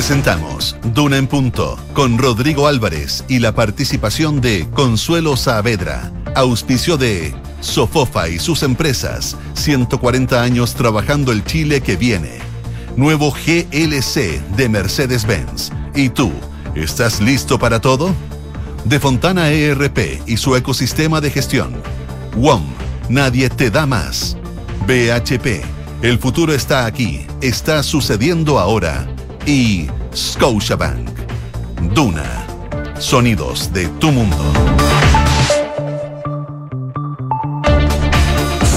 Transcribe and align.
Presentamos 0.00 0.76
Duna 0.94 1.18
en 1.18 1.26
Punto 1.26 1.78
con 1.92 2.16
Rodrigo 2.16 2.66
Álvarez 2.66 3.22
y 3.28 3.38
la 3.38 3.54
participación 3.54 4.40
de 4.40 4.66
Consuelo 4.70 5.36
Saavedra, 5.36 6.10
auspicio 6.34 6.96
de 6.96 7.34
Sofofa 7.60 8.30
y 8.30 8.38
sus 8.38 8.62
empresas, 8.62 9.36
140 9.52 10.42
años 10.42 10.74
trabajando 10.74 11.32
el 11.32 11.44
Chile 11.44 11.82
que 11.82 11.96
viene. 11.96 12.38
Nuevo 12.96 13.30
GLC 13.30 14.40
de 14.56 14.68
Mercedes-Benz. 14.70 15.70
¿Y 15.94 16.08
tú, 16.08 16.32
estás 16.74 17.20
listo 17.20 17.58
para 17.58 17.78
todo? 17.82 18.14
De 18.86 18.98
Fontana 18.98 19.50
ERP 19.50 20.22
y 20.26 20.38
su 20.38 20.56
ecosistema 20.56 21.20
de 21.20 21.30
gestión. 21.30 21.74
WOM, 22.36 22.62
nadie 23.10 23.50
te 23.50 23.70
da 23.70 23.84
más. 23.84 24.38
BHP, 24.86 25.62
el 26.00 26.18
futuro 26.18 26.54
está 26.54 26.86
aquí, 26.86 27.26
está 27.42 27.82
sucediendo 27.82 28.58
ahora. 28.58 29.06
Y 29.50 29.88
Scotiabank. 30.14 31.10
Duna, 31.92 32.46
sonidos 33.00 33.72
de 33.72 33.88
tu 33.98 34.12
mundo. 34.12 34.36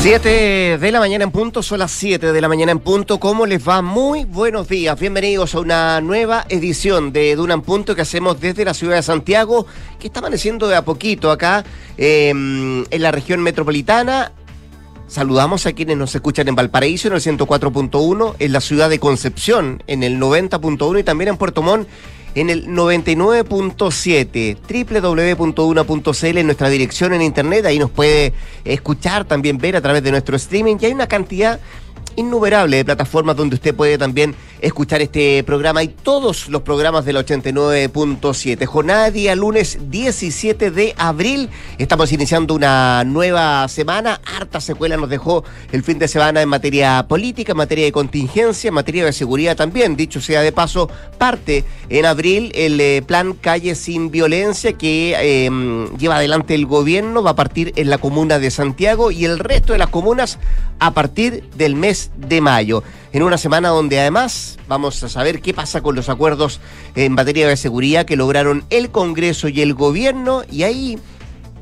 7 0.02 0.80
de 0.80 0.91
la 0.91 1.00
mañana 1.00 1.26
en 1.26 1.31
punto, 1.31 1.62
son 1.62 1.78
las 1.78 1.91
7 1.91 2.31
de 2.34 2.41
la 2.41 2.48
mañana 2.48 2.72
en 2.72 2.80
punto. 2.80 3.20
¿Cómo 3.20 3.45
les 3.45 3.66
va? 3.70 3.84
Muy 3.84 4.26
buenos 4.26 4.67
días. 4.67 5.00
Bienvenidos 5.00 5.54
a 5.54 5.59
una 5.59 6.02
nueva 6.02 6.44
edición 6.50 7.14
de 7.14 7.36
Duna 7.36 7.53
en 7.53 7.62
punto 7.62 7.94
que 7.94 8.02
hacemos 8.02 8.42
desde 8.42 8.66
la 8.66 8.73
ciudad 8.73 8.95
de 8.95 9.03
Santiago, 9.03 9.67
que 10.00 10.08
está 10.08 10.22
amaneciendo 10.22 10.67
de 10.67 10.76
a 10.76 10.84
poquito 10.84 11.30
acá 11.30 11.64
em, 11.98 12.84
en 12.90 13.02
la 13.03 13.12
región 13.12 13.44
metropolitana. 13.44 14.31
Saludamos 15.13 15.66
a 15.67 15.73
quienes 15.73 15.95
nos 15.95 16.16
escuchan 16.16 16.48
en 16.48 16.55
Valparaíso 16.55 17.08
en 17.08 17.13
el 17.13 17.22
104.1, 17.22 18.35
en 18.40 18.52
la 18.52 18.59
ciudad 18.59 18.90
de 18.90 18.98
Concepción 18.98 19.84
en 19.86 20.02
el 20.02 20.20
90.1 20.20 20.99
y 20.99 21.03
también 21.03 21.27
en 21.27 21.38
Puerto 21.38 21.62
Montt 21.62 21.88
en 22.33 22.50
el 22.50 22.66
99.7, 22.66 24.58
www.una.cl 25.38 26.38
en 26.39 26.45
nuestra 26.47 26.70
dirección 26.70 27.14
en 27.14 27.22
internet, 27.22 27.64
ahí 27.67 27.78
nos 27.78 27.92
puede 27.92 28.33
escuchar, 28.66 29.25
también 29.25 29.59
ver 29.59 29.75
a 29.75 29.81
través 29.81 30.02
de 30.02 30.09
nuestro 30.09 30.36
streaming, 30.36 30.78
y 30.81 30.88
hay 30.88 30.94
una 30.94 31.05
cantidad 31.05 31.59
innumerable 32.16 32.77
de 32.77 32.86
plataformas 32.86 33.36
donde 33.36 33.53
usted 33.53 33.75
puede 33.75 34.00
también 34.00 34.33
escuchar 34.64 35.02
este 35.02 35.44
programa 35.44 35.83
y 35.83 35.89
todos 35.89 36.47
los 36.47 36.61
programas 36.61 37.03
del 37.03 37.17
89.7. 37.17 38.66
Jornada 38.66 39.11
día 39.11 39.36
lunes 39.36 39.78
17 39.89 40.72
de 40.72 40.95
abril. 40.97 41.50
Estamos 41.78 42.14
iniciando 42.14 42.55
una 42.55 43.03
nueva 43.03 43.67
semana. 43.67 44.22
Harta 44.25 44.61
secuela 44.61 44.95
nos 44.95 45.09
dejó 45.09 45.44
el 45.73 45.83
fin 45.83 46.00
de 46.00 46.08
semana 46.08 46.42
en 46.42 46.47
materia 46.47 47.05
política, 47.09 47.52
en 47.52 47.58
materia 47.58 47.83
de 47.83 47.92
contingencia, 47.92 48.70
en 48.70 48.73
materia 48.73 49.03
de 49.03 49.11
seguridad 49.11 49.58
también. 49.58 49.97
Dicho 49.97 50.22
sea 50.22 50.42
de 50.42 50.53
paso, 50.53 50.89
parte 51.17 51.66
en 51.89 52.05
abril 52.05 52.53
el 52.55 52.80
eh, 52.80 53.03
plan 53.05 53.33
Calle 53.33 53.75
sin 53.75 54.11
Violencia 54.11 54.73
que 54.73 55.45
em, 55.45 55.89
lleva 55.98 56.16
adelante 56.16 56.55
el 56.55 56.66
gobierno. 56.66 57.22
Va 57.22 57.31
a 57.31 57.36
partir 57.36 57.73
en 57.75 57.89
la 57.89 57.98
comuna 57.98 58.39
de 58.39 58.50
Santiago 58.50 59.11
y 59.11 59.25
el 59.25 59.39
resto 59.39 59.73
de 59.73 59.80
las 59.80 59.89
comunas 59.89 60.39
a 60.80 60.92
partir 60.94 61.44
del 61.58 61.75
mes 61.75 62.11
de 62.16 62.39
mayo 62.39 62.81
en 63.14 63.22
una 63.22 63.38
semana 63.38 63.69
donde 63.69 64.00
además 64.00 64.58
vamos 64.67 65.02
a 65.03 65.08
saber 65.08 65.39
qué 65.39 65.53
pasa 65.53 65.81
con 65.81 65.95
los 65.95 66.09
acuerdos 66.09 66.59
en 66.95 67.14
materia 67.14 67.47
de 67.47 67.55
seguridad 67.55 68.05
que 68.05 68.16
lograron 68.16 68.66
el 68.72 68.89
Congreso 68.89 69.47
y 69.47 69.61
el 69.61 69.75
gobierno 69.75 70.42
y 70.52 70.64
ahí 70.64 71.00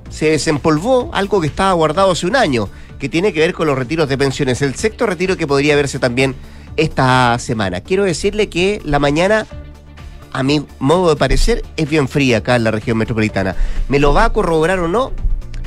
se 0.10 0.32
desempolvó 0.32 1.12
algo 1.14 1.42
que 1.42 1.48
estaba 1.48 1.74
guardado 1.74 2.12
hace 2.12 2.26
un 2.26 2.38
año, 2.38 2.70
que 3.00 3.10
tiene 3.10 3.34
que 3.34 3.42
ver 3.42 3.54
con 3.54 3.68
los 3.68 3.78
retiros 3.78 4.10
de 4.10 4.18
pensiones, 4.18 4.62
el 4.62 4.76
sexto 4.76 5.06
retiro 5.06 5.38
que 5.38 5.46
podría 5.46 5.76
verse 5.76 6.00
también 6.00 6.36
esta 6.78 7.38
semana. 7.38 7.82
Quiero 7.82 8.06
decirle 8.06 8.48
que 8.50 8.82
la 8.86 9.00
mañana 9.00 9.46
a 10.34 10.44
mi 10.44 10.66
modo 10.80 11.10
de 11.10 11.16
parecer, 11.18 11.64
es 11.76 11.90
bien 11.90 12.08
fría 12.08 12.38
acá 12.38 12.56
en 12.56 12.64
la 12.64 12.72
región 12.72 12.98
metropolitana. 12.98 13.58
¿Me 13.90 14.00
lo 14.00 14.14
va 14.14 14.24
a 14.24 14.30
corroborar 14.32 14.80
o 14.80 14.88
no? 14.88 15.12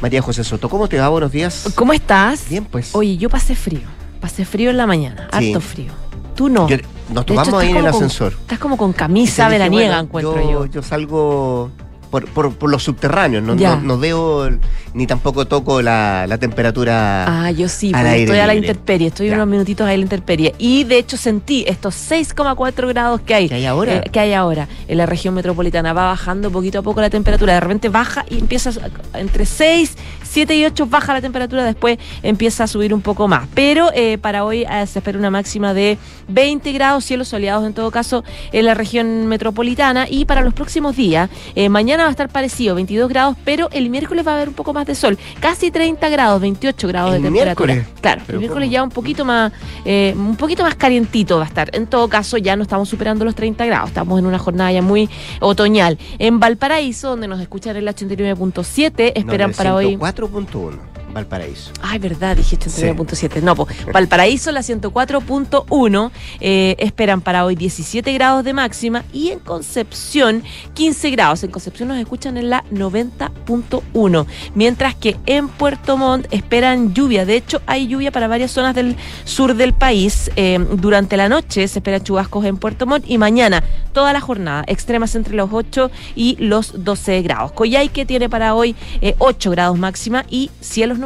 María 0.01 0.23
José 0.23 0.43
Soto, 0.45 0.71
¿cómo 0.71 0.89
te 0.89 0.99
va? 0.99 1.09
Buenos 1.09 1.33
días. 1.33 1.71
¿Cómo 1.75 1.93
estás? 1.93 2.49
Bien, 2.49 2.65
pues. 2.65 2.95
Oye, 2.95 3.19
yo 3.19 3.29
pasé 3.29 3.55
frío. 3.55 4.04
Pasé 4.25 4.47
frío 4.47 4.71
en 4.71 4.79
la 4.79 4.87
mañana, 4.87 5.29
Sí. 5.39 5.49
harto 5.53 5.61
frío. 5.61 5.93
Tú 6.35 6.49
no. 6.49 6.67
Yo- 6.67 6.79
nos 7.11 7.25
hecho, 7.25 7.35
tomamos 7.35 7.55
ahí 7.63 7.69
en 7.73 7.77
el 7.77 7.83
con- 7.83 7.91
ascensor. 7.95 8.33
estás 8.33 8.59
como 8.59 8.79
con 8.79 8.95
camisa 8.95 9.51
veraniega, 9.51 10.03
bueno, 10.03 10.05
encuentro 10.31 10.43
yo, 10.51 10.65
yo. 10.65 10.67
yo 10.67 10.83
salgo 10.83 11.71
por, 12.11 12.27
por, 12.29 12.55
por 12.55 12.71
los 12.71 12.83
subterráneos, 12.83 13.43
no, 13.43 13.55
no, 13.55 13.81
no 13.83 13.99
veo 13.99 14.49
ni 14.95 15.07
tampoco 15.07 15.47
toco 15.47 15.83
la, 15.83 16.27
la 16.27 16.39
temperatura. 16.39 17.25
Ah, 17.47 17.51
yo 17.51 17.69
sí, 17.69 17.91
al 17.95 18.07
aire 18.07 18.23
estoy 18.23 18.39
a 18.39 18.47
la 18.47 18.55
libre. 18.55 18.69
intemperie, 18.69 19.09
estoy 19.09 19.27
Ya. 19.29 19.35
unos 19.35 19.49
minutitos 19.49 19.87
ahí 19.87 19.95
a 19.95 19.97
la 19.99 20.03
intemperie. 20.05 20.55
Y 20.57 20.85
de 20.85 20.99
hecho 20.99 21.17
sentí 21.17 21.65
estos 21.67 21.95
6,4 21.97 22.89
grados 22.89 23.21
que 23.21 23.35
hay. 23.35 23.49
¿Que 23.49 23.57
hay 23.57 23.67
ahora? 23.67 23.97
eh, 23.97 24.11
que 24.11 24.21
hay 24.21 24.33
ahora 24.33 24.69
en 24.89 24.97
la 24.97 25.07
región 25.07 25.35
metropolitana. 25.35 25.93
Va 25.93 26.05
bajando 26.07 26.51
poquito 26.53 26.79
a 26.79 26.83
poco 26.83 27.01
la 27.01 27.11
temperatura. 27.11 27.55
De 27.55 27.61
repente 27.61 27.89
baja 27.89 28.25
y 28.31 28.39
empieza 28.39 28.71
entre 29.15 29.45
6, 29.45 29.97
7 30.35 30.57
y 30.57 30.65
8 30.65 30.87
baja 30.87 31.13
la 31.13 31.21
temperatura, 31.21 31.63
después 31.63 31.97
empieza 32.25 32.65
a 32.65 32.67
subir 32.67 32.93
un 32.93 33.03
poco 33.03 33.29
más. 33.29 33.47
Pero 33.55 33.91
eh, 33.95 34.19
para 34.19 34.45
hoy 34.45 34.65
eh, 34.69 34.87
se 34.89 34.99
espera 34.99 35.17
una 35.17 35.31
máxima 35.31 35.73
de 35.75 35.97
20 36.27 36.73
grados, 36.73 37.05
cielos 37.05 37.29
soleados 37.29 37.65
en 37.65 37.73
todo 37.73 37.93
caso 37.93 38.25
en 38.51 38.65
la 38.67 38.75
región 38.75 39.29
metropolitana. 39.29 40.07
Y 40.11 40.25
para 40.25 40.41
los 40.43 40.53
próximos 40.53 40.97
días, 40.97 41.31
eh, 41.55 41.69
mañana 41.69 42.03
va 42.03 42.09
a 42.09 42.11
estar 42.11 42.29
parecido, 42.31 42.75
22 42.75 43.09
grados, 43.09 43.37
pero 43.45 43.69
el 43.71 43.91
miércoles 43.91 44.27
va 44.27 44.33
a 44.33 44.35
haber 44.35 44.49
un 44.49 44.55
poco 44.55 44.73
más 44.73 44.87
de 44.87 44.97
sol. 44.97 45.17
Casi 45.39 45.71
30 45.71 46.09
grados, 46.09 46.41
28 46.41 46.89
grados 46.89 47.15
¿El 47.15 47.23
de 47.23 47.29
temperatura. 47.29 47.75
miércoles? 47.75 48.01
Claro, 48.01 48.23
Pero 48.27 48.37
el 48.37 48.41
miércoles 48.41 48.67
¿cómo? 48.67 48.73
ya 48.73 48.83
un 48.83 48.91
poquito 48.91 49.25
más, 49.25 49.53
eh, 49.85 50.15
un 50.17 50.35
poquito 50.35 50.65
más 50.65 50.75
calientito 50.75 51.37
va 51.37 51.45
a 51.45 51.47
estar. 51.47 51.71
En 51.77 51.87
todo 51.87 52.09
caso, 52.09 52.39
ya 52.39 52.57
no 52.57 52.65
estamos 52.65 52.89
superando 52.89 53.25
los 53.25 53.37
30 53.37 53.65
grados, 53.67 53.91
estamos 53.91 54.19
en 54.19 54.27
una 54.27 54.41
jornada 54.41 54.73
ya 54.73 54.83
muy 54.83 55.09
otoñal. 55.39 55.97
En 56.19 56.41
Valparaíso, 56.41 57.11
donde 57.11 57.29
nos 57.29 57.41
escuchan 57.41 57.77
el 57.77 57.87
89.7, 57.87 59.13
esperan 59.15 59.51
No, 59.53 59.57
para 59.57 59.75
hoy. 59.77 59.97
4.1, 60.29 60.94
Valparaíso. 61.15 61.71
Ay, 61.81 61.99
verdad, 61.99 62.37
dije 62.37 62.59
89.7. 62.59 63.41
No, 63.41 63.55
pues 63.55 63.75
Valparaíso, 63.93 64.53
la 64.53 64.61
104.1, 64.61 66.11
eh, 66.41 66.77
esperan 66.79 67.21
para 67.21 67.45
hoy 67.45 67.57
17 67.57 68.13
grados 68.13 68.45
de 68.45 68.53
máxima 68.53 69.05
y 69.13 69.31
en 69.31 69.39
Concepción 69.39 70.43
15 70.75 71.11
grados. 71.11 71.45
En 71.45 71.51
Concepción 71.51 71.89
nos 71.89 71.99
escuchan 71.99 72.37
en 72.37 72.51
la 72.51 72.65
90.1, 72.71 74.27
mientras 74.55 74.95
que 74.95 75.17
en 75.27 75.49
Puerto 75.49 75.97
Montt 75.97 76.27
esperan 76.31 76.93
lluvia. 76.93 77.25
De 77.25 77.37
hecho, 77.37 77.63
hay 77.67 77.87
lluvia 77.87 78.11
para 78.11 78.29
varias 78.29 78.51
zonas 78.51 78.75
del 78.75 78.97
sur 79.25 79.55
del 79.55 79.73
país. 79.73 80.31
Eh, 80.37 80.59
durante 80.73 81.17
la 81.17 81.29
noche 81.29 81.67
se 81.69 81.79
esperan 81.79 82.03
chubascos 82.03 82.45
en 82.45 82.57
Puerto 82.57 82.87
Montt 82.87 83.05
y 83.09 83.19
mañana 83.19 83.63
toda 83.93 84.13
la 84.13 84.21
jornada, 84.21 84.65
extremas 84.67 85.15
entre 85.15 85.37
los 85.37 85.51
8 85.53 85.91
y 86.17 86.37
los 86.41 86.85
12 86.85 87.23
grados. 87.23 87.53
Coyhaique 87.53 88.05
tiene 88.05 88.29
para 88.29 88.55
hoy 88.55 88.75
eh, 89.01 89.15
8 89.19 89.51
grados 89.53 89.79
máxima 89.79 90.25
y 90.29 90.51
cielos 90.61 90.99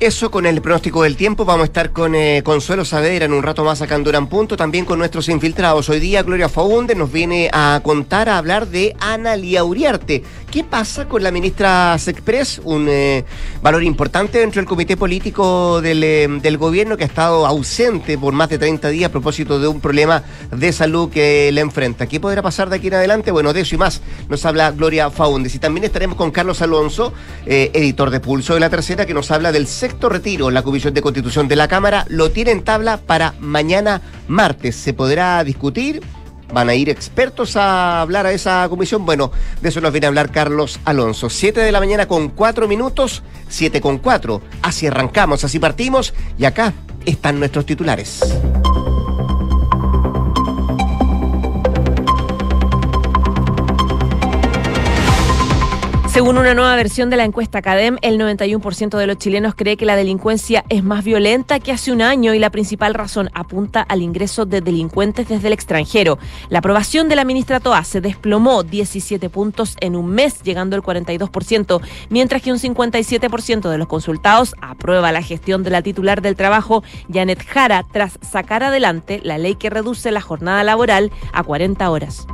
Eso 0.00 0.30
con 0.30 0.46
el 0.46 0.60
pronóstico 0.60 1.02
del 1.02 1.16
tiempo. 1.16 1.44
Vamos 1.44 1.62
a 1.62 1.66
estar 1.66 1.92
con 1.92 2.14
eh, 2.14 2.42
Consuelo 2.44 2.84
Saavedra 2.84 3.24
en 3.24 3.32
un 3.32 3.42
rato 3.42 3.64
más 3.64 3.82
acá 3.82 3.94
en 3.96 4.04
Durán 4.04 4.28
Punto. 4.28 4.56
También 4.56 4.84
con 4.84 4.98
nuestros 4.98 5.28
infiltrados. 5.28 5.88
Hoy 5.88 6.00
día 6.00 6.22
Gloria 6.22 6.48
Faunde 6.48 6.94
nos 6.94 7.10
viene 7.10 7.50
a 7.52 7.80
contar, 7.82 8.28
a 8.28 8.38
hablar 8.38 8.68
de 8.68 8.94
Ana 9.00 9.36
Lía 9.36 9.64
Uriarte. 9.64 10.22
¿Qué 10.50 10.64
pasa 10.64 11.06
con 11.06 11.22
la 11.22 11.30
ministra 11.30 11.98
Sexpress? 11.98 12.62
Un 12.64 12.86
eh, 12.88 13.22
valor 13.60 13.82
importante 13.82 14.38
dentro 14.38 14.62
del 14.62 14.66
comité 14.66 14.96
político 14.96 15.82
del, 15.82 16.02
eh, 16.02 16.26
del 16.40 16.56
gobierno 16.56 16.96
que 16.96 17.04
ha 17.04 17.06
estado 17.06 17.46
ausente 17.46 18.16
por 18.16 18.32
más 18.32 18.48
de 18.48 18.56
30 18.56 18.88
días 18.88 19.10
a 19.10 19.12
propósito 19.12 19.60
de 19.60 19.68
un 19.68 19.78
problema 19.82 20.22
de 20.50 20.72
salud 20.72 21.10
que 21.10 21.52
le 21.52 21.60
enfrenta. 21.60 22.06
¿Qué 22.06 22.18
podrá 22.18 22.40
pasar 22.40 22.70
de 22.70 22.76
aquí 22.76 22.86
en 22.86 22.94
adelante? 22.94 23.30
Bueno, 23.30 23.52
de 23.52 23.60
eso 23.60 23.74
y 23.74 23.78
más 23.78 24.00
nos 24.30 24.46
habla 24.46 24.70
Gloria 24.70 25.10
Faundes. 25.10 25.54
Y 25.54 25.58
también 25.58 25.84
estaremos 25.84 26.16
con 26.16 26.30
Carlos 26.30 26.62
Alonso, 26.62 27.12
eh, 27.44 27.70
editor 27.74 28.08
de 28.08 28.20
Pulso 28.20 28.54
de 28.54 28.60
la 28.60 28.70
Tercera, 28.70 29.04
que 29.04 29.12
nos 29.12 29.30
habla 29.30 29.52
del 29.52 29.66
sexto 29.66 30.08
retiro. 30.08 30.50
La 30.50 30.62
Comisión 30.62 30.94
de 30.94 31.02
Constitución 31.02 31.46
de 31.46 31.56
la 31.56 31.68
Cámara 31.68 32.06
lo 32.08 32.30
tiene 32.30 32.52
en 32.52 32.62
tabla 32.62 32.96
para 32.96 33.34
mañana 33.38 34.00
martes. 34.28 34.76
¿Se 34.76 34.94
podrá 34.94 35.44
discutir? 35.44 36.00
¿Van 36.52 36.68
a 36.68 36.74
ir 36.74 36.88
expertos 36.88 37.56
a 37.56 38.00
hablar 38.00 38.26
a 38.26 38.32
esa 38.32 38.66
comisión? 38.68 39.04
Bueno, 39.04 39.30
de 39.60 39.68
eso 39.68 39.80
nos 39.80 39.92
viene 39.92 40.06
a 40.06 40.08
hablar 40.08 40.30
Carlos 40.30 40.80
Alonso. 40.84 41.28
Siete 41.28 41.60
de 41.60 41.72
la 41.72 41.80
mañana 41.80 42.08
con 42.08 42.28
cuatro 42.30 42.66
minutos, 42.66 43.22
siete 43.48 43.80
con 43.80 43.98
cuatro. 43.98 44.40
Así 44.62 44.86
arrancamos, 44.86 45.44
así 45.44 45.58
partimos 45.58 46.14
y 46.38 46.46
acá 46.46 46.72
están 47.04 47.38
nuestros 47.38 47.66
titulares. 47.66 48.20
Según 56.12 56.38
una 56.38 56.54
nueva 56.54 56.74
versión 56.74 57.10
de 57.10 57.18
la 57.18 57.24
encuesta 57.24 57.60
CADEM, 57.60 57.98
el 58.00 58.18
91% 58.18 58.96
de 58.96 59.06
los 59.06 59.18
chilenos 59.18 59.54
cree 59.54 59.76
que 59.76 59.84
la 59.84 59.94
delincuencia 59.94 60.64
es 60.70 60.82
más 60.82 61.04
violenta 61.04 61.60
que 61.60 61.70
hace 61.70 61.92
un 61.92 62.00
año 62.00 62.32
y 62.32 62.38
la 62.38 62.50
principal 62.50 62.94
razón 62.94 63.28
apunta 63.34 63.82
al 63.82 64.00
ingreso 64.00 64.46
de 64.46 64.62
delincuentes 64.62 65.28
desde 65.28 65.46
el 65.46 65.52
extranjero. 65.52 66.18
La 66.48 66.60
aprobación 66.60 67.10
de 67.10 67.16
la 67.16 67.24
ministra 67.24 67.60
Toa 67.60 67.84
se 67.84 68.00
desplomó 68.00 68.62
17 68.62 69.28
puntos 69.28 69.76
en 69.80 69.94
un 69.94 70.08
mes, 70.08 70.42
llegando 70.42 70.76
al 70.76 70.82
42%, 70.82 71.80
mientras 72.08 72.40
que 72.42 72.52
un 72.52 72.58
57% 72.58 73.68
de 73.68 73.78
los 73.78 73.86
consultados 73.86 74.54
aprueba 74.62 75.12
la 75.12 75.22
gestión 75.22 75.62
de 75.62 75.70
la 75.70 75.82
titular 75.82 76.22
del 76.22 76.36
trabajo, 76.36 76.82
Janet 77.12 77.46
Jara, 77.46 77.84
tras 77.92 78.18
sacar 78.22 78.62
adelante 78.62 79.20
la 79.22 79.36
ley 79.36 79.56
que 79.56 79.70
reduce 79.70 80.10
la 80.10 80.22
jornada 80.22 80.64
laboral 80.64 81.12
a 81.32 81.42
40 81.42 81.88
horas. 81.90 82.26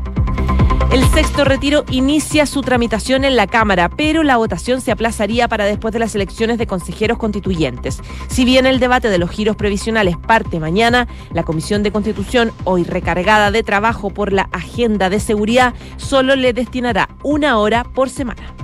El 0.95 1.05
sexto 1.09 1.45
retiro 1.45 1.85
inicia 1.91 2.47
su 2.47 2.61
tramitación 2.61 3.25
en 3.25 3.35
la 3.35 3.49
Cámara, 3.49 3.89
pero 3.89 4.23
la 4.23 4.37
votación 4.37 4.81
se 4.81 4.93
aplazaría 4.93 5.49
para 5.49 5.65
después 5.65 5.93
de 5.93 5.99
las 5.99 6.15
elecciones 6.15 6.57
de 6.57 6.69
consejeros 6.69 7.19
constituyentes. 7.19 8.01
Si 8.29 8.45
bien 8.45 8.65
el 8.65 8.79
debate 8.79 9.09
de 9.09 9.19
los 9.19 9.29
giros 9.29 9.57
previsionales 9.57 10.17
parte 10.17 10.61
mañana, 10.61 11.09
la 11.33 11.43
Comisión 11.43 11.83
de 11.83 11.91
Constitución, 11.91 12.53
hoy 12.63 12.85
recargada 12.85 13.51
de 13.51 13.65
trabajo 13.65 14.11
por 14.11 14.33
la 14.33 14.49
agenda 14.53 15.11
de 15.11 15.19
seguridad, 15.19 15.75
solo 15.97 16.37
le 16.37 16.53
destinará 16.53 17.09
una 17.25 17.59
hora 17.59 17.83
por 17.83 18.09
semana. 18.09 18.55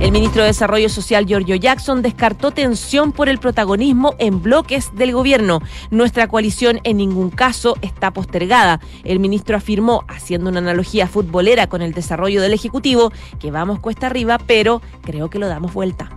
El 0.00 0.12
ministro 0.12 0.40
de 0.40 0.48
Desarrollo 0.48 0.88
Social, 0.88 1.26
Giorgio 1.26 1.56
Jackson, 1.56 2.00
descartó 2.00 2.52
tensión 2.52 3.12
por 3.12 3.28
el 3.28 3.38
protagonismo 3.38 4.14
en 4.18 4.42
bloques 4.42 4.94
del 4.94 5.12
gobierno. 5.12 5.60
Nuestra 5.90 6.26
coalición 6.26 6.80
en 6.84 6.96
ningún 6.96 7.28
caso 7.28 7.76
está 7.82 8.10
postergada. 8.10 8.80
El 9.04 9.20
ministro 9.20 9.58
afirmó, 9.58 10.04
haciendo 10.08 10.48
una 10.48 10.60
analogía 10.60 11.06
futbolera 11.06 11.66
con 11.66 11.82
el 11.82 11.92
desarrollo 11.92 12.40
del 12.40 12.54
Ejecutivo, 12.54 13.12
que 13.38 13.50
vamos 13.50 13.78
cuesta 13.78 14.06
arriba, 14.06 14.38
pero 14.38 14.80
creo 15.02 15.28
que 15.28 15.38
lo 15.38 15.48
damos 15.48 15.74
vuelta. 15.74 16.10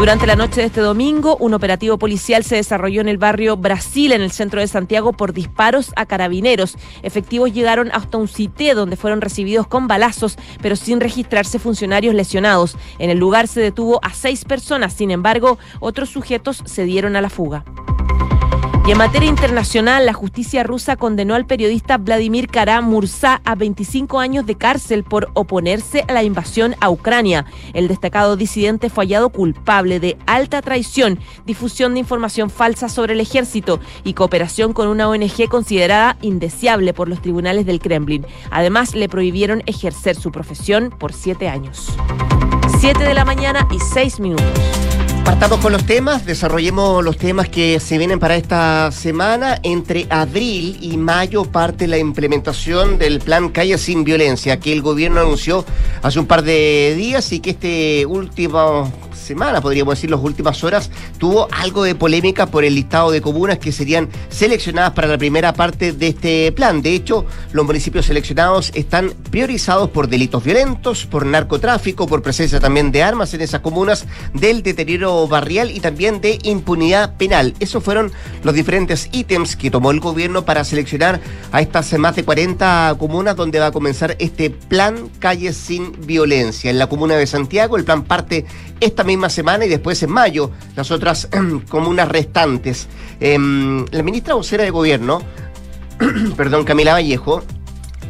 Durante 0.00 0.26
la 0.26 0.34
noche 0.34 0.62
de 0.62 0.68
este 0.68 0.80
domingo, 0.80 1.36
un 1.40 1.52
operativo 1.52 1.98
policial 1.98 2.42
se 2.42 2.56
desarrolló 2.56 3.02
en 3.02 3.08
el 3.10 3.18
barrio 3.18 3.58
Brasil, 3.58 4.12
en 4.12 4.22
el 4.22 4.30
centro 4.30 4.58
de 4.58 4.66
Santiago, 4.66 5.12
por 5.12 5.34
disparos 5.34 5.92
a 5.94 6.06
carabineros. 6.06 6.78
Efectivos 7.02 7.52
llegaron 7.52 7.90
hasta 7.92 8.16
un 8.16 8.26
cité 8.26 8.72
donde 8.72 8.96
fueron 8.96 9.20
recibidos 9.20 9.66
con 9.66 9.88
balazos, 9.88 10.38
pero 10.62 10.74
sin 10.74 11.00
registrarse 11.00 11.58
funcionarios 11.58 12.14
lesionados. 12.14 12.78
En 12.98 13.10
el 13.10 13.18
lugar 13.18 13.46
se 13.46 13.60
detuvo 13.60 14.00
a 14.02 14.14
seis 14.14 14.46
personas, 14.46 14.94
sin 14.94 15.10
embargo, 15.10 15.58
otros 15.80 16.08
sujetos 16.08 16.62
se 16.64 16.84
dieron 16.84 17.14
a 17.14 17.20
la 17.20 17.28
fuga. 17.28 17.66
En 18.90 18.98
materia 18.98 19.28
internacional, 19.28 20.04
la 20.04 20.12
justicia 20.12 20.64
rusa 20.64 20.96
condenó 20.96 21.36
al 21.36 21.46
periodista 21.46 21.96
Vladimir 21.96 22.48
Kara 22.48 22.80
Mursa 22.80 23.40
a 23.44 23.54
25 23.54 24.18
años 24.18 24.46
de 24.46 24.56
cárcel 24.56 25.04
por 25.04 25.30
oponerse 25.34 26.04
a 26.08 26.12
la 26.12 26.24
invasión 26.24 26.74
a 26.80 26.90
Ucrania. 26.90 27.46
El 27.72 27.86
destacado 27.86 28.34
disidente 28.34 28.90
fue 28.90 29.04
hallado 29.04 29.28
culpable 29.28 30.00
de 30.00 30.18
alta 30.26 30.60
traición, 30.60 31.20
difusión 31.46 31.94
de 31.94 32.00
información 32.00 32.50
falsa 32.50 32.88
sobre 32.88 33.12
el 33.12 33.20
ejército 33.20 33.78
y 34.02 34.14
cooperación 34.14 34.72
con 34.72 34.88
una 34.88 35.08
ONG 35.08 35.48
considerada 35.48 36.16
indeseable 36.20 36.92
por 36.92 37.08
los 37.08 37.22
tribunales 37.22 37.66
del 37.66 37.78
Kremlin. 37.78 38.26
Además, 38.50 38.96
le 38.96 39.08
prohibieron 39.08 39.62
ejercer 39.66 40.16
su 40.16 40.32
profesión 40.32 40.90
por 40.90 41.12
siete 41.12 41.48
años. 41.48 41.86
Siete 42.80 43.04
de 43.04 43.14
la 43.14 43.24
mañana 43.24 43.68
y 43.70 43.78
seis 43.78 44.18
minutos. 44.18 44.50
Partamos 45.24 45.60
con 45.60 45.72
los 45.72 45.84
temas, 45.84 46.24
desarrollemos 46.24 47.04
los 47.04 47.16
temas 47.16 47.48
que 47.48 47.78
se 47.80 47.98
vienen 47.98 48.18
para 48.18 48.36
esta 48.36 48.90
semana. 48.92 49.58
Entre 49.62 50.06
abril 50.10 50.78
y 50.80 50.96
mayo 50.96 51.44
parte 51.44 51.86
la 51.86 51.98
implementación 51.98 52.98
del 52.98 53.20
plan 53.20 53.50
Calle 53.50 53.78
sin 53.78 54.04
Violencia 54.04 54.58
que 54.58 54.72
el 54.72 54.82
gobierno 54.82 55.20
anunció 55.20 55.64
hace 56.02 56.18
un 56.18 56.26
par 56.26 56.42
de 56.42 56.94
días 56.96 57.32
y 57.32 57.40
que 57.40 57.50
este 57.50 58.06
último 58.06 58.90
semana, 59.30 59.60
podríamos 59.60 59.94
decir, 59.94 60.10
las 60.10 60.20
últimas 60.20 60.64
horas, 60.64 60.90
tuvo 61.18 61.46
algo 61.52 61.84
de 61.84 61.94
polémica 61.94 62.46
por 62.46 62.64
el 62.64 62.74
listado 62.74 63.12
de 63.12 63.20
comunas 63.20 63.58
que 63.58 63.70
serían 63.70 64.08
seleccionadas 64.28 64.90
para 64.90 65.06
la 65.06 65.18
primera 65.18 65.52
parte 65.52 65.92
de 65.92 66.08
este 66.08 66.50
plan. 66.50 66.82
De 66.82 66.94
hecho, 66.94 67.26
los 67.52 67.64
municipios 67.64 68.06
seleccionados 68.06 68.72
están 68.74 69.12
priorizados 69.30 69.90
por 69.90 70.08
delitos 70.08 70.42
violentos, 70.42 71.06
por 71.06 71.26
narcotráfico, 71.26 72.08
por 72.08 72.22
presencia 72.22 72.58
también 72.58 72.90
de 72.90 73.04
armas 73.04 73.32
en 73.32 73.42
esas 73.42 73.60
comunas, 73.60 74.04
del 74.34 74.64
deterioro 74.64 75.19
barrial 75.28 75.70
y 75.70 75.80
también 75.80 76.20
de 76.20 76.38
impunidad 76.42 77.16
penal. 77.16 77.54
Esos 77.60 77.82
fueron 77.82 78.12
los 78.42 78.54
diferentes 78.54 79.08
ítems 79.12 79.56
que 79.56 79.70
tomó 79.70 79.90
el 79.90 80.00
gobierno 80.00 80.44
para 80.44 80.64
seleccionar 80.64 81.20
a 81.52 81.60
estas 81.60 81.92
más 81.98 82.16
de 82.16 82.24
40 82.24 82.96
comunas 82.98 83.36
donde 83.36 83.58
va 83.58 83.66
a 83.66 83.72
comenzar 83.72 84.16
este 84.18 84.50
plan 84.50 85.08
Calles 85.18 85.56
sin 85.56 85.92
Violencia. 86.06 86.70
En 86.70 86.78
la 86.78 86.88
comuna 86.88 87.16
de 87.16 87.26
Santiago, 87.26 87.76
el 87.76 87.84
plan 87.84 88.04
parte 88.04 88.46
esta 88.80 89.04
misma 89.04 89.28
semana 89.28 89.64
y 89.64 89.68
después 89.68 90.02
en 90.02 90.10
mayo 90.10 90.50
las 90.76 90.90
otras 90.90 91.28
comunas 91.68 92.08
restantes. 92.08 92.88
Em, 93.20 93.84
la 93.90 94.02
ministra 94.02 94.34
vocera 94.34 94.64
de 94.64 94.70
Gobierno, 94.70 95.22
perdón, 96.36 96.64
Camila 96.64 96.92
Vallejo, 96.92 97.42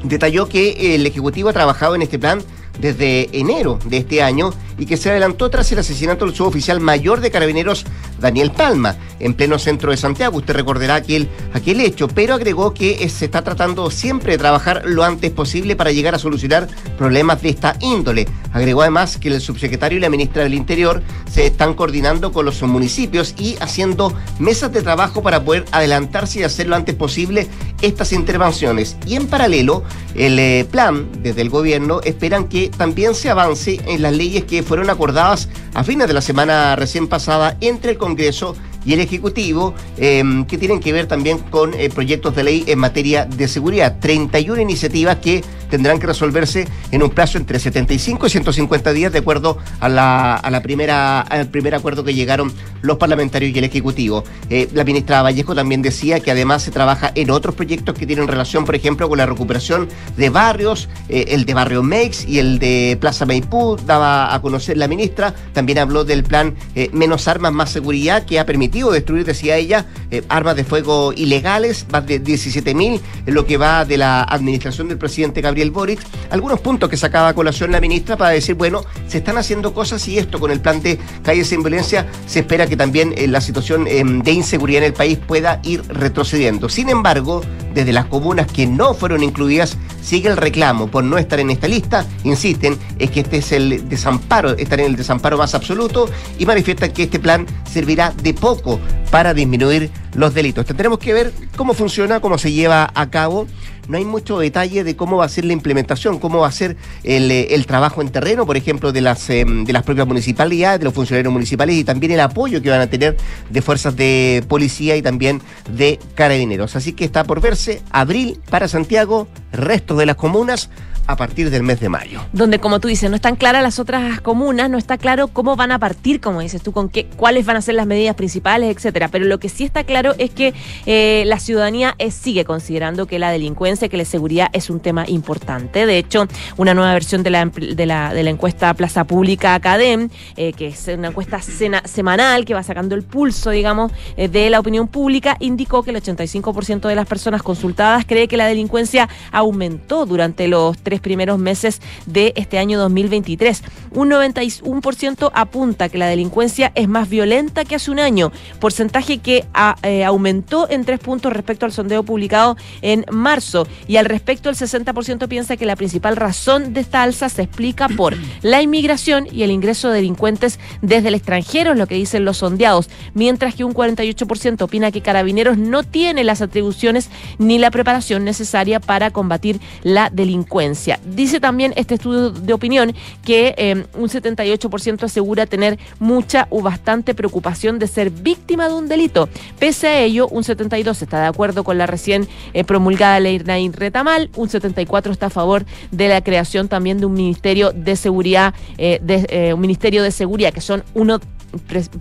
detalló 0.04 0.48
que 0.48 0.94
el 0.94 1.06
Ejecutivo 1.06 1.48
ha 1.48 1.52
trabajado 1.52 1.94
en 1.94 2.02
este 2.02 2.18
plan 2.18 2.40
desde 2.80 3.28
enero 3.38 3.78
de 3.84 3.98
este 3.98 4.22
año 4.22 4.50
y 4.78 4.86
que 4.86 4.96
se 4.96 5.10
adelantó 5.10 5.50
tras 5.50 5.70
el 5.72 5.78
asesinato 5.78 6.24
del 6.24 6.34
suboficial 6.34 6.80
mayor 6.80 7.20
de 7.20 7.30
carabineros 7.30 7.84
Daniel 8.18 8.50
Palma 8.50 8.96
en 9.18 9.34
pleno 9.34 9.58
centro 9.58 9.90
de 9.90 9.98
Santiago. 9.98 10.38
Usted 10.38 10.54
recordará 10.54 10.94
aquel, 10.94 11.28
aquel 11.52 11.80
hecho, 11.80 12.08
pero 12.08 12.34
agregó 12.34 12.72
que 12.72 13.06
se 13.08 13.26
está 13.26 13.42
tratando 13.42 13.90
siempre 13.90 14.32
de 14.32 14.38
trabajar 14.38 14.82
lo 14.86 15.04
antes 15.04 15.30
posible 15.30 15.76
para 15.76 15.92
llegar 15.92 16.14
a 16.14 16.18
solucionar 16.18 16.68
problemas 16.96 17.42
de 17.42 17.50
esta 17.50 17.76
índole. 17.80 18.26
Agregó 18.52 18.80
además 18.80 19.18
que 19.18 19.28
el 19.28 19.40
subsecretario 19.40 19.98
y 19.98 20.00
la 20.00 20.08
ministra 20.08 20.42
del 20.42 20.54
Interior 20.54 21.02
se 21.30 21.46
están 21.46 21.74
coordinando 21.74 22.32
con 22.32 22.46
los 22.46 22.62
municipios 22.62 23.34
y 23.38 23.56
haciendo 23.60 24.14
mesas 24.38 24.72
de 24.72 24.82
trabajo 24.82 25.22
para 25.22 25.44
poder 25.44 25.66
adelantarse 25.72 26.40
y 26.40 26.42
hacer 26.42 26.66
lo 26.66 26.76
antes 26.76 26.94
posible 26.94 27.48
estas 27.82 28.12
intervenciones. 28.12 28.96
Y 29.06 29.16
en 29.16 29.26
paralelo, 29.26 29.82
el 30.14 30.38
eh, 30.38 30.66
plan 30.70 31.08
desde 31.22 31.42
el 31.42 31.50
gobierno 31.50 32.00
esperan 32.04 32.48
que 32.48 32.68
también 32.68 33.14
se 33.14 33.30
avance 33.30 33.80
en 33.86 34.02
las 34.02 34.12
leyes 34.12 34.44
que 34.44 34.62
fueron 34.62 34.90
acordadas 34.90 35.48
a 35.74 35.84
fines 35.84 36.08
de 36.08 36.14
la 36.14 36.20
semana 36.20 36.76
recién 36.76 37.08
pasada 37.08 37.56
entre 37.60 37.92
el 37.92 37.98
Congreso 37.98 38.56
y 38.84 38.94
el 38.94 39.00
Ejecutivo, 39.00 39.74
em, 39.98 40.44
que 40.46 40.58
tienen 40.58 40.80
que 40.80 40.92
ver 40.92 41.06
también 41.06 41.38
con 41.38 41.74
eh, 41.74 41.90
proyectos 41.90 42.34
de 42.34 42.44
ley 42.44 42.64
en 42.66 42.78
materia 42.78 43.26
de 43.26 43.46
seguridad. 43.48 43.98
31 44.00 44.60
iniciativas 44.60 45.16
que 45.16 45.44
tendrán 45.70 45.99
que 45.99 46.06
resolverse 46.06 46.67
en 46.90 47.02
un 47.02 47.11
plazo 47.11 47.38
entre 47.38 47.58
75 47.58 48.26
y 48.26 48.31
150 48.31 48.93
días, 48.93 49.12
de 49.12 49.19
acuerdo 49.20 49.58
a 49.81 49.88
la, 49.88 50.34
a 50.37 50.50
la 50.50 50.62
primera, 50.62 51.20
al 51.20 51.49
primer 51.49 51.75
acuerdo 51.75 52.05
que 52.05 52.14
llegaron 52.14 52.52
los 52.82 52.99
parlamentarios 52.99 53.55
y 53.55 53.58
el 53.58 53.64
Ejecutivo. 53.64 54.25
Eh, 54.49 54.69
la 54.72 54.84
ministra 54.84 55.22
Vallejo 55.22 55.55
también 55.55 55.82
decía 55.82 56.20
que 56.20 56.31
además 56.31 56.62
se 56.62 56.70
trabaja 56.70 57.12
en 57.14 57.31
otros 57.31 57.55
proyectos 57.55 57.94
que 57.94 58.06
tienen 58.06 58.28
relación, 58.28 58.64
por 58.64 58.75
ejemplo, 58.75 59.08
con 59.08 59.19
la 59.19 59.26
recuperación 59.26 59.88
de 60.17 60.31
barrios, 60.31 60.88
eh, 61.08 61.26
el 61.28 61.44
de 61.44 61.55
Barrio 61.55 61.82
Mex 61.82 62.26
y 62.26 62.38
el 62.38 62.58
de 62.58 62.99
Plaza 63.00 63.26
Maipú, 63.26 63.76
daba 63.87 64.34
a 64.34 64.43
conocer 64.43 64.76
la 64.76 64.88
ministra. 64.88 65.34
También 65.52 65.78
habló 65.78 66.05
del 66.05 66.25
plan 66.25 66.55
Menos 66.93 67.28
Armas, 67.28 67.52
Más 67.52 67.70
Seguridad, 67.70 68.25
que 68.25 68.38
ha 68.38 68.46
permitido 68.46 68.90
destruir, 68.90 69.25
decía 69.25 69.56
ella, 69.56 69.87
eh, 70.11 70.23
armas 70.28 70.56
de 70.56 70.64
fuego 70.64 71.12
ilegales, 71.12 71.87
más 71.93 72.06
de 72.06 72.23
17.000 72.23 73.00
en 73.26 73.34
lo 73.34 73.46
que 73.46 73.56
va 73.56 73.84
de 73.84 73.97
la 73.97 74.23
administración 74.23 74.88
del 74.88 74.99
presidente 74.99 75.40
Gabriel 75.40 75.60
Boric. 75.69 76.00
Algunos 76.31 76.61
puntos 76.61 76.88
que 76.88 76.97
sacaba 76.97 77.29
a 77.29 77.35
colación 77.35 77.73
la 77.73 77.81
ministra 77.81 78.17
para 78.17 78.31
decir, 78.31 78.55
bueno, 78.55 78.83
se 79.07 79.19
están 79.19 79.37
haciendo 79.37 79.75
cosas 79.75 80.09
y 80.09 80.19
esto 80.19 80.40
con 80.40 80.50
el 80.50 80.61
plan 80.61 80.81
de 80.81 80.99
calles 81.23 81.49
sin 81.49 81.62
violencia 81.62 82.07
se 82.26 82.40
espera 82.40 82.67
que 82.67 82.76
también 82.79 83.12
eh, 83.19 83.29
la 83.29 83.43
situación 83.43 83.87
em, 83.87 84.23
de 84.23 84.33
inseguridad 84.33 84.79
en 84.79 84.87
el 84.87 84.95
país 84.95 85.19
pueda 85.19 85.61
ir 85.62 85.83
retrocediendo. 85.88 86.71
Sin 86.71 86.88
embargo, 86.88 87.43
desde 87.75 87.93
las 87.93 88.07
comunas 88.07 88.47
que 88.47 88.67
no 88.67 88.95
fueron 88.95 89.23
incluidas, 89.23 89.76
sigue 90.02 90.29
el 90.29 90.37
reclamo 90.37 90.88
por 90.88 91.05
no 91.05 91.19
estar 91.19 91.40
en 91.40 91.50
esta 91.50 91.69
lista. 91.69 92.07
Insisten, 92.25 92.79
es 92.99 93.11
que 93.11 93.21
este 93.21 93.38
es 93.38 93.52
el 93.52 93.88
desamparo, 93.88 94.57
estar 94.57 94.81
en 94.81 94.87
el 94.87 94.97
desamparo 94.97 95.37
más 95.37 95.55
absoluto 95.55 96.09
y 96.38 96.47
manifiestan 96.47 96.93
que 96.93 97.05
este 97.05 97.19
plan 97.19 97.47
servirá 97.71 98.12
de 98.23 98.35
poco 98.35 98.81
para 99.11 99.35
disminuir 99.35 99.90
los 100.14 100.35
delitos. 100.35 100.67
Tendremos 100.67 100.99
que 100.99 101.12
ver 101.12 101.33
cómo 101.57 101.75
funciona, 101.75 102.21
cómo 102.21 102.38
se 102.38 102.52
lleva 102.52 102.90
a 102.95 103.11
cabo. 103.11 103.47
No 103.90 103.97
hay 103.97 104.04
mucho 104.04 104.38
detalle 104.38 104.85
de 104.85 104.94
cómo 104.94 105.16
va 105.16 105.25
a 105.25 105.28
ser 105.28 105.44
la 105.44 105.52
implementación, 105.52 106.20
cómo 106.20 106.38
va 106.38 106.47
a 106.47 106.52
ser 106.52 106.76
el, 107.02 107.28
eh, 107.32 107.64
trabajo 107.66 108.02
en 108.02 108.11
terreno, 108.11 108.47
por 108.47 108.56
ejemplo, 108.56 108.92
de 108.92 109.00
las, 109.00 109.28
em, 109.30 109.64
de 109.64 109.73
las 109.73 109.82
propias 109.82 110.06
municipalidades, 110.06 110.78
de 110.78 110.85
los 110.85 110.94
funcionarios 110.94 111.32
municipales 111.32 111.75
y 111.75 111.82
también 111.82 112.12
el 112.12 112.20
apoyo 112.20 112.62
que 112.62 112.70
van 112.70 112.82
a 112.82 112.87
tener 112.87 113.16
de 113.49 113.62
fuerzas 113.62 113.97
de 113.97 114.44
policía 114.47 114.97
y 114.97 115.02
también 115.02 115.42
de 115.68 115.99
carabineros. 116.14 116.76
Así 116.76 116.92
que 116.92 117.04
está 117.04 117.25
por 117.25 117.40
verse 117.40 117.82
abril 117.90 118.38
para 118.49 118.68
Santiago, 118.68 119.26
resto 119.50 119.97
de 119.97 120.06
las 120.06 120.14
comunas 120.14 120.70
a 121.11 121.17
partir 121.17 121.50
del 121.50 121.62
mes 121.62 121.81
de 121.81 121.88
mayo. 121.88 122.21
Donde, 122.33 122.59
como 122.59 122.81
tú 122.81 122.88
dices, 122.88 123.11
no 123.11 123.17
están 123.17 123.37
claras 123.37 123.62
las 123.62 123.79
otras 123.79 124.21
comunas, 124.21 124.71
no 124.71 124.79
está 124.79 124.99
claro 124.99 125.29
cómo 125.29 125.57
van 125.57 125.73
a 125.73 125.79
partir, 125.79 126.21
como 126.21 126.40
dices 126.40 126.62
tú, 126.62 126.73
con 126.73 126.88
qué, 126.88 127.07
cuáles 127.17 127.47
van 127.47 127.57
a 127.57 127.62
ser 127.62 127.75
las 127.75 127.87
medidas 127.87 128.14
principales, 128.14 128.75
etcétera. 128.75 129.09
Pero 129.09 129.25
lo 129.25 129.38
que 129.38 129.49
sí 129.49 129.64
está 129.64 129.85
claro 129.85 130.14
es 130.19 130.31
que 130.31 130.55
eh, 130.87 131.25
la 131.26 131.38
ciudadanía 131.38 131.97
sigue 132.11 132.45
considerando 132.45 133.07
que 133.07 133.19
la 133.19 133.31
delincuencia, 133.31 133.88
que 133.88 133.97
la 133.97 134.05
seguridad 134.05 134.49
es 134.52 134.71
un 134.71 134.81
tema 134.81 135.05
importante. 135.09 135.87
De 135.87 135.99
hecho, 135.99 136.26
una 136.57 136.75
nueva 136.75 136.93
versión 136.93 137.23
de 137.23 137.31
la, 137.31 137.47
de 137.47 137.87
la, 137.87 138.31
encuesta 138.31 138.73
Plaza 138.75 139.05
Pública 139.05 139.55
Academ, 139.55 140.09
eh, 140.37 140.52
que 140.52 140.69
es 140.69 140.88
una 140.88 141.09
encuesta 141.09 141.40
semanal 141.43 142.45
que 142.45 142.55
va 142.55 142.62
sacando 142.62 142.95
el 142.95 143.02
pulso, 143.02 143.50
digamos, 143.50 143.93
eh, 144.17 144.29
de 144.29 144.50
la 144.50 144.61
opinión 144.61 144.88
pública, 144.88 145.37
indicó 145.40 145.83
que 145.83 145.90
el 145.90 145.97
85% 145.97 146.88
de 146.88 146.95
las 146.95 147.07
personas 147.07 147.43
consultadas 147.43 148.05
cree 148.07 148.29
que 148.29 148.37
la 148.37 148.47
delincuencia 148.47 149.09
aumentó 149.33 150.07
durante 150.07 150.49
los 150.49 150.79
tres 150.79 151.00
primeros 151.00 151.38
meses 151.38 151.80
de 152.07 152.33
este 152.37 152.59
año 152.59 152.78
2023. 152.78 153.62
Un 153.92 154.11
91% 154.11 155.30
apunta 155.35 155.88
que 155.88 155.99
la 155.99 156.07
delincuencia 156.07 156.73
es 156.75 156.88
más 156.88 157.09
violenta 157.09 157.64
que 157.64 157.75
hace 157.75 157.90
un 157.90 157.99
año, 157.99 158.33
porcentaje 158.61 159.19
que 159.19 159.45
eh, 159.83 160.04
aumentó 160.04 160.69
en 160.71 160.85
tres 160.85 161.00
puntos 161.00 161.33
respecto 161.33 161.66
al 161.66 161.73
sondeo 161.73 162.02
publicado 162.02 162.57
en 162.83 163.04
marzo. 163.11 163.66
Y 163.87 163.97
al 163.97 164.07
respecto, 164.07 164.49
el 164.49 164.57
60% 164.57 165.28
piensa 165.28 165.57
que 165.57 165.66
la 165.66 165.76
principal 165.76 166.16
razón 166.16 166.73
de 166.73 166.80
esta 166.80 167.02
alza 167.02 167.28
se 167.28 167.42
explica 167.42 167.88
por 167.88 168.16
la 168.42 168.62
inmigración 168.62 169.26
y 169.30 169.42
el 169.42 169.50
ingreso 169.50 169.88
de 169.88 169.97
delincuentes 169.97 170.59
desde 170.83 171.09
el 171.09 171.14
extranjero, 171.14 171.73
es 171.73 171.78
lo 171.78 171.87
que 171.87 171.95
dicen 171.95 172.25
los 172.25 172.38
sondeados, 172.38 172.88
mientras 173.14 173.54
que 173.54 173.64
un 173.64 173.75
48% 173.75 174.62
opina 174.62 174.90
que 174.90 175.02
Carabineros 175.02 175.59
no 175.59 175.83
tiene 175.83 176.25
las 176.25 176.42
atribuciones 176.42 177.11
ni 177.38 177.59
la 177.59 177.71
preparación 177.71 178.25
necesaria 178.25 178.80
para 178.80 179.11
combatir 179.11 179.61
la 179.83 180.11
delincuencia. 180.11 180.89
Dice 181.04 181.40
también 181.40 181.73
este 181.76 181.94
estudio 181.94 182.30
de 182.30 182.52
opinión 182.52 182.94
que 183.25 183.54
eh, 183.56 183.85
un 183.94 184.09
78% 184.09 185.04
asegura 185.04 185.47
tener 185.47 185.78
mucha 185.99 186.47
o 186.50 186.62
bastante 186.62 187.14
preocupación 187.14 187.78
de 187.78 187.87
ser 187.87 188.11
víctima 188.11 188.68
de 188.68 188.75
un 188.75 188.88
delito. 188.88 189.28
Pese 189.59 189.88
a 189.88 190.00
ello, 190.00 190.28
un 190.28 190.42
72% 190.42 191.02
está 191.02 191.20
de 191.20 191.26
acuerdo 191.26 191.64
con 191.64 191.78
la 191.78 191.87
recién 191.87 192.28
eh, 192.54 192.64
promulgada 192.64 193.20
ley 193.20 193.38
Nain 193.38 193.73
Retamal, 193.73 194.30
un 194.37 194.49
74% 194.49 195.11
está 195.11 195.26
a 195.26 195.30
favor 195.30 195.64
de 195.90 196.09
la 196.09 196.23
creación 196.23 196.68
también 196.68 196.99
de 196.99 197.06
un 197.06 197.14
ministerio 197.14 197.73
de 197.73 197.97
seguridad, 197.97 198.54
eh, 198.78 199.00
de, 199.02 199.54
un 199.54 199.61
ministerio 199.61 200.02
de 200.02 200.11
seguridad, 200.11 200.52
que 200.52 200.61
son 200.61 200.85
uno 200.94 201.20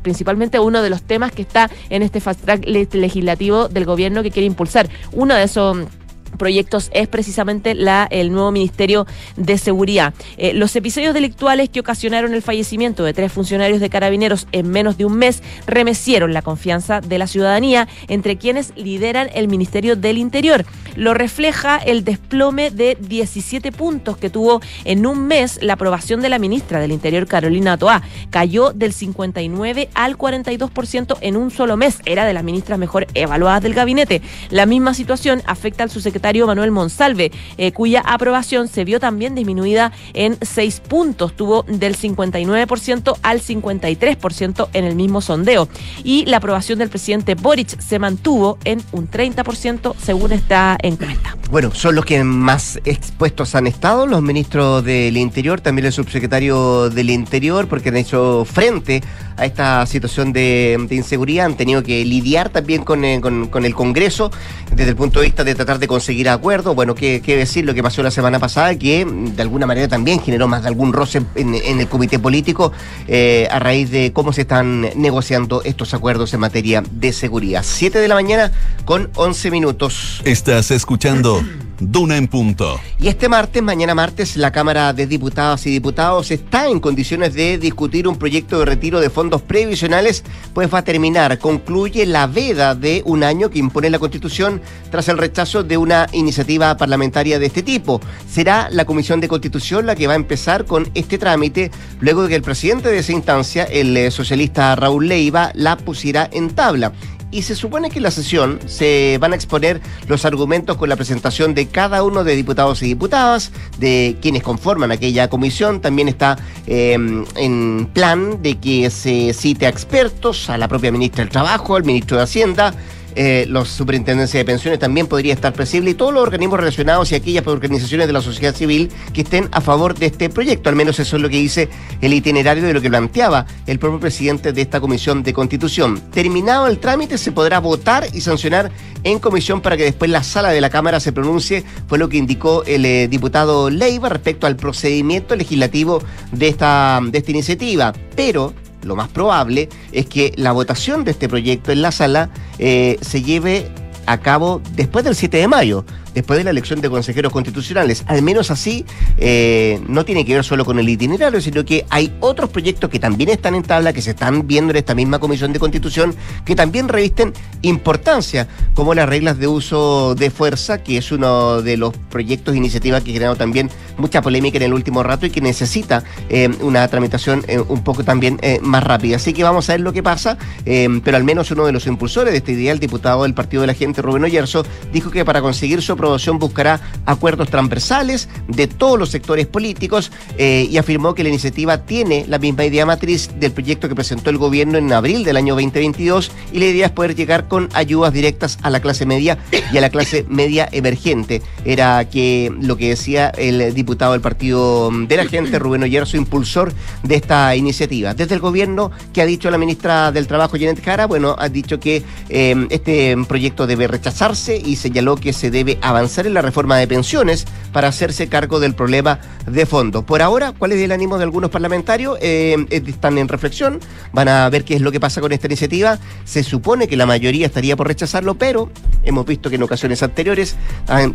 principalmente 0.03 0.59
uno 0.59 0.81
de 0.81 0.89
los 0.89 1.01
temas 1.01 1.31
que 1.31 1.41
está 1.41 1.69
en 1.89 2.03
este 2.03 2.19
fast 2.19 2.41
track 2.41 2.65
legislativo 2.65 3.67
del 3.67 3.85
gobierno 3.85 4.23
que 4.23 4.31
quiere 4.31 4.45
impulsar. 4.45 4.89
Uno 5.11 5.33
de 5.33 5.43
esos 5.43 5.87
proyectos 6.29 6.89
es 6.93 7.07
precisamente 7.07 7.73
la, 7.73 8.07
el 8.09 8.31
nuevo 8.31 8.51
Ministerio 8.51 9.07
de 9.35 9.57
Seguridad. 9.57 10.13
Eh, 10.37 10.53
los 10.53 10.75
episodios 10.75 11.13
delictuales 11.13 11.69
que 11.69 11.79
ocasionaron 11.79 12.33
el 12.33 12.41
fallecimiento 12.41 13.03
de 13.03 13.13
tres 13.13 13.31
funcionarios 13.31 13.79
de 13.79 13.89
carabineros 13.89 14.47
en 14.51 14.69
menos 14.69 14.97
de 14.97 15.05
un 15.05 15.17
mes 15.17 15.41
remecieron 15.65 16.33
la 16.33 16.41
confianza 16.41 17.01
de 17.01 17.17
la 17.17 17.27
ciudadanía 17.27 17.87
entre 18.07 18.37
quienes 18.37 18.73
lideran 18.75 19.29
el 19.33 19.47
Ministerio 19.47 19.95
del 19.95 20.17
Interior. 20.17 20.65
Lo 20.95 21.13
refleja 21.13 21.77
el 21.77 22.03
desplome 22.03 22.71
de 22.71 22.97
17 22.99 23.71
puntos 23.71 24.17
que 24.17 24.29
tuvo 24.29 24.61
en 24.85 25.05
un 25.05 25.27
mes 25.27 25.59
la 25.61 25.73
aprobación 25.73 26.21
de 26.21 26.29
la 26.29 26.39
ministra 26.39 26.79
del 26.79 26.91
Interior, 26.91 27.27
Carolina 27.27 27.77
Toá. 27.77 28.01
Cayó 28.29 28.73
del 28.73 28.93
59 28.93 29.89
al 29.93 30.17
42% 30.17 31.17
en 31.21 31.37
un 31.37 31.51
solo 31.51 31.77
mes. 31.77 31.99
Era 32.05 32.25
de 32.25 32.33
las 32.33 32.43
ministras 32.43 32.79
mejor 32.79 33.07
evaluadas 33.13 33.63
del 33.63 33.73
gabinete. 33.73 34.21
La 34.49 34.65
misma 34.65 34.93
situación 34.93 35.41
afecta 35.45 35.83
al 35.83 35.89
subsecretario 35.89 36.18
Manuel 36.19 36.71
Monsalve, 36.71 37.31
eh, 37.57 37.71
cuya 37.71 38.01
aprobación 38.01 38.67
se 38.67 38.83
vio 38.85 38.99
también 38.99 39.35
disminuida 39.35 39.91
en 40.13 40.37
seis 40.41 40.79
puntos, 40.79 41.33
tuvo 41.33 41.63
del 41.63 41.95
59% 41.95 43.17
al 43.21 43.41
53% 43.41 44.69
en 44.73 44.85
el 44.85 44.95
mismo 44.95 45.21
sondeo. 45.21 45.67
Y 46.03 46.25
la 46.25 46.37
aprobación 46.37 46.79
del 46.79 46.89
presidente 46.89 47.35
Boric 47.35 47.79
se 47.79 47.99
mantuvo 47.99 48.57
en 48.63 48.81
un 48.91 49.09
30% 49.09 49.95
según 50.01 50.31
esta 50.31 50.77
encuesta. 50.81 51.37
Bueno, 51.51 51.73
son 51.73 51.95
los 51.95 52.05
que 52.05 52.23
más 52.23 52.79
expuestos 52.85 53.55
han 53.55 53.65
estado, 53.65 54.05
los 54.05 54.21
ministros 54.21 54.83
del 54.83 55.17
Interior, 55.17 55.61
también 55.61 55.87
el 55.87 55.93
subsecretario 55.93 56.89
del 56.89 57.09
Interior, 57.09 57.67
porque 57.67 57.89
han 57.89 57.97
hecho 57.97 58.45
frente 58.45 59.01
a 59.35 59.45
esta 59.45 59.85
situación 59.85 60.31
de, 60.33 60.77
inseguridad, 60.91 61.45
han 61.45 61.57
tenido 61.57 61.81
que 61.81 62.03
lidiar 62.05 62.49
también 62.49 62.83
con, 62.83 63.03
eh, 63.05 63.19
con, 63.21 63.47
con 63.47 63.65
el 63.65 63.73
Congreso 63.73 64.31
desde 64.75 64.91
el 64.91 64.95
punto 64.95 65.19
de 65.19 65.27
vista 65.27 65.43
de 65.43 65.55
tratar 65.55 65.79
de 65.79 65.87
conseguir 65.87 66.08
seguir 66.09 66.27
acuerdos. 66.27 66.73
Bueno, 66.73 66.95
¿qué, 66.95 67.21
decir 67.21 67.65
lo 67.65 67.75
que 67.75 67.83
pasó 67.83 68.01
la 68.01 68.09
semana 68.09 68.39
pasada? 68.39 68.73
Que 68.73 69.05
mm, 69.05 69.35
de 69.35 69.41
alguna 69.43 69.67
manera 69.67 69.87
también 69.87 70.19
generó 70.19 70.47
más 70.47 70.63
de 70.63 70.67
algún 70.67 70.91
roce 70.91 71.21
en, 71.35 71.53
el 71.53 71.87
comité 71.87 72.17
político 72.17 72.71
eh, 73.07 73.47
a 73.51 73.59
raíz 73.59 73.91
de 73.91 74.11
cómo 74.11 74.33
se 74.33 74.41
están 74.41 74.89
negociando 74.95 75.61
estos 75.63 75.93
acuerdos 75.93 76.33
en 76.33 76.39
materia 76.39 76.81
de 76.89 77.13
seguridad. 77.13 77.61
Siete 77.63 77.99
de 77.99 78.07
la 78.07 78.15
mañana 78.15 78.51
con 78.85 79.11
11 79.13 79.51
minutos. 79.51 80.21
Estás 80.25 80.71
escuchando. 80.71 81.43
Duna 81.79 82.17
en 82.17 82.27
punto. 82.27 82.79
Y 82.99 83.07
este 83.07 83.29
martes, 83.29 83.63
mañana 83.63 83.95
martes, 83.95 84.35
la 84.35 84.51
Cámara 84.51 84.91
de 84.93 85.07
Diputadas 85.07 85.65
y 85.65 85.71
Diputados 85.71 86.29
está 86.31 86.67
en 86.67 86.79
condiciones 86.79 87.33
de 87.33 87.57
discutir 87.57 88.07
un 88.07 88.17
proyecto 88.17 88.59
de 88.59 88.65
retiro 88.65 88.99
de 88.99 89.09
fondos 89.09 89.41
previsionales, 89.41 90.23
pues 90.53 90.73
va 90.73 90.79
a 90.79 90.83
terminar, 90.83 91.39
concluye 91.39 92.05
la 92.05 92.27
veda 92.27 92.75
de 92.75 93.01
un 93.05 93.23
año 93.23 93.49
que 93.49 93.59
impone 93.59 93.89
la 93.89 93.99
Constitución 93.99 94.61
tras 94.91 95.07
el 95.07 95.17
rechazo 95.17 95.63
de 95.63 95.77
una 95.77 96.07
iniciativa 96.11 96.75
parlamentaria 96.75 97.39
de 97.39 97.45
este 97.45 97.63
tipo. 97.63 98.01
Será 98.29 98.69
la 98.71 98.85
Comisión 98.85 99.21
de 99.21 99.27
Constitución 99.29 99.85
la 99.85 99.95
que 99.95 100.07
va 100.07 100.13
a 100.13 100.17
empezar 100.17 100.65
con 100.65 100.89
este 100.93 101.17
trámite, 101.17 101.71
luego 102.01 102.23
de 102.23 102.29
que 102.29 102.35
el 102.35 102.41
presidente 102.41 102.89
de 102.89 102.99
esa 102.99 103.13
instancia, 103.13 103.63
el 103.63 103.95
eh, 103.95 104.11
socialista 104.11 104.75
Raúl 104.75 105.07
Leiva, 105.07 105.51
la 105.55 105.77
pusiera 105.77 106.29
en 106.31 106.49
tabla 106.49 106.91
y 107.31 107.43
se 107.43 107.55
supone 107.55 107.89
que 107.89 107.99
en 107.99 108.03
la 108.03 108.11
sesión 108.11 108.59
se 108.65 109.17
van 109.19 109.33
a 109.33 109.35
exponer 109.35 109.81
los 110.07 110.25
argumentos 110.25 110.77
con 110.77 110.89
la 110.89 110.95
presentación 110.95 111.53
de 111.53 111.67
cada 111.67 112.03
uno 112.03 112.23
de 112.23 112.35
diputados 112.35 112.81
y 112.81 112.87
diputadas, 112.87 113.51
de 113.77 114.17
quienes 114.21 114.43
conforman 114.43 114.91
aquella 114.91 115.29
comisión. 115.29 115.81
También 115.81 116.07
está 116.07 116.37
em, 116.65 117.25
en 117.35 117.89
plan 117.93 118.41
de 118.41 118.57
que 118.57 118.89
se 118.89 119.33
cite 119.33 119.65
a 119.65 119.69
expertos, 119.69 120.49
a 120.49 120.57
la 120.57 120.67
propia 120.67 120.91
ministra 120.91 121.23
del 121.23 121.31
Trabajo, 121.31 121.75
al 121.75 121.83
ministro 121.83 122.17
de 122.17 122.23
Hacienda 122.23 122.73
eh, 123.15 123.45
los 123.47 123.69
superintendencias 123.69 124.39
de 124.39 124.45
pensiones 124.45 124.79
también 124.79 125.07
podría 125.07 125.33
estar 125.33 125.53
presente 125.53 125.91
y 125.91 125.93
todos 125.93 126.13
los 126.13 126.23
organismos 126.23 126.59
relacionados 126.59 127.11
y 127.11 127.15
aquellas 127.15 127.45
organizaciones 127.47 128.07
de 128.07 128.13
la 128.13 128.21
sociedad 128.21 128.55
civil 128.55 128.89
que 129.13 129.21
estén 129.21 129.49
a 129.51 129.61
favor 129.61 129.97
de 129.97 130.07
este 130.07 130.29
proyecto. 130.29 130.69
Al 130.69 130.75
menos 130.75 130.99
eso 130.99 131.15
es 131.15 131.21
lo 131.21 131.29
que 131.29 131.37
dice 131.37 131.69
el 132.01 132.13
itinerario 132.13 132.63
de 132.63 132.73
lo 132.73 132.81
que 132.81 132.89
planteaba 132.89 133.45
el 133.67 133.79
propio 133.79 133.99
presidente 133.99 134.53
de 134.53 134.61
esta 134.61 134.79
comisión 134.79 135.23
de 135.23 135.33
constitución. 135.33 136.01
Terminado 136.11 136.67
el 136.67 136.79
trámite 136.79 137.17
se 137.17 137.31
podrá 137.31 137.59
votar 137.59 138.07
y 138.13 138.21
sancionar 138.21 138.71
en 139.03 139.19
comisión 139.19 139.61
para 139.61 139.77
que 139.77 139.83
después 139.83 140.11
la 140.11 140.23
sala 140.23 140.49
de 140.49 140.61
la 140.61 140.69
Cámara 140.69 140.99
se 140.99 141.13
pronuncie, 141.13 141.63
fue 141.87 141.97
lo 141.97 142.09
que 142.09 142.17
indicó 142.17 142.63
el 142.65 142.85
eh, 142.85 143.07
diputado 143.07 143.69
Leiva 143.69 144.09
respecto 144.09 144.47
al 144.47 144.55
procedimiento 144.55 145.35
legislativo 145.35 146.01
de 146.31 146.47
esta, 146.47 146.99
de 147.03 147.17
esta 147.17 147.31
iniciativa. 147.31 147.93
Pero 148.15 148.53
lo 148.83 148.95
más 148.95 149.09
probable 149.09 149.69
es 149.91 150.05
que 150.05 150.33
la 150.35 150.51
votación 150.51 151.03
de 151.03 151.11
este 151.11 151.27
proyecto 151.27 151.71
en 151.71 151.81
la 151.81 151.91
sala 151.91 152.29
eh, 152.57 152.97
se 153.01 153.21
lleve 153.21 153.71
a 154.05 154.19
cabo 154.19 154.61
después 154.75 155.05
del 155.05 155.15
7 155.15 155.37
de 155.37 155.47
mayo 155.47 155.85
después 156.19 156.37
de 156.37 156.43
la 156.43 156.49
elección 156.49 156.81
de 156.81 156.89
consejeros 156.89 157.31
constitucionales. 157.31 158.03
Al 158.05 158.21
menos 158.21 158.51
así, 158.51 158.85
eh, 159.17 159.79
no 159.87 160.03
tiene 160.03 160.25
que 160.25 160.33
ver 160.33 160.43
solo 160.43 160.65
con 160.65 160.77
el 160.77 160.89
itinerario, 160.89 161.39
sino 161.39 161.63
que 161.63 161.85
hay 161.89 162.13
otros 162.19 162.49
proyectos 162.49 162.89
que 162.89 162.99
también 162.99 163.29
están 163.29 163.55
en 163.55 163.63
tabla, 163.63 163.93
que 163.93 164.01
se 164.01 164.09
están 164.09 164.45
viendo 164.45 164.71
en 164.71 164.77
esta 164.77 164.95
misma 164.95 165.19
comisión 165.19 165.53
de 165.53 165.59
constitución, 165.59 166.13
que 166.43 166.55
también 166.57 166.89
revisten 166.89 167.31
importancia, 167.61 168.49
como 168.73 168.93
las 168.93 169.07
reglas 169.07 169.39
de 169.39 169.47
uso 169.47 170.13
de 170.13 170.29
fuerza, 170.29 170.83
que 170.83 170.97
es 170.97 171.09
uno 171.13 171.61
de 171.61 171.77
los 171.77 171.95
proyectos 172.09 172.51
de 172.51 172.57
iniciativa 172.57 172.99
que 172.99 173.11
ha 173.11 173.13
generado 173.13 173.37
también 173.37 173.69
mucha 173.97 174.21
polémica 174.21 174.57
en 174.57 174.63
el 174.63 174.73
último 174.73 175.01
rato 175.01 175.25
y 175.25 175.29
que 175.29 175.39
necesita 175.39 176.03
eh, 176.27 176.49
una 176.59 176.85
tramitación 176.89 177.45
eh, 177.47 177.59
un 177.59 177.81
poco 177.81 178.03
también 178.03 178.41
más 178.61 178.83
rápida. 178.83 179.15
Así 179.15 179.31
que 179.31 179.43
vamos 179.43 179.69
a 179.69 179.73
ver 179.73 179.81
lo 179.81 179.93
que 179.93 180.03
pasa, 180.03 180.37
pero 180.65 181.15
al 181.15 181.23
menos 181.23 181.51
uno 181.51 181.65
de 181.65 181.71
los 181.71 181.87
impulsores 181.87 182.33
de 182.33 182.39
este 182.39 182.51
idea, 182.51 182.73
el 182.73 182.79
diputado 182.79 183.23
del 183.23 183.33
Partido 183.33 183.61
de 183.61 183.67
la 183.67 183.73
Gente, 183.73 184.01
Rubén 184.01 184.25
Oyerzo, 184.25 184.65
dijo 184.91 185.11
que 185.11 185.23
para 185.23 185.41
conseguir 185.41 185.81
su 185.81 185.93
aprobación 185.93 186.08
buscará 186.39 186.79
acuerdos 187.05 187.49
transversales 187.49 188.29
de 188.47 188.67
todos 188.67 188.97
los 188.97 189.09
sectores 189.09 189.47
políticos 189.47 190.11
eh, 190.37 190.67
y 190.69 190.77
afirmó 190.77 191.13
que 191.13 191.23
la 191.23 191.29
iniciativa 191.29 191.85
tiene 191.85 192.25
la 192.27 192.39
misma 192.39 192.65
idea 192.65 192.85
matriz 192.85 193.29
del 193.39 193.51
proyecto 193.51 193.89
que 193.89 193.95
presentó 193.95 194.29
el 194.29 194.37
gobierno 194.37 194.77
en 194.77 194.91
abril 194.93 195.23
del 195.23 195.37
año 195.37 195.55
2022 195.55 196.31
y 196.51 196.59
la 196.59 196.65
idea 196.65 196.85
es 196.87 196.91
poder 196.91 197.15
llegar 197.15 197.47
con 197.47 197.69
ayudas 197.73 198.13
directas 198.13 198.57
a 198.61 198.69
la 198.69 198.79
clase 198.79 199.05
media 199.05 199.37
y 199.71 199.77
a 199.77 199.81
la 199.81 199.89
clase 199.89 200.25
media 200.29 200.67
emergente. 200.71 201.41
Era 201.65 202.09
que 202.09 202.51
lo 202.61 202.77
que 202.77 202.89
decía 202.89 203.29
el 203.29 203.73
diputado 203.73 204.13
del 204.13 204.21
Partido 204.21 204.89
de 204.91 205.17
la 205.17 205.25
Gente, 205.25 205.59
Rubén 205.59 205.83
Oyerzo, 205.83 206.17
impulsor 206.17 206.73
de 207.03 207.15
esta 207.15 207.55
iniciativa. 207.55 208.13
Desde 208.13 208.35
el 208.35 208.41
gobierno, 208.41 208.91
que 209.13 209.21
ha 209.21 209.25
dicho 209.25 209.49
la 209.51 209.57
ministra 209.57 210.11
del 210.11 210.27
Trabajo, 210.27 210.57
Janet 210.57 210.83
Jara, 210.83 211.07
bueno, 211.07 211.35
ha 211.37 211.49
dicho 211.49 211.79
que 211.79 212.03
eh, 212.29 212.67
este 212.69 213.15
proyecto 213.27 213.67
debe 213.67 213.87
rechazarse 213.87 214.57
y 214.57 214.75
señaló 214.75 215.15
que 215.15 215.33
se 215.33 215.51
debe 215.51 215.77
avanzar 215.89 216.27
en 216.27 216.33
la 216.33 216.41
reforma 216.41 216.77
de 216.77 216.87
pensiones 216.87 217.45
para 217.71 217.87
hacerse 217.87 218.27
cargo 218.27 218.59
del 218.59 218.73
problema 218.73 219.19
de 219.45 219.65
fondo. 219.65 220.05
Por 220.05 220.21
ahora, 220.21 220.53
¿cuál 220.57 220.71
es 220.71 220.81
el 220.81 220.91
ánimo 220.91 221.17
de 221.17 221.23
algunos 221.23 221.49
parlamentarios? 221.49 222.17
Eh, 222.21 222.55
están 222.69 223.17
en 223.17 223.27
reflexión, 223.27 223.79
van 224.13 224.27
a 224.27 224.49
ver 224.49 224.63
qué 224.63 224.75
es 224.75 224.81
lo 224.81 224.91
que 224.91 224.99
pasa 224.99 225.21
con 225.21 225.31
esta 225.31 225.47
iniciativa. 225.47 225.99
Se 226.25 226.43
supone 226.43 226.87
que 226.87 226.97
la 226.97 227.05
mayoría 227.05 227.45
estaría 227.45 227.75
por 227.75 227.87
rechazarlo, 227.87 228.35
pero 228.35 228.69
hemos 229.03 229.25
visto 229.25 229.49
que 229.49 229.55
en 229.55 229.63
ocasiones 229.63 230.03
anteriores 230.03 230.55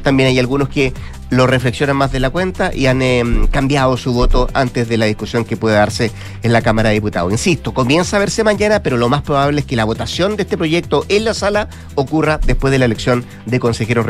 también 0.02 0.28
hay 0.28 0.38
algunos 0.38 0.69
que 0.69 0.93
lo 1.31 1.47
reflexionan 1.47 1.97
más 1.97 2.12
de 2.12 2.21
la 2.21 2.31
cuenta 2.31 2.73
y 2.75 2.87
han 2.87 3.02
em, 3.02 3.47
cambiado 3.49 3.97
su 3.97 4.12
voto 4.12 4.49
antes 4.54 4.88
de 4.88 4.97
la 4.97 5.07
discusión 5.07 5.45
que 5.45 5.57
puede 5.57 5.76
darse 5.76 6.12
en 6.43 6.52
la 6.52 6.62
Cámara 6.62 6.90
de 6.90 6.95
Diputados. 6.95 7.33
Insisto, 7.33 7.75
comienza 7.75 8.16
a 8.16 8.21
verse 8.21 8.45
mañana, 8.45 8.83
pero 8.83 8.97
lo 8.97 9.09
más 9.09 9.23
probable 9.23 9.61
es 9.61 9.66
que 9.66 9.76
la 9.76 9.85
votación 9.85 10.37
de 10.37 10.45
este 10.45 10.57
proyecto 10.57 11.04
en 11.09 11.25
la 11.25 11.35
sala 11.35 11.69
ocurra 11.95 12.38
después 12.45 12.71
de 12.71 12.78
la 12.78 12.85
elección 12.85 13.25
de 13.47 13.59
consejeros 13.61 14.07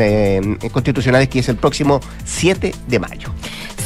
eh, 0.00 0.58
constitucionales, 0.72 1.28
que 1.28 1.40
es 1.40 1.48
el 1.48 1.56
próximo 1.56 2.00
7 2.24 2.74
de 2.86 2.98
mayo. 2.98 3.32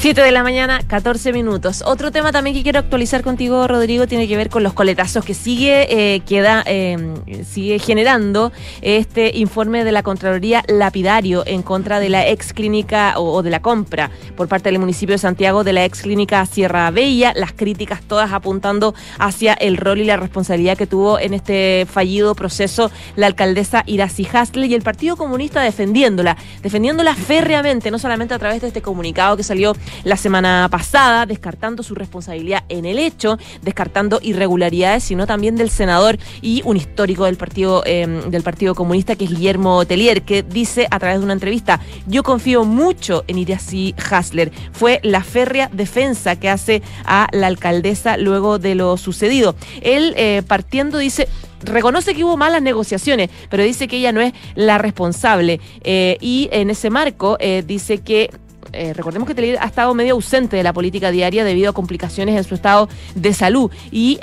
7 0.05 0.21
de 0.21 0.33
la 0.33 0.43
mañana, 0.43 0.83
14 0.87 1.33
minutos. 1.33 1.83
Otro 1.87 2.13
tema 2.13 2.31
también 2.31 2.55
que 2.55 2.63
quiero 2.63 2.79
actualizar 2.79 3.23
contigo, 3.23 3.67
Rodrigo, 3.67 4.07
tiene 4.07 4.29
que 4.29 4.37
ver 4.37 4.51
con 4.51 4.63
los 4.63 4.75
coletazos 4.75 5.25
que 5.25 5.33
sigue, 5.33 5.87
eh, 5.89 6.21
queda, 6.21 6.63
eh, 6.67 7.15
sigue 7.49 7.79
generando 7.79 8.53
este 8.83 9.35
informe 9.35 9.83
de 9.83 9.93
la 9.93 10.03
Contraloría 10.03 10.63
Lapidario 10.69 11.43
en 11.47 11.63
contra 11.63 12.01
de 12.01 12.11
la 12.11 12.29
ex 12.29 12.53
clínica 12.53 13.15
o, 13.17 13.43
de 13.43 13.49
la 13.49 13.63
compra 13.63 14.11
por 14.37 14.47
parte 14.47 14.69
del 14.69 14.79
municipio 14.79 15.15
de 15.15 15.19
Santiago 15.19 15.65
de 15.65 15.73
la 15.73 15.87
ex 15.87 16.03
clínica 16.03 16.45
Sierra 16.45 16.91
Bella. 16.91 17.33
Las 17.35 17.53
críticas 17.53 18.03
todas 18.03 18.31
apuntando 18.33 18.95
hacia 19.19 19.55
el 19.55 19.79
rol 19.79 20.01
y 20.01 20.05
la 20.05 20.19
responsabilidad 20.19 20.77
que 20.77 20.87
tuvo 20.87 21.19
en 21.19 21.33
este 21.33 21.87
fallido 21.91 22.35
proceso 22.35 22.91
la 23.17 23.27
alcaldesa 23.27 23.85
Iracy 23.87 24.29
Hasle 24.31 24.67
y 24.67 24.75
el 24.75 24.83
Partido 24.83 25.17
Comunista 25.17 25.63
defendiéndola, 26.05 26.37
defendiéndola 26.63 27.15
férreamente, 27.15 27.91
no 27.91 27.99
solamente 27.99 28.35
a 28.35 28.39
través 28.39 28.61
de 28.61 28.69
este 28.69 28.83
comunicado 28.83 29.39
que 29.39 29.43
salió 29.43 29.75
la 30.05 30.19
semana 30.19 30.69
pasada, 30.71 31.25
descartando 31.25 31.83
su 31.83 31.95
responsabilidad 31.95 32.65
en 32.69 32.85
el 32.85 32.99
hecho, 32.99 33.39
descartando 33.63 34.19
irregularidades, 34.23 35.05
sino 35.05 35.27
también 35.27 35.57
del 35.57 35.71
senador 35.71 36.19
y 36.43 36.61
un 36.67 36.77
histórico 36.77 37.25
del 37.25 37.37
Partido, 37.37 37.83
em, 37.87 38.31
del 38.31 38.43
partido 38.43 38.75
Comunista, 38.75 39.17
que 39.17 39.25
es 39.25 39.31
Guillermo 39.31 39.87
Telier, 39.87 40.23
que 40.23 40.43
dice 40.43 40.87
a 40.91 40.99
través 40.99 41.21
de 41.21 41.25
una 41.25 41.33
entrevista, 41.33 41.81
yo 42.07 42.23
confío 42.23 42.65
mucho 42.65 43.25
en 43.27 43.39
Iracy 43.39 43.95
Hasler. 44.11 44.53
Fue 44.73 45.01
la 45.03 45.23
férrea 45.23 45.71
defensa 45.73 46.37
que 46.37 46.51
hace 46.51 46.83
a 47.07 47.29
la 47.33 47.47
alcaldesa 47.47 48.19
luego 48.19 48.59
de 48.59 48.75
lo 48.75 48.99
sucedido. 48.99 49.57
Él 49.81 50.13
eh, 50.17 50.43
partiendo 50.47 50.99
dice, 50.99 51.29
reconoce 51.65 52.15
que 52.15 52.25
hubo 52.25 52.37
malas 52.37 52.63
negociaciones, 52.63 53.31
pero 53.49 53.63
dice 53.63 53.89
que 53.89 53.97
ella 53.99 54.13
no 54.13 54.21
es 54.21 54.33
la 54.55 54.79
responsable. 54.79 55.61
Eh, 55.83 56.17
y 56.21 56.49
en 56.53 56.71
ese 56.71 56.91
marco 56.91 57.37
eh, 57.41 57.63
dice 57.67 57.99
que 57.99 58.31
eh, 58.73 58.93
recordemos 58.93 59.29
que 59.29 59.35
Telir 59.35 59.57
ha 59.61 59.67
estado 59.67 59.95
medio 59.95 60.15
ausente 60.15 60.57
de 60.57 60.63
la 60.63 60.73
política 60.73 61.11
diaria 61.11 61.45
debido 61.45 61.71
a 61.71 61.73
complicaciones 61.73 62.37
en 62.37 62.45
su 62.45 62.55
estado 62.55 62.89
de 63.15 63.33
salud 63.33 63.71
y 63.93 64.19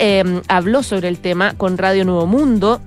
habló 0.49 0.83
sobre 0.83 1.07
el 1.07 1.19
tema 1.19 1.53
con 1.53 1.77
Radio 1.77 2.03
Nuevo 2.03 2.27
Mundo 2.27 2.81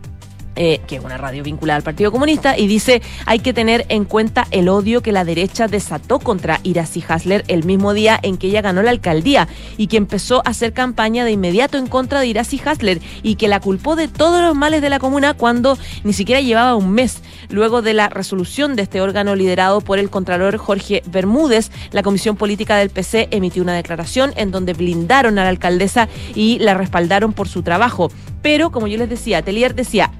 eh, 0.56 0.80
que 0.86 0.96
es 0.96 1.04
una 1.04 1.16
radio 1.16 1.42
vinculada 1.42 1.76
al 1.76 1.82
Partido 1.82 2.12
Comunista, 2.12 2.56
y 2.56 2.66
dice 2.66 3.02
hay 3.26 3.40
que 3.40 3.52
tener 3.52 3.86
en 3.88 4.04
cuenta 4.04 4.46
el 4.50 4.68
odio 4.68 5.02
que 5.02 5.12
la 5.12 5.24
derecha 5.24 5.68
desató 5.68 6.18
contra 6.18 6.60
Iracy 6.62 7.02
Hasler 7.06 7.44
el 7.48 7.64
mismo 7.64 7.92
día 7.94 8.18
en 8.22 8.36
que 8.36 8.48
ella 8.48 8.62
ganó 8.62 8.82
la 8.82 8.90
alcaldía 8.90 9.48
y 9.76 9.88
que 9.88 9.96
empezó 9.96 10.38
a 10.44 10.50
hacer 10.50 10.72
campaña 10.72 11.24
de 11.24 11.32
inmediato 11.32 11.78
en 11.78 11.86
contra 11.86 12.20
de 12.20 12.26
Iracy 12.26 12.60
Hasler 12.64 13.00
y 13.22 13.36
que 13.36 13.48
la 13.48 13.60
culpó 13.60 13.96
de 13.96 14.08
todos 14.08 14.42
los 14.42 14.54
males 14.54 14.82
de 14.82 14.90
la 14.90 14.98
comuna 14.98 15.34
cuando 15.34 15.78
ni 16.04 16.12
siquiera 16.12 16.40
llevaba 16.40 16.76
un 16.76 16.90
mes. 16.90 17.22
Luego 17.48 17.82
de 17.82 17.94
la 17.94 18.08
resolución 18.08 18.76
de 18.76 18.82
este 18.82 19.00
órgano 19.00 19.34
liderado 19.34 19.80
por 19.80 19.98
el 19.98 20.10
Contralor 20.10 20.56
Jorge 20.56 21.02
Bermúdez, 21.06 21.70
la 21.90 22.02
Comisión 22.02 22.36
Política 22.36 22.76
del 22.76 22.90
PC 22.90 23.28
emitió 23.30 23.62
una 23.62 23.74
declaración 23.74 24.32
en 24.36 24.50
donde 24.50 24.72
blindaron 24.72 25.38
a 25.38 25.44
la 25.44 25.50
alcaldesa 25.50 26.08
y 26.34 26.58
la 26.60 26.74
respaldaron 26.74 27.32
por 27.32 27.48
su 27.48 27.62
trabajo. 27.62 28.10
Pero, 28.42 28.70
como 28.70 28.86
yo 28.86 28.98
les 28.98 29.08
decía, 29.08 29.42
Telier 29.42 29.74
decía, 29.74 30.10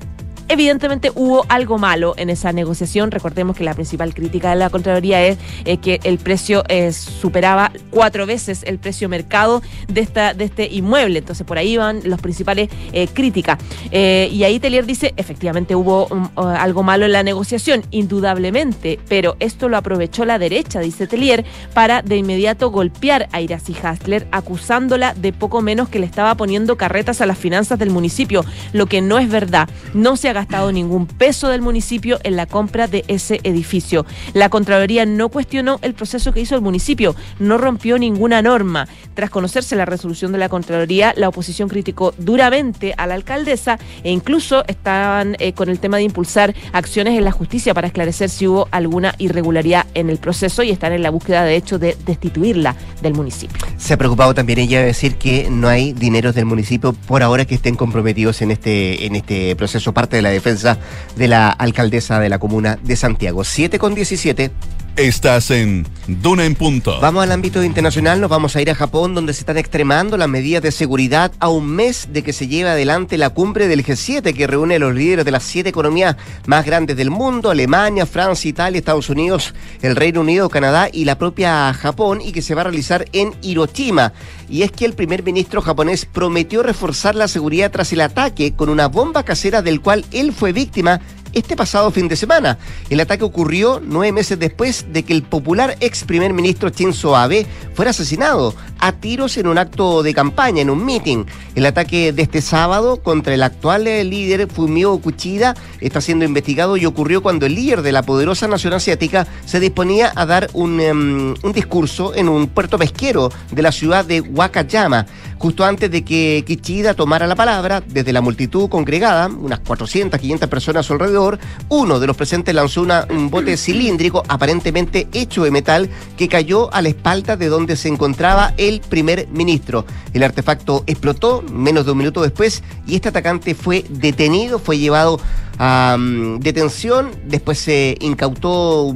Evidentemente 0.48 1.10
hubo 1.14 1.46
algo 1.48 1.78
malo 1.78 2.14
en 2.16 2.28
esa 2.28 2.52
negociación. 2.52 3.10
Recordemos 3.10 3.56
que 3.56 3.64
la 3.64 3.74
principal 3.74 4.14
crítica 4.14 4.50
de 4.50 4.56
la 4.56 4.68
Contraloría 4.68 5.24
es 5.24 5.38
eh, 5.64 5.78
que 5.78 6.00
el 6.04 6.18
precio 6.18 6.64
eh, 6.68 6.92
superaba 6.92 7.72
cuatro 7.90 8.26
veces 8.26 8.62
el 8.64 8.78
precio 8.78 9.08
mercado 9.08 9.62
de, 9.88 10.02
esta, 10.02 10.34
de 10.34 10.44
este 10.44 10.66
inmueble. 10.66 11.20
Entonces 11.20 11.46
por 11.46 11.56
ahí 11.56 11.76
van 11.76 12.00
las 12.04 12.20
principales 12.20 12.68
eh, 12.92 13.08
críticas. 13.08 13.58
y 13.90 14.44
ahí 14.44 14.60
Telier 14.60 14.84
dice, 14.84 15.14
efectivamente 15.16 15.74
hubo 15.74 16.06
uh, 16.06 16.40
algo 16.42 16.82
malo 16.82 17.06
en 17.06 17.12
la 17.12 17.22
negociación, 17.22 17.82
indudablemente, 17.90 18.98
pero 19.08 19.36
esto 19.40 19.68
lo 19.68 19.76
aprovechó 19.76 20.24
la 20.24 20.38
derecha, 20.38 20.80
dice 20.80 21.06
Telier, 21.06 21.44
para 21.72 22.02
de 22.02 22.16
inmediato 22.16 22.70
golpear 22.70 23.28
a 23.32 23.40
Iracy 23.40 23.74
Hasler, 23.82 24.26
acusándola 24.30 25.14
de 25.14 25.32
poco 25.32 25.62
menos 25.62 25.88
que 25.88 25.98
le 25.98 26.06
estaba 26.06 26.34
poniendo 26.34 26.76
carretas 26.76 27.20
a 27.20 27.26
las 27.26 27.38
finanzas 27.38 27.78
del 27.78 27.90
municipio, 27.90 28.44
lo 28.72 28.86
que 28.86 29.00
no 29.00 29.18
es 29.18 29.30
verdad. 29.30 29.68
No 29.94 30.16
se 30.16 30.33
gastado 30.34 30.70
ningún 30.72 31.06
peso 31.06 31.48
del 31.48 31.62
municipio 31.62 32.18
en 32.22 32.36
la 32.36 32.46
compra 32.46 32.86
de 32.86 33.04
ese 33.08 33.40
edificio. 33.44 34.04
La 34.34 34.50
Contraloría 34.50 35.06
no 35.06 35.30
cuestionó 35.30 35.78
el 35.82 35.94
proceso 35.94 36.32
que 36.32 36.40
hizo 36.40 36.54
el 36.54 36.60
municipio, 36.60 37.16
no 37.38 37.56
rompió 37.56 37.98
ninguna 37.98 38.42
norma. 38.42 38.87
Tras 39.14 39.30
conocerse 39.30 39.76
la 39.76 39.87
resolución 39.87 40.32
de 40.32 40.38
la 40.38 40.48
Contraloría, 40.48 41.14
la 41.16 41.28
oposición 41.28 41.68
criticó 41.68 42.12
duramente 42.18 42.94
a 42.96 43.06
la 43.06 43.14
alcaldesa 43.14 43.78
e 44.02 44.11
incluso 44.11 44.64
estaban 44.66 45.37
eh, 45.38 45.52
con 45.52 45.68
el 45.68 45.78
tema 45.78 45.96
de 45.96 46.02
impulsar 46.02 46.54
acciones 46.72 47.16
en 47.16 47.24
la 47.24 47.32
justicia 47.32 47.72
para 47.74 47.87
esclarecer 47.87 48.28
si 48.28 48.46
hubo 48.46 48.68
alguna 48.70 49.14
irregularidad 49.18 49.87
en 49.94 50.11
el 50.11 50.18
proceso 50.18 50.62
y 50.62 50.70
están 50.70 50.92
en 50.92 51.02
la 51.02 51.11
búsqueda 51.11 51.44
de 51.44 51.56
hecho 51.56 51.78
de 51.78 51.96
destituirla 52.04 52.76
del 53.00 53.14
municipio. 53.14 53.64
Se 53.76 53.94
ha 53.94 53.96
preocupado 53.96 54.35
también 54.35 54.59
ella 54.59 54.80
de 54.80 54.87
decir 54.87 55.16
que 55.16 55.48
no 55.50 55.68
hay 55.68 55.92
dineros 55.92 56.35
del 56.35 56.44
municipio 56.44 56.92
por 56.92 57.22
ahora 57.22 57.44
que 57.44 57.54
estén 57.54 57.76
comprometidos 57.76 58.42
en 58.42 58.50
este, 58.50 59.06
en 59.06 59.14
este 59.14 59.54
proceso, 59.56 59.92
parte 59.92 60.16
de 60.16 60.22
la 60.24 60.30
defensa 60.30 60.78
de 61.16 61.28
la 61.28 61.50
alcaldesa 61.50 62.18
de 62.18 62.28
la 62.28 62.38
comuna 62.38 62.78
de 62.82 62.96
Santiago. 62.96 63.44
7 63.44 63.78
con 63.78 63.94
17. 63.94 64.50
Estás 64.96 65.50
en 65.50 65.85
Duna 66.07 66.44
en 66.44 66.54
Punto. 66.54 67.00
Vamos 67.00 67.24
al 67.24 67.33
ámbito 67.33 67.64
internacional, 67.64 68.20
nos 68.20 68.30
vamos 68.30 68.54
a 68.54 68.62
ir 68.62 68.70
a 68.70 68.76
Japón, 68.76 69.12
donde 69.12 69.33
se 69.33 69.40
están 69.40 69.57
extremando 69.57 70.16
las 70.16 70.28
medidas 70.28 70.62
de 70.62 70.70
seguridad 70.70 71.33
a 71.40 71.48
un 71.48 71.66
mes 71.66 72.11
de 72.12 72.22
que 72.22 72.33
se 72.33 72.46
lleve 72.46 72.70
adelante 72.70 73.18
la 73.18 73.30
cumbre 73.30 73.66
del 73.66 73.85
G7, 73.85 74.33
que 74.33 74.46
reúne 74.46 74.76
a 74.76 74.78
los 74.78 74.94
líderes 74.94 75.24
de 75.24 75.33
las 75.33 75.42
siete 75.42 75.70
economías 75.70 76.14
más 76.46 76.64
grandes 76.64 76.96
del 76.96 77.11
mundo, 77.11 77.50
Alemania, 77.50 78.07
Francia, 78.07 78.48
Italia, 78.48 78.78
Estados 78.78 79.11
Unidos, 79.11 79.52
el 79.83 79.96
Reino 79.96 80.20
Unido, 80.20 80.48
Canadá 80.48 80.88
y 80.92 81.07
la 81.07 81.18
propia 81.18 81.74
Japón, 81.74 82.20
y 82.20 82.30
que 82.30 82.40
se 82.40 82.54
va 82.54 82.61
a 82.61 82.64
realizar 82.64 83.07
en 83.12 83.35
Hiroshima. 83.42 84.12
Y 84.48 84.62
es 84.62 84.70
que 84.70 84.85
el 84.85 84.92
primer 84.92 85.24
ministro 85.24 85.61
japonés 85.61 86.04
prometió 86.04 86.62
reforzar 86.62 87.16
la 87.16 87.26
seguridad 87.26 87.72
tras 87.72 87.92
el 87.92 88.00
ataque 88.00 88.54
con 88.54 88.68
una 88.68 88.87
bomba 88.87 89.24
casera 89.24 89.61
del 89.61 89.80
cual 89.80 90.04
él 90.12 90.33
fue 90.33 90.52
víctima 90.52 91.00
este 91.35 91.57
pasado 91.57 91.90
fin 91.90 92.09
de 92.09 92.16
semana. 92.16 92.59
El 92.90 93.01
ataque 93.01 93.25
ocurrió 93.25 93.81
nueve 93.85 94.12
meses 94.12 94.38
después 94.38 94.87
de 94.92 95.03
que 95.03 95.12
el 95.12 95.23
popular 95.23 95.77
ex 95.81 96.05
primer 96.05 96.33
ministro 96.33 96.68
Shinzo 96.68 97.16
Abe 97.16 97.47
fuera 97.75 97.90
asesinado 97.90 98.55
a 98.79 98.92
tiros 98.92 99.37
en 99.37 99.47
un 99.47 99.59
acto 99.59 100.03
de 100.03 100.14
campaña, 100.14 100.62
en 100.62 100.70
un 100.70 100.85
meeting. 100.85 101.25
El 101.55 101.66
ataque 101.66 102.12
de 102.12 102.23
este 102.23 102.42
sábado 102.42 103.03
contra 103.03 103.35
el 103.35 103.42
actual 103.42 103.87
eh, 103.87 104.05
líder 104.05 104.49
Fumio 104.49 104.99
Kuchida 104.99 105.55
está 105.81 106.01
siendo 106.01 106.25
investigado 106.25 106.77
y 106.77 106.85
ocurrió 106.85 107.23
cuando 107.23 107.47
el 107.47 107.55
líder 107.55 107.83
de 107.83 107.92
la 107.92 108.03
poderosa 108.03 108.47
nación 108.47 108.75
asiática 108.75 109.27
se 109.47 109.61
disponía 109.61 110.12
a 110.14 110.27
dar 110.27 110.51
un, 110.53 110.81
em, 110.81 111.35
discurso 111.53 112.14
en 112.14 112.29
un 112.29 112.49
puerto 112.49 112.79
pesquero 112.79 113.31
de 113.51 113.62
la 113.62 113.73
ciudad 113.73 114.05
de 114.05 114.20
Wakayama 114.20 115.07
justo 115.44 115.64
antes 115.64 115.90
de 115.90 116.05
que 116.05 116.42
Kichida 116.47 116.94
tomara 116.94 117.27
la 117.27 117.35
palabra, 117.35 117.83
desde 117.87 118.12
la 118.12 118.23
multitud 118.23 118.68
congregada, 118.68 119.27
unas 119.29 119.61
400, 119.61 120.18
500 120.18 120.49
personas 120.49 120.90
alrededor, 120.90 121.23
uno 121.68 122.00
de 122.00 122.06
los 122.06 122.16
presentes 122.16 122.54
lanzó 122.54 122.82
un 122.82 123.30
bote 123.30 123.56
cilíndrico 123.56 124.22
aparentemente 124.28 125.08
hecho 125.12 125.44
de 125.44 125.50
metal 125.50 125.88
que 126.16 126.28
cayó 126.28 126.72
a 126.72 126.82
la 126.82 126.88
espalda 126.88 127.37
de 127.37 127.48
donde 127.48 127.76
se 127.76 127.88
encontraba 127.88 128.54
el 128.56 128.80
primer 128.80 129.28
ministro. 129.28 129.84
El 130.12 130.22
artefacto 130.22 130.84
explotó 130.87 131.42
menos 131.42 131.87
de 131.87 131.92
un 131.92 131.98
minuto 131.98 132.22
después 132.22 132.62
y 132.87 132.96
este 132.96 133.08
atacante 133.08 133.54
fue 133.54 133.84
detenido, 133.88 134.58
fue 134.58 134.78
llevado 134.78 135.20
a 135.58 135.96
detención, 136.40 137.10
después 137.26 137.58
se 137.58 137.96
incautó 138.00 138.92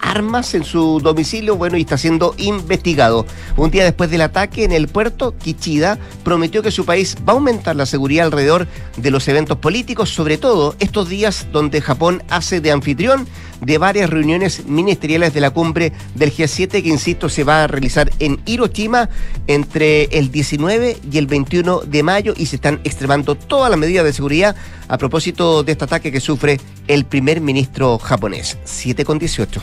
armas 0.00 0.54
en 0.54 0.64
su 0.64 1.00
domicilio, 1.00 1.56
bueno, 1.56 1.76
y 1.76 1.82
está 1.82 1.98
siendo 1.98 2.34
investigado. 2.38 3.26
Un 3.56 3.70
día 3.70 3.84
después 3.84 4.10
del 4.10 4.22
ataque 4.22 4.64
en 4.64 4.72
el 4.72 4.88
puerto, 4.88 5.36
Kichida 5.36 5.98
prometió 6.24 6.62
que 6.62 6.70
su 6.70 6.84
país 6.84 7.16
va 7.28 7.32
a 7.32 7.36
aumentar 7.36 7.76
la 7.76 7.86
seguridad 7.86 8.26
alrededor 8.26 8.66
de 8.96 9.10
los 9.10 9.28
eventos 9.28 9.58
políticos, 9.58 10.10
sobre 10.10 10.38
todo 10.38 10.74
estos 10.78 11.08
días 11.08 11.48
donde 11.52 11.80
Japón 11.80 12.22
hace 12.30 12.60
de 12.60 12.72
anfitrión 12.72 13.26
de 13.60 13.78
varias 13.78 14.10
reuniones 14.10 14.66
ministeriales 14.66 15.34
de 15.34 15.40
la 15.40 15.50
cumbre 15.50 15.92
del 16.14 16.32
G7 16.32 16.82
que, 16.82 16.88
insisto, 16.88 17.28
se 17.28 17.44
va 17.44 17.64
a 17.64 17.66
realizar 17.66 18.10
en 18.18 18.40
Hiroshima 18.46 19.08
entre 19.46 20.04
el 20.04 20.30
19 20.30 20.98
y 21.10 21.18
el 21.18 21.26
21 21.26 21.80
de 21.80 22.02
mayo 22.02 22.34
y 22.36 22.46
se 22.46 22.56
están 22.56 22.80
extremando 22.84 23.34
todas 23.34 23.70
las 23.70 23.78
medidas 23.78 24.04
de 24.04 24.12
seguridad 24.12 24.56
a 24.88 24.98
propósito 24.98 25.62
de 25.62 25.72
este 25.72 25.84
ataque 25.84 26.12
que 26.12 26.20
sufre 26.20 26.60
el 26.86 27.04
primer 27.04 27.40
ministro 27.40 27.98
japonés. 27.98 28.58
7 28.64 29.04
con 29.04 29.18
18. 29.18 29.62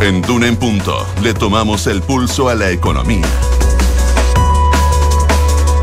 En 0.00 0.22
Duna 0.22 0.46
en 0.46 0.56
Punto 0.56 1.06
le 1.22 1.34
tomamos 1.34 1.88
el 1.88 2.02
pulso 2.02 2.48
a 2.48 2.54
la 2.54 2.70
economía. 2.70 3.26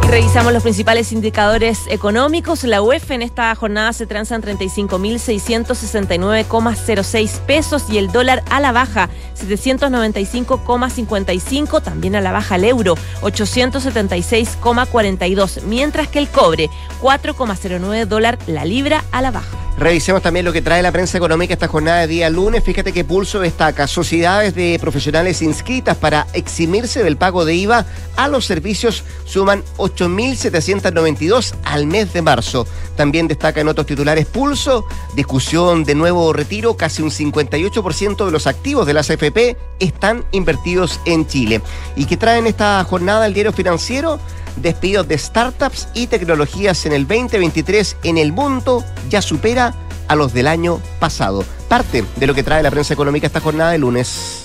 Revisamos 0.09 0.51
los 0.53 0.63
principales 0.63 1.11
indicadores 1.11 1.81
económicos. 1.89 2.63
La 2.63 2.81
UEF 2.81 3.11
en 3.11 3.21
esta 3.21 3.53
jornada 3.55 3.91
se 3.91 4.05
transa 4.05 4.35
en 4.35 4.43
35.669,06 4.43 7.39
pesos 7.41 7.89
y 7.89 7.97
el 7.97 8.09
dólar 8.11 8.41
a 8.49 8.61
la 8.61 8.71
baja 8.71 9.09
795,55, 9.35 11.81
también 11.81 12.15
a 12.15 12.21
la 12.21 12.31
baja 12.31 12.55
el 12.55 12.63
euro 12.65 12.95
876,42, 13.21 15.63
mientras 15.63 16.07
que 16.07 16.19
el 16.19 16.29
cobre 16.29 16.69
4,09 17.01 18.05
dólar 18.05 18.37
la 18.47 18.63
libra 18.63 19.03
a 19.11 19.21
la 19.21 19.31
baja. 19.31 19.65
Revisemos 19.77 20.21
también 20.21 20.45
lo 20.45 20.53
que 20.53 20.61
trae 20.61 20.81
la 20.81 20.93
prensa 20.93 21.17
económica 21.17 21.53
esta 21.53 21.67
jornada 21.67 21.99
de 21.99 22.07
día 22.07 22.29
lunes. 22.29 22.63
Fíjate 22.63 22.93
que 22.93 23.03
Pulso 23.03 23.41
destaca 23.41 23.87
sociedades 23.87 24.55
de 24.55 24.77
profesionales 24.79 25.41
inscritas 25.41 25.97
para 25.97 26.27
eximirse 26.31 27.03
del 27.03 27.17
pago 27.17 27.43
de 27.43 27.55
IVA 27.55 27.85
a 28.15 28.29
los 28.29 28.45
servicios 28.45 29.03
suman 29.25 29.65
8.792 29.95 31.53
al 31.63 31.87
mes 31.87 32.13
de 32.13 32.21
marzo. 32.21 32.67
También 32.95 33.27
destaca 33.27 33.61
en 33.61 33.67
otros 33.67 33.87
titulares 33.87 34.25
Pulso, 34.25 34.85
discusión 35.15 35.83
de 35.83 35.95
nuevo 35.95 36.33
retiro, 36.33 36.75
casi 36.75 37.01
un 37.01 37.11
58% 37.11 38.25
de 38.25 38.31
los 38.31 38.47
activos 38.47 38.85
de 38.85 38.93
las 38.93 39.09
AFP 39.09 39.57
están 39.79 40.25
invertidos 40.31 40.99
en 41.05 41.27
Chile. 41.27 41.61
¿Y 41.95 42.05
qué 42.05 42.17
traen 42.17 42.47
esta 42.47 42.83
jornada 42.83 43.25
el 43.25 43.33
diario 43.33 43.53
financiero? 43.53 44.19
despidos 44.55 45.07
de 45.07 45.17
startups 45.17 45.89
y 45.93 46.07
tecnologías 46.07 46.85
en 46.85 46.93
el 46.93 47.07
2023 47.07 47.97
en 48.03 48.17
el 48.17 48.31
mundo 48.31 48.83
ya 49.09 49.21
supera 49.21 49.73
a 50.07 50.15
los 50.15 50.33
del 50.33 50.47
año 50.47 50.79
pasado. 50.99 51.43
Parte 51.67 52.05
de 52.15 52.27
lo 52.27 52.33
que 52.33 52.43
trae 52.43 52.63
la 52.63 52.71
prensa 52.71 52.93
económica 52.93 53.27
esta 53.27 53.39
jornada 53.39 53.71
de 53.71 53.79
lunes. 53.79 54.44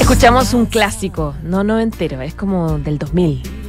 Escuchamos 0.00 0.52
un 0.52 0.66
clásico, 0.66 1.34
no 1.42 1.64
no 1.64 1.78
entero, 1.78 2.20
es 2.20 2.34
como 2.34 2.78
del 2.78 2.98
2000. 2.98 3.61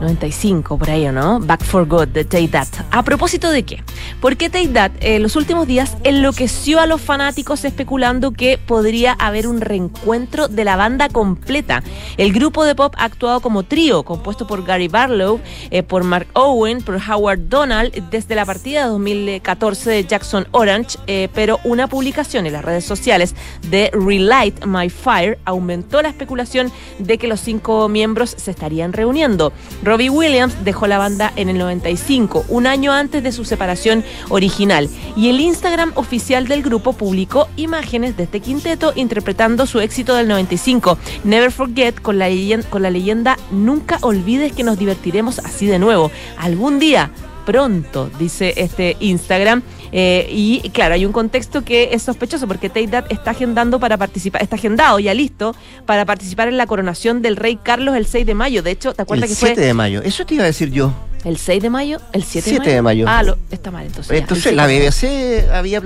95, 0.00 0.78
por 0.78 0.90
ahí, 0.90 1.06
¿no? 1.12 1.40
Back 1.40 1.64
for 1.64 1.86
Good 1.86 2.08
de 2.08 2.24
Take 2.24 2.48
That. 2.48 2.68
¿A 2.90 3.02
propósito 3.02 3.50
de 3.50 3.64
qué? 3.64 3.82
Porque 4.20 4.50
Take 4.50 4.68
That 4.68 4.92
en 5.00 5.12
eh, 5.14 5.18
los 5.18 5.36
últimos 5.36 5.66
días 5.66 5.96
enloqueció 6.04 6.80
a 6.80 6.86
los 6.86 7.00
fanáticos 7.00 7.64
especulando 7.64 8.32
que 8.32 8.58
podría 8.58 9.12
haber 9.12 9.46
un 9.46 9.60
reencuentro 9.60 10.48
de 10.48 10.64
la 10.64 10.76
banda 10.76 11.08
completa. 11.08 11.82
El 12.16 12.32
grupo 12.32 12.64
de 12.64 12.74
pop 12.74 12.94
ha 12.96 13.04
actuado 13.04 13.40
como 13.40 13.62
trío, 13.62 14.02
compuesto 14.02 14.46
por 14.46 14.64
Gary 14.64 14.88
Barlow, 14.88 15.40
eh, 15.70 15.82
por 15.82 16.04
Mark 16.04 16.28
Owen, 16.32 16.82
por 16.82 16.96
Howard 16.96 17.48
Donald, 17.48 17.92
desde 18.10 18.34
la 18.34 18.44
partida 18.44 18.84
de 18.84 18.88
2014 18.90 19.90
de 19.90 20.04
Jackson 20.04 20.48
Orange, 20.52 20.98
eh, 21.06 21.28
pero 21.34 21.60
una 21.64 21.88
publicación 21.88 22.46
en 22.46 22.54
las 22.54 22.64
redes 22.64 22.84
sociales 22.84 23.34
de 23.68 23.90
Relight 23.92 24.64
My 24.64 24.88
Fire 24.88 25.38
aumentó 25.44 26.02
la 26.02 26.08
especulación 26.08 26.72
de 26.98 27.18
que 27.18 27.28
los 27.28 27.40
cinco 27.40 27.88
miembros 27.88 28.34
se 28.36 28.50
estarían 28.50 28.92
reuniendo. 28.92 29.52
Robbie 29.90 30.08
Williams 30.08 30.54
dejó 30.62 30.86
la 30.86 30.98
banda 30.98 31.32
en 31.34 31.48
el 31.48 31.58
95, 31.58 32.44
un 32.46 32.68
año 32.68 32.92
antes 32.92 33.24
de 33.24 33.32
su 33.32 33.44
separación 33.44 34.04
original, 34.28 34.88
y 35.16 35.30
el 35.30 35.40
Instagram 35.40 35.90
oficial 35.96 36.46
del 36.46 36.62
grupo 36.62 36.92
publicó 36.92 37.48
imágenes 37.56 38.16
de 38.16 38.22
este 38.22 38.38
quinteto 38.38 38.92
interpretando 38.94 39.66
su 39.66 39.80
éxito 39.80 40.14
del 40.14 40.28
95, 40.28 40.96
Never 41.24 41.50
Forget, 41.50 42.00
con 42.00 42.20
la, 42.20 42.28
con 42.70 42.82
la 42.82 42.90
leyenda 42.90 43.36
Nunca 43.50 43.98
olvides 44.02 44.52
que 44.52 44.62
nos 44.62 44.78
divertiremos 44.78 45.40
así 45.40 45.66
de 45.66 45.80
nuevo. 45.80 46.12
Algún 46.38 46.78
día 46.78 47.10
pronto, 47.50 48.08
dice 48.16 48.54
este 48.56 48.96
Instagram. 49.00 49.62
Eh, 49.90 50.28
y 50.30 50.70
claro, 50.70 50.94
hay 50.94 51.04
un 51.04 51.10
contexto 51.10 51.64
que 51.64 51.88
es 51.92 52.02
sospechoso 52.02 52.46
porque 52.46 52.68
Tate 52.68 53.02
está 53.08 53.32
agendando 53.32 53.80
para 53.80 53.96
participar, 53.96 54.40
está 54.40 54.54
agendado 54.54 55.00
ya 55.00 55.12
listo 55.14 55.56
para 55.84 56.04
participar 56.04 56.46
en 56.46 56.56
la 56.56 56.66
coronación 56.68 57.22
del 57.22 57.36
rey 57.36 57.58
Carlos 57.60 57.96
el 57.96 58.06
6 58.06 58.24
de 58.24 58.34
mayo. 58.34 58.62
De 58.62 58.70
hecho, 58.70 58.94
¿te 58.94 59.02
acuerdas 59.02 59.28
que 59.28 59.34
fue? 59.34 59.48
El 59.48 59.54
7 59.56 59.66
de 59.66 59.74
mayo, 59.74 60.00
eso 60.02 60.24
te 60.24 60.34
iba 60.34 60.44
a 60.44 60.46
decir 60.46 60.70
yo. 60.70 60.94
¿El 61.24 61.38
6 61.38 61.60
de 61.60 61.70
mayo? 61.70 61.98
¿El 62.12 62.22
7, 62.22 62.60
de 62.60 62.82
mayo? 62.82 63.04
Ah, 63.08 63.24
lo, 63.24 63.36
está 63.50 63.72
mal 63.72 63.84
entonces. 63.84 64.16
Entonces 64.16 64.54
la 64.54 64.66
BBC 64.66 65.50
había 65.52 65.82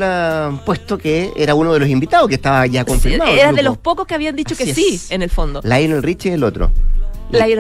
puesto 0.67 0.99
que 0.99 1.33
era 1.35 1.55
uno 1.55 1.73
de 1.73 1.81
los 1.81 1.89
invitados 1.89 2.29
que 2.29 2.35
estaba 2.35 2.67
ya 2.67 2.85
confirmado. 2.85 3.33
era 3.33 3.53
de 3.53 3.63
los 3.63 3.79
pocos 3.79 4.07
que 4.07 4.15
habían 4.15 4.37
dicho 4.37 4.55
que 4.55 4.75
sí, 4.75 5.01
en 5.09 5.23
el 5.23 5.31
fondo. 5.31 5.63
Lionel 5.65 6.03
Richie 6.03 6.35
el 6.35 6.45
otro. 6.45 6.71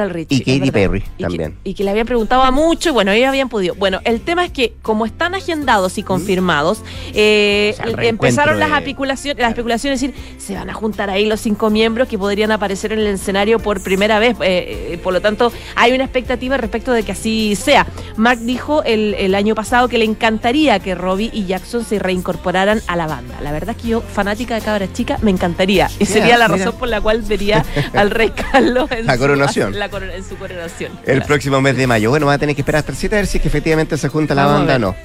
Richie. 0.09 0.37
Y 0.37 0.59
Katy 0.59 0.71
Perry 0.71 1.05
también. 1.19 1.57
y 1.65 1.75
que 1.75 1.85
le 1.85 1.91
habían 1.91 2.07
preguntado 2.07 2.43
a 2.43 2.51
mucho 2.51 2.91
y 2.91 2.93
bueno, 2.93 3.13
ellos 3.13 3.29
habían 3.29 3.49
podido. 3.49 3.75
Bueno, 3.75 4.01
el 4.05 4.21
tema 4.21 4.45
es 4.45 4.53
que 4.53 4.75
como 4.83 5.07
están 5.07 5.35
agendados 5.35 5.99
y 5.99 6.03
mm. 6.03 6.07
confirmados, 6.07 6.83
eh, 7.13 7.75
empezaron 7.99 8.59
las, 8.59 8.71
especulaciones, 8.73 9.41
las 9.41 9.51
especulaciones, 9.51 10.03
es 10.03 10.13
decir, 10.13 10.39
se 10.39 10.55
van 10.55 10.71
a 10.71 10.75
juntar 10.75 11.11
ahí 11.11 11.27
los 11.27 11.41
cinco 11.41 11.71
miembros 11.71 12.09
que 12.09 12.19
podrían 12.19 12.51
aparecer 12.51 12.93
en 12.93 13.01
el 13.01 13.07
escenario 13.09 13.59
por 13.59 13.83
primera 13.83 14.19
vez. 14.19 14.37
Eh, 14.41 14.93
eh, 14.93 14.99
por 15.03 15.13
lo 15.13 15.21
tanto, 15.21 15.53
hay 15.77 15.93
una 15.93 16.05
expectativa 16.05 16.57
respecto 16.57 16.93
de 16.93 17.03
que 17.03 17.13
así 17.13 17.57
sea. 17.57 17.87
Mark 18.17 18.41
dijo 18.41 18.83
el, 18.85 19.15
el 19.15 19.35
año 19.35 19.55
pasado 19.55 19.89
que 19.89 19.99
le 19.99 20.05
encantaría 20.05 20.79
que 20.79 20.95
Robbie 20.95 21.31
y 21.33 21.47
Jackson 21.47 21.85
se 21.85 21.99
reincorporaran 21.99 22.81
a 22.87 22.97
la 22.97 23.07
banda. 23.07 23.41
La 23.41 23.53
verdad 23.53 23.75
es 23.77 23.83
que 23.83 23.89
yo, 23.89 24.01
fanática 24.01 24.55
de 24.55 24.61
cabra 24.61 24.93
chica, 24.93 25.19
me 25.23 25.31
encantaría. 25.31 25.91
Y 25.99 26.07
sería 26.07 26.39
la 26.39 26.49
razón 26.49 26.75
por 26.79 26.89
la 26.89 27.01
cual 27.01 27.23
vería 27.23 27.65
al 27.95 28.11
rey 28.11 28.31
Carlos 28.53 28.91
en 28.91 29.07
la 29.07 29.19
coronación 29.19 29.64
en 29.73 30.25
su 30.25 30.37
coronación. 30.37 30.93
El 31.05 31.23
próximo 31.23 31.61
mes 31.61 31.77
de 31.77 31.87
mayo. 31.87 32.11
Bueno, 32.11 32.27
va 32.27 32.35
a 32.35 32.39
tener 32.39 32.55
que 32.55 32.63
esperar 32.63 32.81
hasta 32.81 32.93
el 32.93 32.99
7 32.99 33.15
a 33.15 33.19
ver 33.19 33.27
si 33.27 33.39
es 33.39 33.43
que 33.43 33.49
efectivamente 33.49 33.97
se 33.97 34.09
junta 34.09 34.35
la 34.35 34.47
banda 34.47 34.77
o 34.77 34.79
no. 34.79 34.97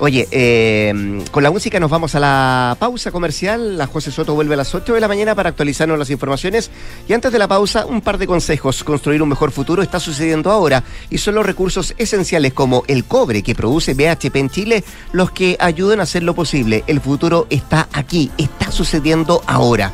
Oye, 0.00 0.28
eh, 0.30 1.24
con 1.32 1.42
la 1.42 1.50
música 1.50 1.80
nos 1.80 1.90
vamos 1.90 2.14
a 2.14 2.20
la 2.20 2.76
pausa 2.78 3.10
comercial. 3.10 3.76
La 3.76 3.88
José 3.88 4.12
Soto 4.12 4.34
vuelve 4.34 4.54
a 4.54 4.56
las 4.56 4.72
8 4.72 4.94
de 4.94 5.00
la 5.00 5.08
mañana 5.08 5.34
para 5.34 5.48
actualizarnos 5.48 5.98
las 5.98 6.10
informaciones. 6.10 6.70
Y 7.08 7.14
antes 7.14 7.32
de 7.32 7.38
la 7.38 7.48
pausa, 7.48 7.84
un 7.84 8.00
par 8.00 8.16
de 8.16 8.28
consejos. 8.28 8.84
Construir 8.84 9.22
un 9.22 9.28
mejor 9.28 9.50
futuro 9.50 9.82
está 9.82 9.98
sucediendo 9.98 10.52
ahora 10.52 10.84
y 11.10 11.18
son 11.18 11.34
los 11.34 11.44
recursos 11.44 11.94
esenciales 11.98 12.52
como 12.52 12.84
el 12.86 13.04
cobre 13.04 13.42
que 13.42 13.56
produce 13.56 13.94
BHP 13.94 14.36
en 14.36 14.50
Chile 14.50 14.84
los 15.10 15.32
que 15.32 15.56
ayudan 15.58 15.98
a 15.98 16.04
hacer 16.04 16.22
lo 16.22 16.34
posible. 16.34 16.84
El 16.86 17.00
futuro 17.00 17.48
está 17.50 17.88
aquí, 17.92 18.30
está 18.38 18.70
sucediendo 18.70 19.42
ahora. 19.46 19.92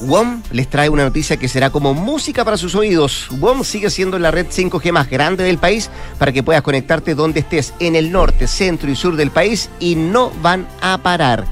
WOM 0.00 0.42
les 0.52 0.68
trae 0.68 0.88
una 0.88 1.04
noticia 1.04 1.36
que 1.36 1.48
será 1.48 1.70
como 1.70 1.94
música 1.94 2.44
para 2.44 2.56
sus 2.56 2.74
oídos. 2.74 3.28
WOM 3.38 3.64
sigue 3.64 3.90
siendo 3.90 4.18
la 4.18 4.30
red 4.30 4.46
5G 4.46 4.92
más 4.92 5.10
grande 5.10 5.44
del 5.44 5.58
país 5.58 5.90
para 6.18 6.32
que 6.32 6.42
puedas 6.42 6.62
conectarte 6.62 7.14
donde 7.14 7.40
estés, 7.40 7.74
en 7.80 7.96
el 7.96 8.12
norte, 8.12 8.46
centro 8.46 8.90
y 8.90 8.96
sur 8.96 9.16
del 9.16 9.30
país 9.30 9.70
y 9.80 9.96
no 9.96 10.30
van 10.42 10.66
a 10.80 10.98
parar. 10.98 11.44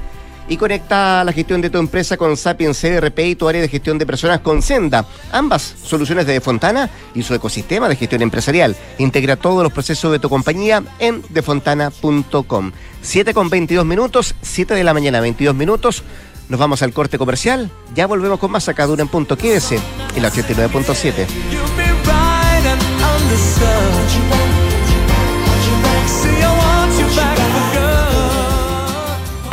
Y 0.49 0.55
conecta 0.55 1.25
la 1.25 1.33
gestión 1.33 1.59
de 1.59 1.69
tu 1.69 1.77
empresa 1.77 2.15
con 2.15 2.37
Sapiens 2.37 2.79
CRP 2.79 3.19
y 3.19 3.35
tu 3.35 3.49
área 3.49 3.61
de 3.61 3.67
gestión 3.67 3.97
de 3.97 4.05
personas 4.05 4.39
con 4.39 4.61
Senda. 4.61 5.05
Ambas 5.33 5.75
soluciones 5.83 6.25
de 6.25 6.33
Defontana 6.33 6.89
y 7.13 7.23
su 7.23 7.33
ecosistema 7.33 7.89
de 7.89 7.97
gestión 7.97 8.21
empresarial. 8.21 8.73
Integra 8.97 9.35
todos 9.35 9.61
los 9.61 9.73
procesos 9.73 10.09
de 10.09 10.19
tu 10.19 10.29
compañía 10.29 10.83
en 10.99 11.21
defontana.com. 11.29 12.71
7 13.01 13.33
con 13.33 13.49
22 13.49 13.85
minutos, 13.85 14.35
7 14.41 14.73
de 14.73 14.83
la 14.85 14.93
mañana, 14.93 15.19
22 15.19 15.53
minutos. 15.53 16.03
Nos 16.49 16.59
vamos 16.59 16.81
al 16.81 16.93
corte 16.93 17.17
comercial. 17.17 17.69
Ya 17.95 18.07
volvemos 18.07 18.39
con 18.39 18.51
más 18.51 18.67
acá 18.69 18.85
en 18.85 19.07
punto. 19.07 19.37
Quédese 19.37 19.79
en 20.15 20.23
la 20.23 20.31
89.7. 20.31 21.27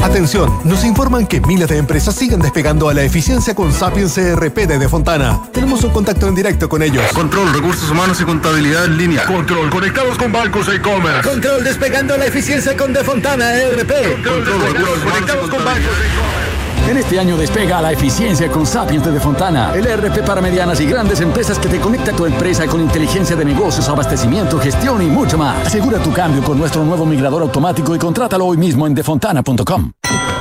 Atención, 0.01 0.61
nos 0.63 0.85
informan 0.85 1.27
que 1.27 1.41
miles 1.41 1.69
de 1.69 1.77
empresas 1.77 2.15
siguen 2.15 2.39
despegando 2.39 2.89
a 2.89 2.95
la 2.95 3.03
eficiencia 3.03 3.53
con 3.55 3.73
Sapiens 3.73 4.15
CRP 4.15 4.59
de 4.59 4.79
De 4.79 4.89
Fontana. 4.89 5.43
Tenemos 5.51 5.83
un 5.83 5.91
contacto 5.91 6.29
en 6.29 6.37
directo 6.37 6.69
con 6.69 6.85
ellos. 6.85 7.03
Control, 7.13 7.53
recursos 7.53 7.91
humanos 7.91 8.21
y 8.21 8.25
contabilidad 8.25 8.85
en 8.85 8.97
línea. 8.97 9.25
Control, 9.25 9.71
conectados 9.71 10.17
con 10.17 10.31
bancos 10.31 10.69
e 10.69 10.77
e-commerce. 10.77 11.29
Control, 11.29 11.65
despegando 11.65 12.17
la 12.17 12.27
eficiencia 12.27 12.77
con 12.77 12.93
De 12.93 13.03
Fontana 13.03 13.55
ERP. 13.55 14.23
Control, 14.23 14.45
Control 14.45 15.01
conectados 15.01 15.51
con 15.51 15.65
bancos 15.65 15.83
e 15.83 16.17
commerce 16.17 16.54
en 16.89 16.99
este 16.99 17.19
año 17.19 17.37
despega 17.37 17.81
la 17.81 17.93
eficiencia 17.93 18.51
con 18.51 18.67
Sapiens 18.67 19.05
de 19.05 19.21
Fontana, 19.21 19.73
el 19.75 19.87
ERP 19.87 20.25
para 20.25 20.41
medianas 20.41 20.81
y 20.81 20.87
grandes 20.87 21.21
empresas 21.21 21.59
que 21.59 21.69
te 21.69 21.81
conecta 21.81 22.13
a 22.13 22.17
tu 22.17 22.27
empresa 22.27 22.67
con 22.67 22.81
inteligencia 22.81 23.37
de 23.37 23.45
negocios, 23.45 23.89
abastecimiento, 23.89 24.59
gestión 24.59 25.03
y 25.03 25.07
mucho 25.07 25.39
más. 25.39 25.67
Asegura 25.67 25.99
tu 25.99 26.13
cambio 26.13 26.43
con 26.43 26.59
nuestro 26.59 26.85
nuevo 26.85 27.07
migrador 27.07 27.43
automático 27.43 27.95
y 27.95 27.99
contrátalo 27.99 28.47
hoy 28.47 28.57
mismo 28.57 28.87
en 28.87 28.95
defontana.com. 28.95 29.93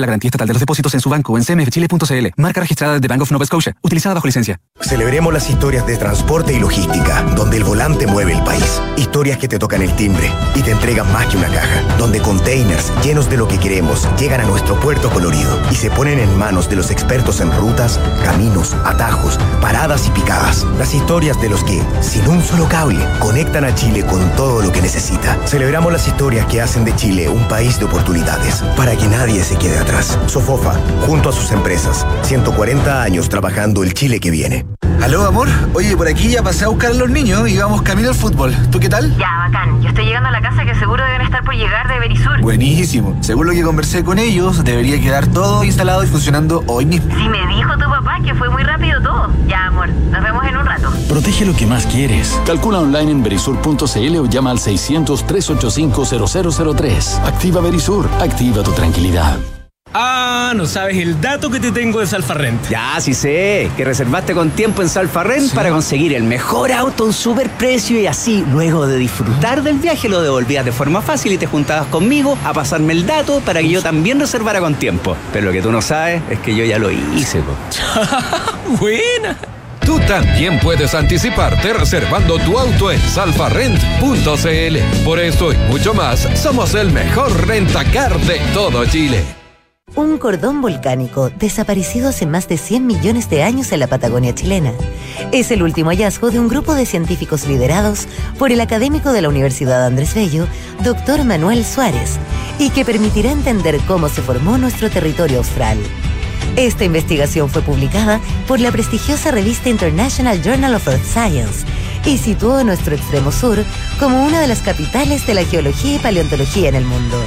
la 0.00 0.06
garantía 0.06 0.28
estatal 0.28 0.46
de 0.46 0.54
los 0.54 0.60
depósitos 0.60 0.94
en 0.94 1.00
su 1.00 1.10
banco 1.10 1.36
en 1.36 1.44
cmfchile.cl. 1.44 2.26
Marca 2.36 2.60
registrada 2.60 2.98
de 2.98 3.08
Bank 3.08 3.22
of 3.22 3.30
Nova 3.30 3.44
Scotia, 3.46 3.76
utilizada 3.82 4.14
bajo 4.14 4.26
licencia. 4.26 4.58
Celebremos 4.80 5.32
las 5.32 5.48
historias 5.50 5.86
de 5.86 5.96
transporte 5.96 6.52
y 6.52 6.58
logística, 6.58 7.22
donde 7.36 7.58
el 7.58 7.64
volante 7.64 8.06
mueve 8.06 8.32
el 8.32 8.42
país. 8.42 8.80
Historias 8.96 9.38
que 9.38 9.48
te 9.48 9.58
tocan 9.58 9.82
el 9.82 9.94
timbre 9.96 10.30
y 10.54 10.62
te 10.62 10.72
entregan 10.72 11.10
más 11.12 11.26
que 11.26 11.36
una 11.36 11.48
caja, 11.48 11.82
donde 11.98 12.20
containers 12.20 12.92
llenos 13.04 13.28
de 13.28 13.36
lo 13.36 13.48
que 13.48 13.58
queremos 13.58 14.08
llegan 14.18 14.40
a 14.40 14.44
nuestro 14.44 14.78
puerto 14.80 15.10
colorido 15.10 15.58
y 15.70 15.74
se 15.74 15.90
ponen 15.90 16.18
en 16.18 16.36
manos 16.36 16.68
de 16.68 16.76
los 16.76 16.90
expertos 16.90 17.40
en 17.40 17.52
rutas, 17.52 18.00
caminos, 18.24 18.74
atajos, 18.84 19.38
paradas 19.60 20.06
y 20.06 20.10
picadas. 20.10 20.66
Las 20.78 20.94
historias 20.94 21.40
de 21.40 21.48
los 21.48 21.64
que, 21.64 21.82
sin 22.00 22.26
un 22.28 22.42
solo 22.42 22.68
cable, 22.68 23.06
conectan 23.18 23.64
a 23.64 23.74
Chile 23.74 24.04
con 24.04 24.28
todo 24.36 24.62
lo 24.62 24.72
que 24.72 24.82
necesita. 24.82 25.38
Celebramos 25.46 25.92
las 25.92 26.06
historias 26.08 26.46
que 26.46 26.60
hacen 26.60 26.84
de 26.84 26.94
Chile 26.96 27.28
un 27.28 27.46
país 27.48 27.78
de 27.78 27.84
oportunidades, 27.84 28.62
para 28.76 28.96
que 28.96 29.06
nadie 29.06 29.42
se 29.44 29.56
quede 29.56 29.78
atrás. 29.82 30.18
Sofofa, 30.26 30.74
junto 31.06 31.28
a 31.28 31.32
sus 31.32 31.52
empresas, 31.52 32.06
140 32.22 33.02
años 33.02 33.28
trabajando 33.28 33.82
el 33.82 33.94
Chile 33.94 34.20
que 34.20 34.30
viene. 34.30 34.64
Aló, 35.02 35.26
amor. 35.26 35.48
Oye, 35.74 35.96
por 35.96 36.06
aquí 36.06 36.28
ya 36.28 36.44
pasé 36.44 36.64
a 36.64 36.68
buscar 36.68 36.92
a 36.92 36.94
los 36.94 37.10
niños 37.10 37.48
y 37.48 37.58
vamos 37.58 37.82
camino 37.82 38.10
al 38.10 38.14
fútbol. 38.14 38.54
¿Tú 38.70 38.78
qué 38.78 38.88
tal? 38.88 39.10
Ya, 39.16 39.48
bacán. 39.48 39.82
Yo 39.82 39.88
estoy 39.88 40.04
llegando 40.04 40.28
a 40.28 40.32
la 40.32 40.40
casa 40.40 40.64
que 40.64 40.76
seguro 40.76 41.04
deben 41.04 41.22
estar 41.22 41.42
por 41.44 41.54
llegar 41.54 41.88
de 41.88 41.98
Berisur. 41.98 42.40
Buenísimo. 42.40 43.16
Según 43.20 43.48
lo 43.48 43.52
que 43.52 43.62
conversé 43.62 44.04
con 44.04 44.20
ellos, 44.20 44.62
debería 44.62 45.00
quedar 45.00 45.26
todo 45.26 45.64
instalado 45.64 46.04
y 46.04 46.06
funcionando 46.06 46.62
hoy 46.68 46.86
mismo. 46.86 47.12
Sí, 47.16 47.28
me 47.28 47.44
dijo 47.48 47.72
tu 47.72 47.90
papá 47.90 48.20
que 48.24 48.32
fue 48.36 48.48
muy 48.48 48.62
rápido 48.62 49.02
todo. 49.02 49.28
Ya, 49.48 49.66
amor. 49.66 49.88
Nos 49.88 50.22
vemos 50.22 50.44
en 50.44 50.56
un 50.56 50.66
rato. 50.66 50.88
Protege 51.08 51.46
lo 51.46 51.56
que 51.56 51.66
más 51.66 51.84
quieres. 51.86 52.40
Calcula 52.46 52.78
online 52.78 53.10
en 53.10 53.24
berisur.cl 53.24 54.16
o 54.18 54.26
llama 54.26 54.52
al 54.52 54.58
600-385-0003. 54.58 57.26
Activa 57.26 57.60
Berisur. 57.60 58.08
Activa 58.20 58.62
tu 58.62 58.70
tranquilidad. 58.70 59.36
Ah, 59.94 60.54
no 60.56 60.64
sabes 60.64 60.96
el 60.96 61.20
dato 61.20 61.50
que 61.50 61.60
te 61.60 61.70
tengo 61.70 62.00
de 62.00 62.06
Salfarrent. 62.06 62.66
Ya, 62.70 62.98
sí 62.98 63.12
sé, 63.12 63.70
que 63.76 63.84
reservaste 63.84 64.32
con 64.32 64.50
tiempo 64.50 64.80
en 64.80 64.88
Salfarrent 64.88 65.50
sí. 65.50 65.54
para 65.54 65.68
conseguir 65.68 66.14
el 66.14 66.24
mejor 66.24 66.72
auto 66.72 67.04
a 67.04 67.06
un 67.08 67.12
super 67.12 67.50
precio 67.50 68.00
y 68.00 68.06
así, 68.06 68.42
luego 68.50 68.86
de 68.86 68.96
disfrutar 68.96 69.62
del 69.62 69.78
viaje, 69.78 70.08
lo 70.08 70.22
devolvías 70.22 70.64
de 70.64 70.72
forma 70.72 71.02
fácil 71.02 71.32
y 71.32 71.38
te 71.38 71.46
juntabas 71.46 71.88
conmigo 71.88 72.38
a 72.42 72.54
pasarme 72.54 72.94
el 72.94 73.06
dato 73.06 73.40
para 73.40 73.60
que 73.60 73.68
yo 73.68 73.82
también 73.82 74.18
reservara 74.18 74.60
con 74.60 74.76
tiempo. 74.76 75.14
Pero 75.30 75.46
lo 75.46 75.52
que 75.52 75.60
tú 75.60 75.70
no 75.70 75.82
sabes 75.82 76.22
es 76.30 76.38
que 76.38 76.56
yo 76.56 76.64
ya 76.64 76.78
lo 76.78 76.90
hice, 76.90 77.42
po. 77.42 77.54
Buena. 78.80 79.36
Tú 79.84 79.98
también 80.06 80.58
puedes 80.60 80.94
anticiparte 80.94 81.74
reservando 81.74 82.38
tu 82.38 82.58
auto 82.58 82.90
en 82.90 83.00
salfarrent.cl. 83.00 85.04
Por 85.04 85.18
esto 85.18 85.52
y 85.52 85.56
mucho 85.68 85.92
más, 85.92 86.26
somos 86.40 86.74
el 86.74 86.92
mejor 86.92 87.46
rentacar 87.46 88.18
de 88.20 88.38
todo 88.54 88.86
Chile. 88.86 89.41
Un 89.94 90.16
cordón 90.16 90.62
volcánico 90.62 91.28
desaparecido 91.28 92.08
hace 92.08 92.24
más 92.24 92.48
de 92.48 92.56
100 92.56 92.86
millones 92.86 93.28
de 93.28 93.42
años 93.42 93.72
en 93.72 93.80
la 93.80 93.88
Patagonia 93.88 94.34
chilena. 94.34 94.72
Es 95.32 95.50
el 95.50 95.62
último 95.62 95.90
hallazgo 95.90 96.30
de 96.30 96.40
un 96.40 96.48
grupo 96.48 96.74
de 96.74 96.86
científicos 96.86 97.46
liderados 97.46 98.08
por 98.38 98.52
el 98.52 98.62
académico 98.62 99.12
de 99.12 99.20
la 99.20 99.28
Universidad 99.28 99.84
Andrés 99.84 100.14
Bello, 100.14 100.46
doctor 100.82 101.24
Manuel 101.24 101.62
Suárez, 101.66 102.16
y 102.58 102.70
que 102.70 102.86
permitirá 102.86 103.32
entender 103.32 103.78
cómo 103.86 104.08
se 104.08 104.22
formó 104.22 104.56
nuestro 104.56 104.88
territorio 104.88 105.38
austral. 105.38 105.76
Esta 106.56 106.84
investigación 106.84 107.50
fue 107.50 107.60
publicada 107.60 108.18
por 108.48 108.60
la 108.60 108.72
prestigiosa 108.72 109.30
revista 109.30 109.68
International 109.68 110.40
Journal 110.42 110.74
of 110.74 110.88
Earth 110.88 111.04
Science 111.04 111.66
y 112.04 112.18
situó 112.18 112.56
a 112.56 112.64
nuestro 112.64 112.94
extremo 112.94 113.32
sur 113.32 113.64
como 113.98 114.24
una 114.24 114.40
de 114.40 114.46
las 114.46 114.60
capitales 114.60 115.26
de 115.26 115.34
la 115.34 115.44
geología 115.44 115.96
y 115.96 115.98
paleontología 115.98 116.68
en 116.68 116.74
el 116.74 116.84
mundo. 116.84 117.22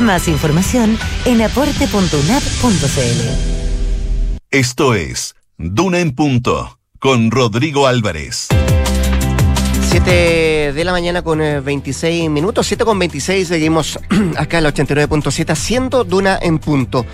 Más 0.00 0.28
información 0.28 0.98
en 1.24 1.42
aporte.unap.cl. 1.42 4.38
Esto 4.50 4.94
es 4.94 5.34
Duna 5.58 6.00
en 6.00 6.14
Punto 6.14 6.78
con 6.98 7.30
Rodrigo 7.30 7.86
Álvarez. 7.86 8.48
7 9.90 10.72
de 10.72 10.84
la 10.84 10.90
mañana 10.90 11.22
con 11.22 11.38
26 11.38 12.28
minutos, 12.28 12.66
7 12.66 12.84
con 12.84 12.98
26, 12.98 13.46
seguimos 13.46 14.00
acá 14.36 14.58
en 14.58 14.64
la 14.64 14.74
89.7 14.74 15.50
haciendo 15.50 16.02
Duna 16.02 16.36
en 16.42 16.58
Punto. 16.58 17.06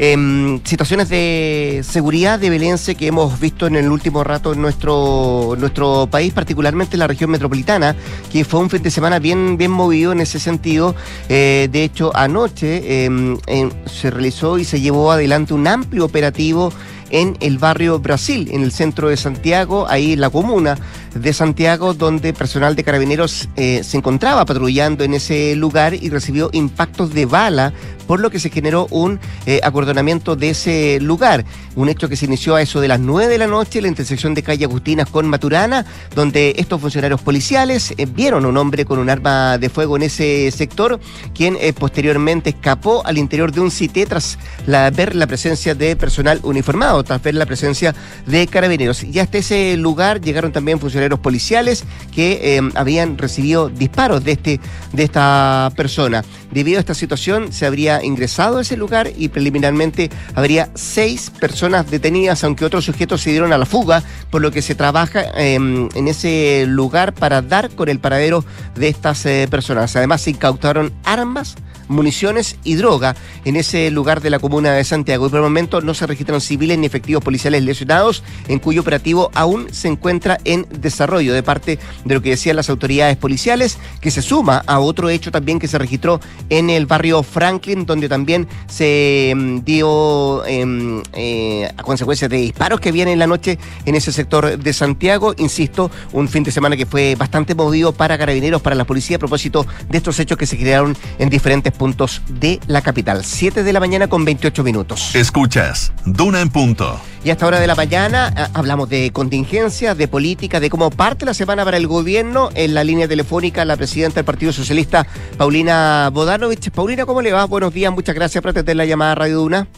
Eh, 0.00 0.60
situaciones 0.64 1.08
de 1.08 1.82
seguridad 1.82 2.38
de 2.38 2.50
violencia 2.50 2.94
que 2.94 3.08
hemos 3.08 3.40
visto 3.40 3.66
en 3.66 3.74
el 3.74 3.90
último 3.90 4.22
rato 4.22 4.52
en 4.52 4.62
nuestro, 4.62 5.56
nuestro 5.58 6.08
país, 6.10 6.32
particularmente 6.32 6.94
en 6.94 7.00
la 7.00 7.08
región 7.08 7.30
metropolitana, 7.30 7.96
que 8.30 8.44
fue 8.44 8.60
un 8.60 8.70
fin 8.70 8.82
de 8.82 8.90
semana 8.90 9.18
bien, 9.18 9.56
bien 9.56 9.72
movido 9.72 10.12
en 10.12 10.20
ese 10.20 10.38
sentido. 10.38 10.94
Eh, 11.28 11.68
de 11.70 11.82
hecho, 11.82 12.12
anoche 12.14 12.82
eh, 12.84 13.70
se 13.86 14.10
realizó 14.10 14.58
y 14.58 14.64
se 14.64 14.80
llevó 14.80 15.10
adelante 15.10 15.52
un 15.52 15.66
amplio 15.66 16.04
operativo 16.04 16.72
en 17.10 17.36
el 17.40 17.58
barrio 17.58 17.98
Brasil, 17.98 18.48
en 18.52 18.62
el 18.62 18.72
centro 18.72 19.08
de 19.08 19.16
Santiago, 19.16 19.86
ahí 19.88 20.12
en 20.12 20.20
la 20.20 20.30
comuna 20.30 20.76
de 21.14 21.32
Santiago, 21.32 21.94
donde 21.94 22.32
personal 22.32 22.76
de 22.76 22.84
carabineros 22.84 23.48
eh, 23.56 23.82
se 23.82 23.96
encontraba 23.96 24.44
patrullando 24.44 25.04
en 25.04 25.14
ese 25.14 25.56
lugar 25.56 25.94
y 25.94 26.10
recibió 26.10 26.50
impactos 26.52 27.12
de 27.14 27.26
bala, 27.26 27.72
por 28.08 28.20
lo 28.20 28.30
que 28.30 28.40
se 28.40 28.50
generó 28.50 28.88
un 28.90 29.20
eh, 29.46 29.60
acordonamiento 29.62 30.34
de 30.34 30.50
ese 30.50 30.98
lugar. 31.00 31.44
Un 31.76 31.90
hecho 31.90 32.08
que 32.08 32.16
se 32.16 32.24
inició 32.24 32.56
a 32.56 32.62
eso 32.62 32.80
de 32.80 32.88
las 32.88 32.98
9 32.98 33.28
de 33.28 33.38
la 33.38 33.46
noche 33.46 33.78
en 33.78 33.82
la 33.84 33.88
intersección 33.88 34.34
de 34.34 34.42
calle 34.42 34.64
Agustinas 34.64 35.08
con 35.10 35.28
Maturana, 35.28 35.84
donde 36.14 36.54
estos 36.56 36.80
funcionarios 36.80 37.20
policiales 37.20 37.94
eh, 37.96 38.06
vieron 38.06 38.46
a 38.46 38.48
un 38.48 38.56
hombre 38.56 38.86
con 38.86 38.98
un 38.98 39.10
arma 39.10 39.58
de 39.58 39.68
fuego 39.68 39.96
en 39.96 40.04
ese 40.04 40.50
sector, 40.50 40.98
quien 41.34 41.56
eh, 41.60 41.74
posteriormente 41.74 42.50
escapó 42.50 43.04
al 43.04 43.18
interior 43.18 43.52
de 43.52 43.60
un 43.60 43.70
cité 43.70 44.06
tras 44.06 44.38
ver 44.66 45.14
la 45.14 45.26
presencia 45.26 45.74
de 45.74 45.94
personal 45.94 46.40
uniformado, 46.42 46.97
tras 47.04 47.22
ver 47.22 47.34
la 47.34 47.46
presencia 47.46 47.94
de 48.26 48.46
carabineros. 48.46 49.04
Y 49.04 49.18
hasta 49.18 49.38
ese 49.38 49.76
lugar 49.76 50.20
llegaron 50.20 50.52
también 50.52 50.80
funcionarios 50.80 51.20
policiales 51.20 51.84
que 52.14 52.56
eh, 52.56 52.60
habían 52.74 53.18
recibido 53.18 53.68
disparos 53.68 54.24
de, 54.24 54.32
este, 54.32 54.60
de 54.92 55.02
esta 55.02 55.72
persona. 55.76 56.24
Debido 56.50 56.78
a 56.78 56.80
esta 56.80 56.94
situación, 56.94 57.52
se 57.52 57.66
habría 57.66 58.02
ingresado 58.02 58.58
a 58.58 58.62
ese 58.62 58.76
lugar 58.76 59.10
y 59.16 59.28
preliminarmente 59.28 60.10
habría 60.34 60.70
seis 60.74 61.30
personas 61.30 61.90
detenidas, 61.90 62.42
aunque 62.44 62.64
otros 62.64 62.84
sujetos 62.84 63.20
se 63.20 63.30
dieron 63.30 63.52
a 63.52 63.58
la 63.58 63.66
fuga, 63.66 64.02
por 64.30 64.40
lo 64.40 64.50
que 64.50 64.62
se 64.62 64.74
trabaja 64.74 65.22
eh, 65.36 65.54
en 65.54 66.08
ese 66.08 66.64
lugar 66.66 67.14
para 67.14 67.42
dar 67.42 67.70
con 67.70 67.88
el 67.88 67.98
paradero 67.98 68.44
de 68.74 68.88
estas 68.88 69.24
eh, 69.26 69.46
personas. 69.50 69.94
Además, 69.96 70.22
se 70.22 70.30
incautaron 70.30 70.92
armas 71.04 71.56
municiones 71.88 72.56
y 72.64 72.74
droga 72.74 73.16
en 73.44 73.56
ese 73.56 73.90
lugar 73.90 74.20
de 74.20 74.30
la 74.30 74.38
comuna 74.38 74.72
de 74.72 74.84
Santiago. 74.84 75.26
Y 75.26 75.30
por 75.30 75.38
el 75.38 75.44
momento 75.44 75.80
no 75.80 75.94
se 75.94 76.06
registran 76.06 76.40
civiles 76.40 76.78
ni 76.78 76.86
efectivos 76.86 77.22
policiales 77.24 77.62
lesionados, 77.62 78.22
en 78.48 78.58
cuyo 78.58 78.80
operativo 78.80 79.30
aún 79.34 79.72
se 79.72 79.88
encuentra 79.88 80.38
en 80.44 80.66
desarrollo 80.70 81.34
de 81.34 81.42
parte 81.42 81.78
de 82.04 82.14
lo 82.14 82.22
que 82.22 82.30
decían 82.30 82.56
las 82.56 82.70
autoridades 82.70 83.16
policiales, 83.16 83.78
que 84.00 84.10
se 84.10 84.22
suma 84.22 84.62
a 84.66 84.80
otro 84.80 85.08
hecho 85.08 85.30
también 85.30 85.58
que 85.58 85.68
se 85.68 85.78
registró 85.78 86.20
en 86.48 86.70
el 86.70 86.86
barrio 86.86 87.22
Franklin, 87.22 87.86
donde 87.86 88.08
también 88.08 88.46
se 88.66 89.32
mm, 89.34 89.58
dio 89.64 90.44
eh, 90.46 91.02
eh, 91.14 91.70
a 91.76 91.82
consecuencia 91.82 92.28
de 92.28 92.36
disparos 92.38 92.80
que 92.80 92.92
vienen 92.92 93.14
en 93.14 93.18
la 93.18 93.26
noche 93.26 93.58
en 93.84 93.94
ese 93.94 94.12
sector 94.12 94.58
de 94.58 94.72
Santiago. 94.72 95.34
Insisto, 95.38 95.90
un 96.12 96.28
fin 96.28 96.44
de 96.44 96.50
semana 96.50 96.76
que 96.76 96.86
fue 96.86 97.14
bastante 97.14 97.54
movido 97.54 97.92
para 97.92 98.18
carabineros, 98.18 98.62
para 98.62 98.76
la 98.76 98.84
policía, 98.84 99.16
a 99.16 99.18
propósito 99.18 99.66
de 99.88 99.98
estos 99.98 100.18
hechos 100.18 100.38
que 100.38 100.46
se 100.46 100.56
crearon 100.56 100.96
en 101.18 101.28
diferentes 101.30 101.72
puntos 101.78 102.20
de 102.28 102.60
la 102.66 102.82
capital. 102.82 103.24
7 103.24 103.62
de 103.62 103.72
la 103.72 103.80
mañana 103.80 104.08
con 104.08 104.24
28 104.24 104.62
minutos. 104.62 105.14
Escuchas, 105.14 105.92
Duna 106.04 106.42
en 106.42 106.50
punto. 106.50 107.00
Y 107.24 107.30
a 107.30 107.32
esta 107.32 107.46
hora 107.46 107.58
de 107.60 107.66
la 107.66 107.74
mañana 107.74 108.32
eh, 108.36 108.46
hablamos 108.52 108.88
de 108.88 109.10
contingencia, 109.12 109.94
de 109.94 110.08
política, 110.08 110.60
de 110.60 110.68
cómo 110.68 110.90
parte 110.90 111.24
la 111.24 111.34
semana 111.34 111.64
para 111.64 111.78
el 111.78 111.86
gobierno. 111.86 112.50
En 112.54 112.74
la 112.74 112.84
línea 112.84 113.08
telefónica, 113.08 113.64
la 113.64 113.76
presidenta 113.76 114.16
del 114.16 114.24
Partido 114.24 114.52
Socialista, 114.52 115.06
Paulina 115.36 116.10
Bodanovich. 116.12 116.70
Paulina, 116.70 117.06
¿cómo 117.06 117.22
le 117.22 117.32
va? 117.32 117.46
Buenos 117.46 117.72
días, 117.72 117.92
muchas 117.92 118.14
gracias 118.14 118.42
por 118.42 118.50
atender 118.50 118.76
la 118.76 118.84
llamada 118.84 119.12
a 119.12 119.14
Radio 119.14 119.38
Duna. 119.38 119.68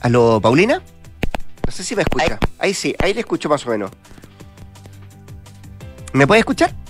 ¿Aló, 0.00 0.40
Paulina? 0.42 0.82
No 1.64 1.72
sé 1.72 1.84
si 1.84 1.94
me 1.94 2.02
escucha. 2.02 2.38
Ahí 2.58 2.74
sí, 2.74 2.94
ahí 2.98 3.14
le 3.14 3.20
escucho 3.20 3.48
más 3.48 3.64
o 3.66 3.70
menos. 3.70 3.90
¿Me 6.12 6.26
puede 6.26 6.40
escuchar? 6.40 6.81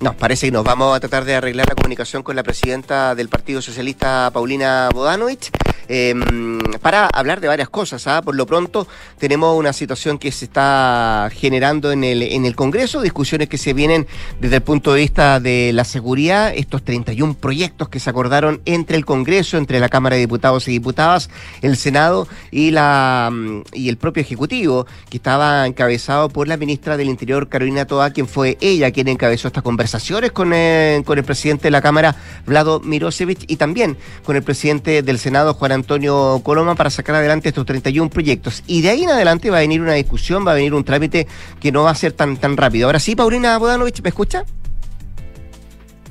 No, 0.00 0.14
parece 0.16 0.46
que 0.46 0.52
nos 0.52 0.64
vamos 0.64 0.96
a 0.96 1.00
tratar 1.00 1.26
de 1.26 1.34
arreglar 1.34 1.68
la 1.68 1.74
comunicación 1.74 2.22
con 2.22 2.34
la 2.34 2.42
presidenta 2.42 3.14
del 3.14 3.28
Partido 3.28 3.60
Socialista, 3.60 4.30
Paulina 4.32 4.88
Bodanovich. 4.94 5.50
Em, 5.90 6.58
para 6.80 7.06
hablar 7.06 7.40
de 7.40 7.48
varias 7.48 7.68
cosas. 7.68 8.06
¿ah? 8.06 8.22
Por 8.22 8.36
lo 8.36 8.46
pronto, 8.46 8.86
tenemos 9.18 9.58
una 9.58 9.72
situación 9.72 10.18
que 10.18 10.30
se 10.30 10.44
está 10.44 11.28
generando 11.32 11.90
en 11.90 12.04
el, 12.04 12.22
el 12.22 12.54
Congreso, 12.54 13.02
discusiones 13.02 13.48
que 13.48 13.58
se 13.58 13.72
vienen 13.72 14.06
desde 14.40 14.56
el 14.56 14.62
punto 14.62 14.94
de 14.94 15.00
vista 15.00 15.40
de 15.40 15.72
la 15.74 15.84
seguridad, 15.84 16.52
estos 16.54 16.84
31 16.84 17.34
proyectos 17.34 17.88
que 17.88 17.98
se 17.98 18.08
acordaron 18.08 18.60
entre 18.66 18.96
el 18.96 19.04
Congreso, 19.04 19.58
entre 19.58 19.80
la 19.80 19.88
Cámara 19.88 20.14
de 20.14 20.20
Diputados 20.20 20.68
y 20.68 20.72
Diputadas, 20.72 21.28
el 21.60 21.76
Senado 21.76 22.28
mm, 22.52 23.60
y 23.72 23.88
el 23.88 23.96
propio 23.96 24.20
Ejecutivo, 24.20 24.86
que 25.08 25.16
estaba 25.16 25.66
encabezado 25.66 26.28
por 26.28 26.46
la 26.46 26.56
ministra 26.56 26.96
del 26.96 27.08
Interior, 27.08 27.48
Carolina 27.48 27.86
Toa, 27.86 28.10
quien 28.10 28.28
fue 28.28 28.56
ella 28.60 28.92
quien 28.92 29.08
encabezó 29.08 29.48
estas 29.48 29.64
conversaciones 29.64 30.30
con, 30.30 30.52
eh, 30.54 31.02
con 31.04 31.18
el 31.18 31.24
presidente 31.24 31.64
de 31.64 31.70
la 31.72 31.82
Cámara, 31.82 32.14
Vlado 32.46 32.80
Mirosevich, 32.80 33.44
y 33.48 33.56
también 33.56 33.96
con 34.24 34.36
el 34.36 34.42
presidente 34.42 35.02
del 35.02 35.18
Senado, 35.18 35.54
Juan 35.54 35.79
Antonio 35.80 36.40
Coloma, 36.44 36.74
para 36.74 36.90
sacar 36.90 37.16
adelante 37.16 37.48
estos 37.48 37.66
31 37.66 38.08
proyectos. 38.10 38.62
Y 38.66 38.82
de 38.82 38.90
ahí 38.90 39.02
en 39.02 39.10
adelante 39.10 39.50
va 39.50 39.58
a 39.58 39.60
venir 39.60 39.80
una 39.80 39.94
discusión, 39.94 40.46
va 40.46 40.52
a 40.52 40.54
venir 40.54 40.74
un 40.74 40.84
trámite 40.84 41.26
que 41.60 41.72
no 41.72 41.82
va 41.82 41.90
a 41.90 41.94
ser 41.94 42.12
tan, 42.12 42.36
tan 42.36 42.56
rápido. 42.56 42.86
Ahora 42.86 43.00
sí, 43.00 43.16
Paulina 43.16 43.58
Bodanovich, 43.58 44.02
¿me 44.02 44.10
escucha? 44.10 44.44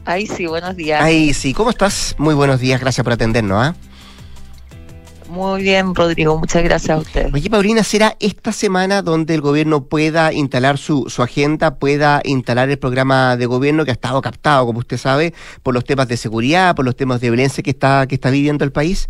Ahí 0.06 0.28
sí, 0.28 0.48
buenos 0.48 0.76
días. 0.76 1.02
Ahí 1.02 1.34
sí, 1.34 1.54
¿cómo 1.54 1.70
estás? 1.70 2.16
Muy 2.18 2.34
buenos 2.34 2.60
días, 2.60 2.82
gracias 2.82 3.04
por 3.04 3.14
atendernos. 3.14 3.58
¿ah? 3.64 3.76
Muy 5.30 5.62
bien, 5.62 5.94
Rodrigo, 5.94 6.40
muchas 6.40 6.64
gracias 6.64 6.98
a 6.98 7.00
usted. 7.00 7.30
Oye, 7.32 7.48
Paulina, 7.52 7.84
¿será 7.84 8.18
esta 8.20 8.52
semana 8.52 9.04
donde 9.04 9.36
el 9.36 9.42
gobierno 9.42 9.84
pueda 9.84 10.34
instalar 10.34 10.80
su, 10.80 11.06
su 11.08 11.22
agenda, 11.22 11.76
pueda 11.76 12.22
instalar 12.24 12.72
el 12.72 12.80
programa 12.80 13.38
de 13.38 13.46
gobierno 13.46 13.86
que 13.86 13.92
ha 13.92 13.94
estado 13.94 14.20
captado, 14.24 14.66
como 14.66 14.80
usted 14.80 14.98
sabe, 14.98 15.36
por 15.62 15.76
los 15.76 15.84
temas 15.84 16.08
de 16.08 16.18
seguridad, 16.18 16.76
por 16.76 16.86
los 16.86 16.96
temas 16.96 17.22
de 17.22 17.30
violencia 17.30 17.62
que 17.62 17.70
está, 17.70 18.08
que 18.08 18.16
está 18.16 18.32
viviendo 18.32 18.66
el 18.66 18.72
país? 18.72 19.10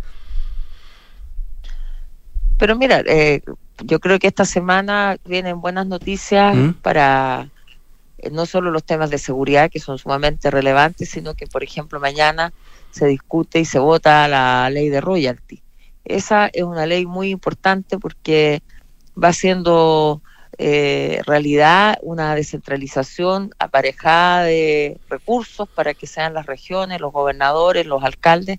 Pero 2.60 2.76
mira, 2.76 3.02
eh, 3.06 3.40
yo 3.82 4.00
creo 4.00 4.18
que 4.18 4.26
esta 4.26 4.44
semana 4.44 5.16
vienen 5.24 5.62
buenas 5.62 5.86
noticias 5.86 6.54
¿Mm? 6.54 6.72
para 6.82 7.48
eh, 8.18 8.28
no 8.30 8.44
solo 8.44 8.70
los 8.70 8.84
temas 8.84 9.08
de 9.08 9.16
seguridad, 9.16 9.70
que 9.70 9.80
son 9.80 9.96
sumamente 9.96 10.50
relevantes, 10.50 11.08
sino 11.08 11.32
que, 11.32 11.46
por 11.46 11.64
ejemplo, 11.64 11.98
mañana 11.98 12.52
se 12.90 13.06
discute 13.06 13.60
y 13.60 13.64
se 13.64 13.78
vota 13.78 14.28
la 14.28 14.68
ley 14.68 14.90
de 14.90 15.00
royalty. 15.00 15.62
Esa 16.04 16.50
es 16.52 16.62
una 16.62 16.84
ley 16.84 17.06
muy 17.06 17.30
importante 17.30 17.98
porque 17.98 18.62
va 19.16 19.32
siendo 19.32 20.20
eh, 20.58 21.22
realidad 21.24 21.96
una 22.02 22.34
descentralización 22.34 23.54
aparejada 23.58 24.42
de 24.42 24.98
recursos 25.08 25.66
para 25.66 25.94
que 25.94 26.06
sean 26.06 26.34
las 26.34 26.44
regiones, 26.44 27.00
los 27.00 27.10
gobernadores, 27.10 27.86
los 27.86 28.04
alcaldes, 28.04 28.58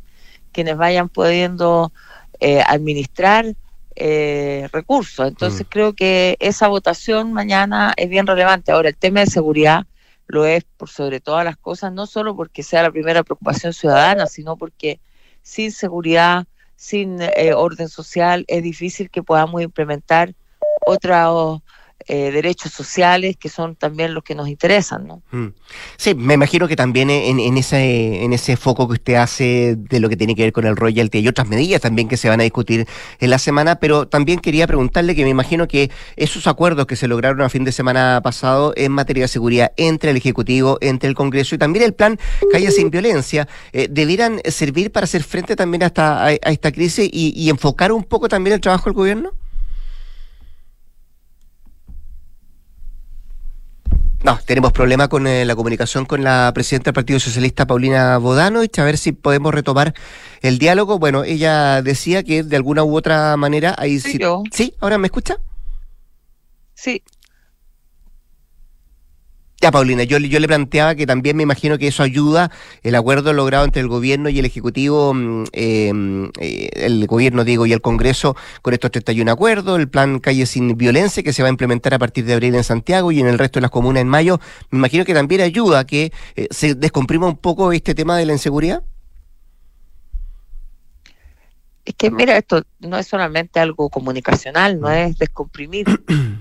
quienes 0.51 0.75
vayan 0.75 1.07
pudiendo 1.07 1.93
eh, 2.39 2.63
administrar 2.65 3.45
eh, 3.95 4.69
recursos. 4.71 5.27
Entonces 5.27 5.61
mm. 5.61 5.69
creo 5.69 5.93
que 5.93 6.37
esa 6.39 6.67
votación 6.67 7.33
mañana 7.33 7.93
es 7.97 8.09
bien 8.09 8.27
relevante. 8.27 8.71
Ahora, 8.71 8.89
el 8.89 8.95
tema 8.95 9.21
de 9.21 9.27
seguridad 9.27 9.85
lo 10.27 10.45
es 10.45 10.63
por 10.63 10.89
sobre 10.89 11.19
todas 11.19 11.43
las 11.43 11.57
cosas, 11.57 11.91
no 11.91 12.05
solo 12.07 12.35
porque 12.35 12.63
sea 12.63 12.83
la 12.83 12.91
primera 12.91 13.23
preocupación 13.23 13.73
ciudadana, 13.73 14.27
sino 14.27 14.55
porque 14.55 14.99
sin 15.41 15.71
seguridad, 15.71 16.45
sin 16.75 17.21
eh, 17.21 17.53
orden 17.53 17.89
social, 17.89 18.45
es 18.47 18.63
difícil 18.63 19.09
que 19.09 19.23
podamos 19.23 19.61
implementar 19.61 20.33
otros 20.85 21.61
eh, 22.07 22.31
derechos 22.31 22.71
sociales 22.71 23.37
que 23.37 23.49
son 23.49 23.75
también 23.75 24.13
los 24.13 24.23
que 24.23 24.35
nos 24.35 24.47
interesan, 24.47 25.07
¿no? 25.07 25.21
Mm. 25.31 25.53
Sí, 25.97 26.15
me 26.15 26.33
imagino 26.33 26.67
que 26.67 26.75
también 26.75 27.09
en, 27.09 27.57
ese 27.57 28.23
en 28.23 28.33
ese 28.33 28.57
foco 28.57 28.87
que 28.87 28.93
usted 28.93 29.15
hace 29.15 29.75
de 29.77 29.99
lo 29.99 30.09
que 30.09 30.17
tiene 30.17 30.35
que 30.35 30.43
ver 30.43 30.51
con 30.51 30.65
el 30.65 30.75
royalty 30.75 31.19
y 31.19 31.27
otras 31.27 31.47
medidas 31.47 31.81
también 31.81 32.07
que 32.07 32.17
se 32.17 32.29
van 32.29 32.39
a 32.39 32.43
discutir 32.43 32.87
en 33.19 33.29
la 33.29 33.39
semana, 33.39 33.75
pero 33.75 34.07
también 34.07 34.39
quería 34.39 34.67
preguntarle 34.67 35.15
que 35.15 35.23
me 35.23 35.29
imagino 35.29 35.67
que 35.67 35.91
esos 36.15 36.47
acuerdos 36.47 36.85
que 36.85 36.95
se 36.95 37.07
lograron 37.07 37.41
a 37.41 37.49
fin 37.49 37.63
de 37.63 37.71
semana 37.71 38.21
pasado 38.23 38.73
en 38.75 38.91
materia 38.91 39.23
de 39.23 39.27
seguridad 39.27 39.71
entre 39.77 40.11
el 40.11 40.17
Ejecutivo, 40.17 40.77
entre 40.81 41.09
el 41.09 41.15
Congreso 41.15 41.55
y 41.55 41.57
también 41.57 41.85
el 41.85 41.93
plan 41.93 42.19
Calle 42.51 42.71
sin 42.71 42.89
Violencia, 42.91 43.47
eh, 43.73 43.87
debieran 43.89 44.41
servir 44.45 44.91
para 44.91 45.05
hacer 45.05 45.23
frente 45.23 45.55
también 45.55 45.83
a 45.83 45.87
esta, 45.87 46.25
a, 46.25 46.31
esta 46.31 46.71
crisis 46.71 47.09
y 47.11 47.49
enfocar 47.49 47.91
un 47.91 48.03
poco 48.03 48.27
también 48.27 48.55
el 48.55 48.61
trabajo 48.61 48.85
del 48.85 48.93
gobierno? 48.93 49.31
No, 54.23 54.39
tenemos 54.45 54.71
problema 54.71 55.07
con 55.07 55.25
eh, 55.25 55.45
la 55.45 55.55
comunicación 55.55 56.05
con 56.05 56.23
la 56.23 56.51
presidenta 56.53 56.89
del 56.89 56.93
Partido 56.93 57.19
Socialista, 57.19 57.65
Paulina 57.65 58.17
Bodano, 58.19 58.63
y 58.63 58.69
a 58.77 58.83
ver 58.83 58.99
si 58.99 59.13
podemos 59.13 59.51
retomar 59.51 59.95
el 60.41 60.59
diálogo. 60.59 60.99
Bueno, 60.99 61.23
ella 61.23 61.81
decía 61.81 62.21
que 62.21 62.43
de 62.43 62.55
alguna 62.55 62.83
u 62.83 62.95
otra 62.95 63.35
manera 63.37 63.73
ahí 63.79 63.99
sí. 63.99 64.19
¿Sí? 64.51 64.75
¿Ahora 64.79 64.99
me 64.99 65.07
escucha? 65.07 65.37
Sí. 66.75 67.03
Ya, 69.61 69.69
Paulina, 69.69 70.03
yo, 70.03 70.17
yo 70.17 70.39
le 70.39 70.47
planteaba 70.47 70.95
que 70.95 71.05
también 71.05 71.37
me 71.37 71.43
imagino 71.43 71.77
que 71.77 71.85
eso 71.85 72.01
ayuda 72.01 72.49
el 72.81 72.95
acuerdo 72.95 73.31
logrado 73.31 73.63
entre 73.63 73.83
el 73.83 73.87
gobierno 73.87 74.27
y 74.29 74.39
el 74.39 74.45
Ejecutivo, 74.45 75.13
mm, 75.13 75.43
em, 75.51 76.31
eh, 76.39 76.69
el 76.73 77.05
gobierno, 77.05 77.43
digo, 77.43 77.67
y 77.67 77.73
el 77.73 77.79
Congreso 77.79 78.35
con 78.63 78.73
estos 78.73 78.89
31 78.89 79.31
acuerdos, 79.31 79.79
el 79.79 79.87
plan 79.87 80.19
Calle 80.19 80.47
Sin 80.47 80.75
Violencia 80.75 81.21
que 81.21 81.31
se 81.31 81.43
va 81.43 81.47
a 81.47 81.51
implementar 81.51 81.93
a 81.93 81.99
partir 81.99 82.25
de 82.25 82.33
abril 82.33 82.55
en 82.55 82.63
Santiago 82.63 83.11
y 83.11 83.19
en 83.19 83.27
el 83.27 83.37
resto 83.37 83.59
de 83.59 83.61
las 83.61 83.69
comunas 83.69 84.01
en 84.01 84.07
mayo. 84.07 84.39
Me 84.71 84.79
imagino 84.79 85.05
que 85.05 85.13
también 85.13 85.41
ayuda 85.41 85.79
a 85.79 85.85
que 85.85 86.11
eh, 86.35 86.47
se 86.49 86.73
descomprima 86.73 87.27
un 87.27 87.37
poco 87.37 87.71
este 87.71 87.93
tema 87.93 88.17
de 88.17 88.25
la 88.25 88.33
inseguridad. 88.33 88.81
Es 91.85 91.93
que 91.95 92.09
mira, 92.09 92.35
esto 92.35 92.63
no 92.79 92.97
es 92.97 93.05
solamente 93.05 93.59
algo 93.59 93.89
comunicacional, 93.89 94.79
no 94.79 94.89
es 94.89 95.19
descomprimir. 95.19 95.85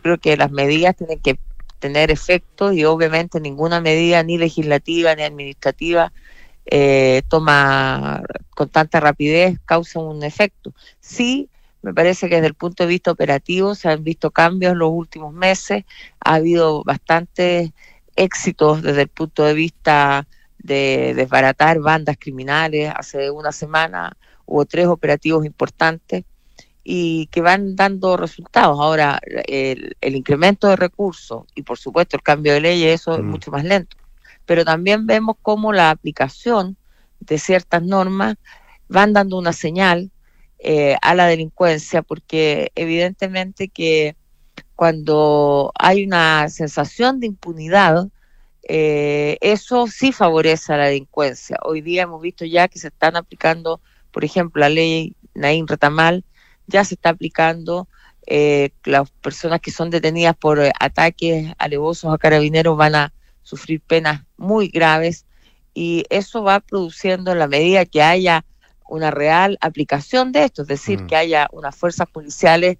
Creo 0.02 0.16
que 0.16 0.38
las 0.38 0.50
medidas 0.50 0.96
tienen 0.96 1.18
que 1.20 1.38
tener 1.80 2.10
efectos 2.12 2.74
y 2.74 2.84
obviamente 2.84 3.40
ninguna 3.40 3.80
medida 3.80 4.22
ni 4.22 4.38
legislativa 4.38 5.14
ni 5.16 5.22
administrativa 5.22 6.12
eh, 6.66 7.22
toma 7.28 8.22
con 8.50 8.68
tanta 8.68 9.00
rapidez 9.00 9.58
causa 9.64 9.98
un 9.98 10.22
efecto. 10.22 10.72
Sí, 11.00 11.48
me 11.82 11.92
parece 11.94 12.28
que 12.28 12.36
desde 12.36 12.48
el 12.48 12.54
punto 12.54 12.84
de 12.84 12.90
vista 12.90 13.10
operativo 13.10 13.74
se 13.74 13.88
han 13.88 14.04
visto 14.04 14.30
cambios 14.30 14.72
en 14.72 14.78
los 14.78 14.90
últimos 14.90 15.32
meses, 15.32 15.84
ha 16.20 16.34
habido 16.34 16.84
bastantes 16.84 17.70
éxitos 18.14 18.82
desde 18.82 19.02
el 19.02 19.08
punto 19.08 19.44
de 19.44 19.54
vista 19.54 20.28
de 20.58 21.14
desbaratar 21.16 21.80
bandas 21.80 22.16
criminales. 22.18 22.92
Hace 22.94 23.30
una 23.30 23.50
semana 23.50 24.16
hubo 24.44 24.66
tres 24.66 24.86
operativos 24.86 25.46
importantes 25.46 26.24
y 26.82 27.26
que 27.26 27.40
van 27.40 27.76
dando 27.76 28.16
resultados. 28.16 28.78
Ahora, 28.80 29.20
el, 29.24 29.96
incremento 30.02 30.68
de 30.68 30.76
recursos 30.76 31.44
y 31.54 31.62
por 31.62 31.78
supuesto 31.78 32.16
el 32.16 32.22
cambio 32.22 32.52
de 32.52 32.60
leyes, 32.60 33.00
eso 33.00 33.14
es 33.14 33.22
mm. 33.22 33.28
mucho 33.28 33.50
más 33.50 33.64
lento. 33.64 33.96
Pero 34.46 34.64
también 34.64 35.06
vemos 35.06 35.36
cómo 35.42 35.72
la 35.72 35.90
aplicación 35.90 36.76
de 37.20 37.38
ciertas 37.38 37.82
normas 37.82 38.36
van 38.88 39.12
dando 39.12 39.38
una 39.38 39.52
señal 39.52 40.10
eh, 40.58 40.96
a 41.02 41.14
la 41.14 41.26
delincuencia, 41.26 42.02
porque 42.02 42.72
evidentemente 42.74 43.68
que 43.68 44.16
cuando 44.74 45.72
hay 45.74 46.04
una 46.04 46.48
sensación 46.48 47.20
de 47.20 47.26
impunidad, 47.26 48.08
eh, 48.62 49.36
eso 49.40 49.86
sí 49.86 50.12
favorece 50.12 50.72
a 50.72 50.78
la 50.78 50.86
delincuencia. 50.86 51.58
Hoy 51.62 51.80
día 51.80 52.02
hemos 52.02 52.22
visto 52.22 52.44
ya 52.44 52.68
que 52.68 52.78
se 52.78 52.88
están 52.88 53.16
aplicando, 53.16 53.80
por 54.10 54.24
ejemplo, 54.24 54.60
la 54.60 54.68
ley 54.68 55.14
Naín 55.34 55.66
Retamal, 55.66 56.24
ya 56.70 56.84
se 56.84 56.94
está 56.94 57.10
aplicando. 57.10 57.88
Eh, 58.26 58.70
las 58.84 59.10
personas 59.10 59.60
que 59.60 59.70
son 59.70 59.90
detenidas 59.90 60.36
por 60.36 60.60
eh, 60.60 60.72
ataques 60.78 61.52
alevosos 61.58 62.12
a 62.12 62.18
carabineros 62.18 62.76
van 62.76 62.94
a 62.94 63.12
sufrir 63.42 63.80
penas 63.80 64.22
muy 64.36 64.68
graves 64.68 65.26
y 65.74 66.04
eso 66.10 66.42
va 66.42 66.60
produciendo 66.60 67.32
en 67.32 67.38
la 67.38 67.48
medida 67.48 67.84
que 67.86 68.02
haya 68.02 68.44
una 68.88 69.10
real 69.10 69.58
aplicación 69.60 70.32
de 70.32 70.44
esto, 70.44 70.62
es 70.62 70.68
decir, 70.68 71.02
mm. 71.02 71.06
que 71.06 71.16
haya 71.16 71.48
unas 71.52 71.74
fuerzas 71.74 72.08
policiales 72.08 72.78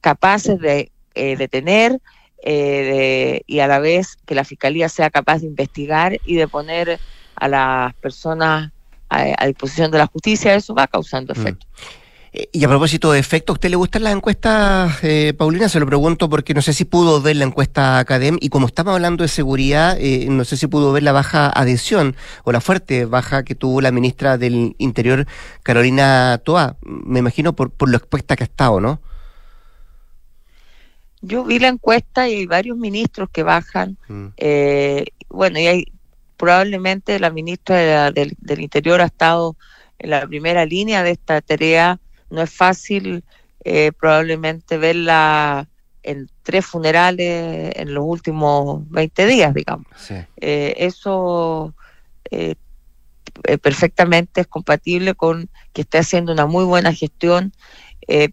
capaces 0.00 0.58
de 0.58 0.92
eh, 1.14 1.36
detener 1.36 2.00
y 2.44 3.58
a 3.60 3.68
la 3.68 3.78
vez 3.78 4.16
que 4.26 4.34
la 4.34 4.42
fiscalía 4.42 4.88
sea 4.88 5.10
capaz 5.10 5.38
de 5.40 5.46
investigar 5.46 6.18
y 6.26 6.34
de 6.34 6.48
poner 6.48 6.98
a 7.36 7.48
las 7.48 7.94
personas 7.94 8.72
a, 9.12 9.46
disposición 9.46 9.90
de 9.90 9.98
la 9.98 10.06
justicia, 10.06 10.54
eso 10.54 10.74
va 10.74 10.86
causando 10.86 11.34
mm. 11.34 11.40
efecto. 11.40 11.66
Eh, 11.76 12.01
y 12.32 12.64
a 12.64 12.68
propósito 12.68 13.12
de 13.12 13.18
efecto, 13.18 13.52
¿a 13.52 13.54
usted 13.54 13.68
le 13.68 13.76
gustan 13.76 14.04
las 14.04 14.14
encuestas, 14.14 15.04
eh, 15.04 15.34
Paulina? 15.36 15.68
Se 15.68 15.78
lo 15.78 15.86
pregunto 15.86 16.30
porque 16.30 16.54
no 16.54 16.62
sé 16.62 16.72
si 16.72 16.86
pudo 16.86 17.20
ver 17.20 17.36
la 17.36 17.44
encuesta 17.44 17.98
Academ 17.98 18.38
y 18.40 18.48
como 18.48 18.66
estamos 18.66 18.94
hablando 18.94 19.22
de 19.22 19.28
seguridad, 19.28 19.98
eh, 20.00 20.26
no 20.30 20.46
sé 20.46 20.56
si 20.56 20.66
pudo 20.66 20.92
ver 20.92 21.02
la 21.02 21.12
baja 21.12 21.50
adhesión 21.50 22.16
o 22.44 22.52
la 22.52 22.62
fuerte 22.62 23.04
baja 23.04 23.44
que 23.44 23.54
tuvo 23.54 23.82
la 23.82 23.92
ministra 23.92 24.38
del 24.38 24.74
Interior, 24.78 25.26
Carolina 25.62 26.40
Toa. 26.42 26.78
Me 26.80 27.18
imagino 27.18 27.52
por, 27.54 27.70
por 27.70 27.90
lo 27.90 27.98
expuesta 27.98 28.34
que 28.34 28.44
ha 28.44 28.46
estado, 28.46 28.80
¿no? 28.80 29.02
Yo 31.20 31.44
vi 31.44 31.58
la 31.58 31.68
encuesta 31.68 32.30
y 32.30 32.36
hay 32.36 32.46
varios 32.46 32.78
ministros 32.78 33.28
que 33.30 33.42
bajan. 33.42 33.98
Mm. 34.08 34.28
bueno, 35.28 35.58
y 35.58 35.66
hay 35.66 35.92
probablemente 36.38 37.20
la 37.20 37.28
ministra 37.28 38.10
del, 38.10 38.34
del 38.38 38.60
Interior 38.62 39.02
ha 39.02 39.06
estado 39.06 39.54
en 39.98 40.10
la 40.10 40.26
primera 40.26 40.64
línea 40.64 41.02
de 41.02 41.10
esta 41.10 41.42
tarea 41.42 42.00
no 42.32 42.42
es 42.42 42.50
fácil 42.50 43.24
eh, 43.64 43.92
probablemente 43.92 44.78
verla 44.78 45.68
en 46.02 46.28
tres 46.42 46.66
funerales 46.66 47.72
en 47.76 47.94
los 47.94 48.04
últimos 48.04 48.90
20 48.90 49.26
días, 49.26 49.54
digamos. 49.54 49.86
Eh, 50.38 50.74
eso 50.78 51.74
eh, 52.30 52.56
perfectamente 53.60 54.40
es 54.40 54.46
compatible 54.48 55.14
con 55.14 55.48
que 55.72 55.82
esté 55.82 55.98
haciendo 55.98 56.32
una 56.32 56.46
muy 56.46 56.64
buena 56.64 56.92
gestión, 56.92 57.52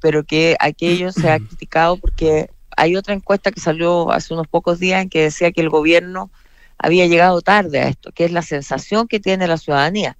pero 0.01 0.23
que 0.23 0.55
aquello 0.59 1.11
se 1.11 1.29
ha 1.29 1.39
criticado 1.47 1.97
porque 1.97 2.49
hay 2.75 2.95
otra 2.95 3.13
encuesta 3.13 3.51
que 3.51 3.59
salió 3.59 4.11
hace 4.11 4.33
unos 4.33 4.47
pocos 4.47 4.79
días 4.79 5.03
en 5.03 5.09
que 5.09 5.23
decía 5.23 5.51
que 5.51 5.61
el 5.61 5.69
gobierno 5.69 6.31
había 6.77 7.05
llegado 7.05 7.41
tarde 7.41 7.81
a 7.81 7.89
esto, 7.89 8.11
que 8.13 8.25
es 8.25 8.31
la 8.31 8.41
sensación 8.41 9.07
que 9.07 9.19
tiene 9.19 9.47
la 9.47 9.57
ciudadanía, 9.57 10.17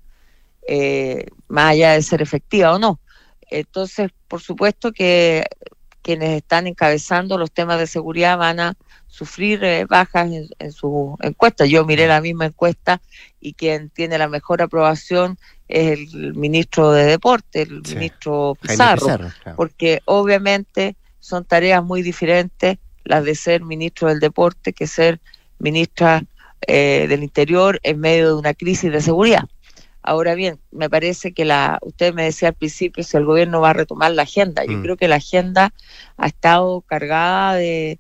más 1.48 1.72
allá 1.72 1.94
de 1.94 2.04
ser 2.04 2.22
efectiva 2.22 2.74
o 2.74 2.80
no. 2.80 3.00
Entonces, 3.50 4.12
por 4.28 4.42
supuesto 4.42 4.92
que 4.92 5.46
quienes 6.02 6.38
están 6.38 6.68
encabezando 6.68 7.38
los 7.38 7.52
temas 7.52 7.80
de 7.80 7.88
seguridad 7.88 8.38
van 8.38 8.60
a 8.60 8.74
sufrir 9.08 9.64
eh, 9.64 9.86
bajas 9.86 10.30
en, 10.60 10.72
su 10.72 11.18
encuesta. 11.22 11.66
Yo 11.66 11.86
miré 11.86 12.08
la 12.08 12.22
misma 12.22 12.46
encuesta 12.46 13.02
y 13.40 13.54
quien 13.54 13.90
tiene 13.90 14.18
la 14.18 14.28
mejor 14.28 14.62
aprobación 14.62 15.38
es 15.68 16.00
el 16.00 16.36
ministro 16.36 16.92
de 16.92 17.06
Deporte, 17.06 17.64
el 17.64 17.82
ministro 17.82 18.58
Pizarro, 18.60 19.20
porque 19.56 20.02
obviamente 20.06 20.96
son 21.20 21.46
tareas 21.46 21.84
muy 21.84 22.02
diferentes 22.02 22.78
las 23.04 23.24
de 23.24 23.36
ser 23.36 23.64
ministro 23.64 24.08
del 24.08 24.20
Deporte 24.20 24.74
que 24.74 24.88
ser 24.88 25.20
ministra 25.58 26.24
eh, 26.62 27.08
del 27.10 27.24
Interior 27.24 27.80
en 27.84 28.00
medio 28.00 28.28
de 28.28 28.34
una 28.34 28.54
crisis 28.54 28.92
de 28.92 29.02
seguridad. 29.02 29.44
Ahora 30.10 30.34
bien, 30.34 30.60
me 30.72 30.90
parece 30.90 31.34
que 31.34 31.46
la, 31.46 31.78
usted 31.84 32.16
me 32.16 32.24
decía 32.24 32.48
al 32.48 32.56
principio 32.56 33.04
si 33.04 33.16
el 33.16 33.26
gobierno 33.26 33.62
va 33.62 33.70
a 33.70 33.74
retomar 33.74 34.12
la 34.12 34.24
agenda. 34.24 34.66
Yo 34.66 34.80
mm. 34.80 34.82
creo 34.82 34.98
que 34.98 35.08
la 35.08 35.18
agenda 35.18 35.72
ha 36.18 36.26
estado 36.26 36.82
cargada 36.82 37.54
de, 37.54 38.00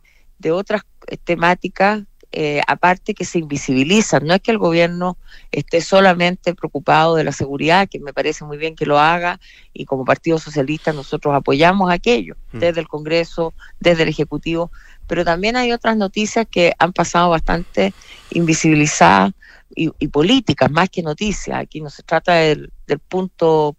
otras 0.51 0.82
temáticas, 1.24 2.01
eh, 2.32 2.62
aparte 2.66 3.14
que 3.14 3.26
se 3.26 3.38
invisibilizan. 3.38 4.26
No 4.26 4.34
es 4.34 4.41
que 4.41 4.49
el 4.49 4.57
gobierno 4.57 5.20
esté 5.51 5.82
solamente 5.82 6.55
preocupado 6.55 7.14
de 7.16 7.26
la 7.26 7.32
seguridad, 7.32 7.88
que 7.88 7.99
me 7.99 8.12
parece 8.12 8.43
muy 8.43 8.57
bien 8.57 8.76
que 8.76 8.88
lo 8.88 8.97
haga, 8.97 9.39
y 9.72 9.86
como 9.86 10.03
Partido 10.03 10.39
Socialista 10.39 10.91
nosotros 10.91 11.36
apoyamos 11.36 11.91
aquello, 11.91 12.38
mm. 12.53 12.57
desde 12.57 12.82
el 12.82 12.88
Congreso, 12.88 13.53
desde 13.80 14.01
el 14.01 14.10
Ejecutivo, 14.10 14.72
pero 15.05 15.24
también 15.24 15.57
hay 15.57 15.74
otras 15.74 15.95
noticias 15.95 16.47
que 16.49 16.74
han 16.80 16.91
pasado 16.91 17.30
bastante 17.30 17.93
invisibilizadas 18.32 19.34
y, 19.76 20.07
políticas 20.07 20.72
más 20.72 20.89
que 20.89 21.01
noticias. 21.01 21.57
Aquí 21.57 21.82
no 21.82 21.89
se 21.89 22.03
trata 22.03 22.34
del, 22.34 22.72
punto 23.07 23.76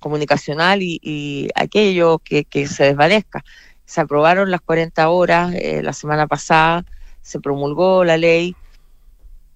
comunicacional 0.00 0.80
y, 0.82 1.48
aquello 1.54 2.18
que, 2.18 2.66
se 2.66 2.84
desvanezca. 2.84 3.44
Se 3.84 4.00
aprobaron 4.00 4.50
las 4.50 4.60
40 4.60 5.08
horas 5.08 5.54
eh, 5.54 5.80
la 5.82 5.92
semana 5.92 6.26
pasada, 6.26 6.84
se 7.22 7.40
promulgó 7.40 8.04
la 8.04 8.16
ley 8.16 8.56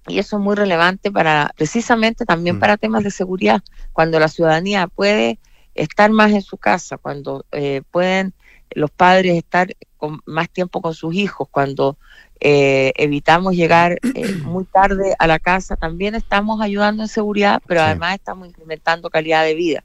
y 0.06 0.18
eso 0.18 0.36
es 0.36 0.42
muy 0.42 0.56
relevante 0.56 1.10
para 1.10 1.52
precisamente 1.56 2.24
también 2.24 2.56
mm. 2.56 2.60
para 2.60 2.76
temas 2.76 3.04
de 3.04 3.10
seguridad, 3.10 3.62
cuando 3.92 4.18
la 4.18 4.28
ciudadanía 4.28 4.86
puede 4.86 5.38
estar 5.74 6.10
más 6.10 6.32
en 6.32 6.42
su 6.42 6.56
casa, 6.56 6.96
cuando 6.96 7.44
eh, 7.52 7.82
pueden 7.90 8.34
los 8.70 8.90
padres 8.90 9.36
estar 9.36 9.74
con 9.96 10.20
más 10.26 10.48
tiempo 10.48 10.80
con 10.80 10.94
sus 10.94 11.14
hijos, 11.14 11.48
cuando 11.50 11.98
eh, 12.40 12.92
evitamos 12.96 13.54
llegar 13.54 13.98
eh, 14.14 14.34
muy 14.42 14.64
tarde 14.64 15.14
a 15.18 15.26
la 15.26 15.38
casa, 15.38 15.76
también 15.76 16.14
estamos 16.14 16.60
ayudando 16.60 17.02
en 17.02 17.08
seguridad, 17.08 17.62
pero 17.66 17.82
además 17.82 18.14
estamos 18.14 18.48
incrementando 18.48 19.10
calidad 19.10 19.44
de 19.44 19.54
vida. 19.54 19.84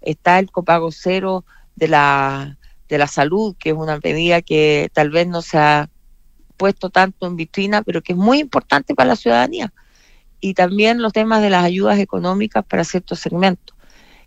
Está 0.00 0.38
el 0.38 0.50
copago 0.50 0.92
cero 0.92 1.44
de 1.74 1.88
la, 1.88 2.56
de 2.88 2.98
la 2.98 3.08
salud, 3.08 3.56
que 3.58 3.70
es 3.70 3.76
una 3.76 3.98
medida 4.02 4.42
que 4.42 4.90
tal 4.92 5.10
vez 5.10 5.26
no 5.26 5.42
se 5.42 5.58
ha 5.58 5.90
puesto 6.56 6.90
tanto 6.90 7.26
en 7.26 7.36
vitrina, 7.36 7.82
pero 7.82 8.00
que 8.00 8.12
es 8.12 8.18
muy 8.18 8.38
importante 8.38 8.94
para 8.94 9.10
la 9.10 9.16
ciudadanía. 9.16 9.72
Y 10.40 10.54
también 10.54 11.02
los 11.02 11.12
temas 11.12 11.42
de 11.42 11.50
las 11.50 11.64
ayudas 11.64 11.98
económicas 11.98 12.64
para 12.64 12.84
ciertos 12.84 13.18
segmentos. 13.18 13.76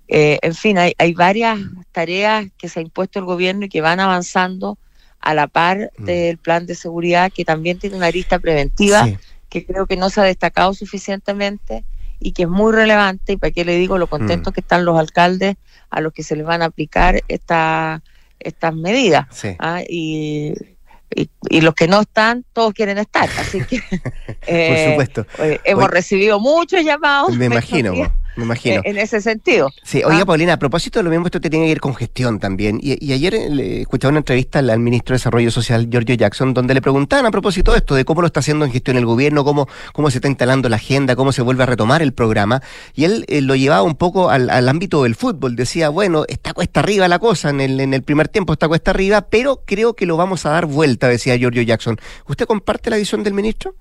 Eh, 0.09 0.39
en 0.41 0.55
fin, 0.55 0.78
hay, 0.78 0.93
hay 0.97 1.13
varias 1.13 1.57
tareas 1.93 2.47
que 2.57 2.67
se 2.67 2.80
ha 2.80 2.84
impuesto 2.84 3.19
el 3.19 3.26
gobierno 3.26 3.65
y 3.65 3.69
que 3.69 3.80
van 3.80 4.01
avanzando 4.01 4.78
a 5.22 5.34
la 5.34 5.47
par 5.47 5.91
mm. 5.97 6.05
del 6.05 6.38
plan 6.38 6.65
de 6.65 6.76
seguridad 6.76 7.32
que 7.32 7.45
también 7.45 7.80
tiene 7.80 7.95
una 7.95 8.07
arista 8.07 8.39
preventiva 8.39 9.07
que 9.49 9.65
creo 9.65 9.86
que 9.86 9.97
no 9.97 10.09
se 10.09 10.22
ha 10.22 10.24
destacado 10.24 10.74
suficientemente 10.74 11.84
y 12.19 12.34
que 12.34 12.43
es 12.43 12.49
muy 12.49 12.72
relevante 12.72 13.34
y 13.34 13.38
para 13.38 13.51
qué 13.51 13.65
le 13.65 13.76
digo 13.78 13.97
lo 13.97 14.07
contentos 14.07 14.51
mm. 14.51 14.53
que 14.53 14.61
están 14.61 14.86
los 14.86 14.97
alcaldes 14.99 15.55
a 15.89 16.01
los 16.01 16.13
que 16.13 16.24
se 16.24 16.36
les 16.36 16.45
van 16.45 16.61
a 16.61 16.65
aplicar 16.65 17.22
esta, 17.28 18.01
estas 18.39 18.74
medidas 18.74 19.26
¿ah? 19.59 19.82
y, 19.88 20.53
y, 21.09 21.61
los 21.61 21.74
que 21.76 21.88
no 21.88 22.01
están 22.01 22.45
todos 22.53 22.74
quieren 22.74 22.97
estar 22.97 23.30
así 23.38 23.61
que 23.65 23.82
eh, 24.47 24.95
Por 24.95 25.07
supuesto. 25.09 25.43
Eh, 25.43 25.59
hemos 25.65 25.89
recibido 25.89 26.39
muchos 26.39 26.84
llamados 26.84 27.36
me 27.36 27.45
imagino 27.47 27.93
me 28.36 28.46
imagino. 28.46 28.78
Eh, 28.78 28.82
en 28.86 28.98
ese 28.98 29.22
sentido. 29.22 29.70
Sí, 29.84 30.04
oiga, 30.04 30.22
ah. 30.22 30.26
Paulina, 30.26 30.54
a 30.54 30.60
propósito 30.60 31.00
de 31.00 31.04
lo 31.04 31.10
mismo, 31.10 31.26
esto 31.26 31.42
te 31.42 31.50
tiene 31.50 31.66
que 31.66 31.72
ir 31.72 31.82
con 31.82 31.96
gestión 31.96 32.40
también. 32.40 32.80
Y, 32.82 33.12
ayer 33.12 33.36
eh, 33.36 33.50
le 33.50 33.82
escuchaba 33.82 34.10
una 34.10 34.20
entrevista 34.20 34.60
al, 34.60 34.80
ministro 34.80 35.14
de 35.14 35.18
Desarrollo 35.18 35.52
Social, 35.52 35.88
Giorgio 35.90 36.16
Jackson, 36.16 36.54
donde 36.54 36.74
le 36.74 36.82
preguntaban 36.82 37.26
a 37.26 37.32
propósito 37.32 37.72
de 37.72 37.80
esto, 37.80 37.96
de 37.96 38.06
cómo 38.06 38.22
lo 38.22 38.28
está 38.28 38.40
haciendo 38.40 38.66
en 38.66 38.72
gestión 38.72 38.98
el 38.98 39.06
gobierno, 39.06 39.44
cómo, 39.44 39.68
cómo 39.94 40.10
se 40.10 40.20
está 40.20 40.28
instalando 40.28 40.70
la 40.70 40.78
agenda, 40.78 41.16
cómo 41.16 41.32
se 41.32 41.42
vuelve 41.42 41.64
a 41.64 41.66
retomar 41.66 42.02
el 42.02 42.14
programa. 42.14 42.62
Y 42.96 43.04
él 43.04 43.26
eh, 43.28 43.42
lo 43.42 43.56
llevaba 43.56 43.84
un 43.84 43.96
poco 43.96 44.30
al, 44.30 44.50
ámbito 44.70 45.04
del 45.04 45.16
fútbol. 45.16 45.56
Decía, 45.56 45.90
bueno, 45.90 46.26
está 46.28 46.54
cuesta 46.54 46.80
arriba 46.80 47.08
la 47.08 47.20
cosa, 47.20 47.50
en 47.50 47.62
el, 47.62 47.80
en 47.80 47.94
el 47.94 48.04
primer 48.04 48.28
tiempo 48.30 48.54
está 48.54 48.68
cuesta 48.68 48.92
arriba, 48.92 49.22
pero 49.30 49.64
creo 49.66 49.94
que 49.94 50.06
lo 50.06 50.18
vamos 50.18 50.46
a 50.46 50.52
dar 50.52 50.66
vuelta, 50.66 51.08
decía 51.08 51.36
Giorgio 51.38 51.62
Jackson. 51.64 51.98
¿Usted 52.28 52.46
comparte 52.46 52.90
la 52.90 52.98
visión 52.98 53.24
del 53.24 53.34
ministro? 53.34 53.76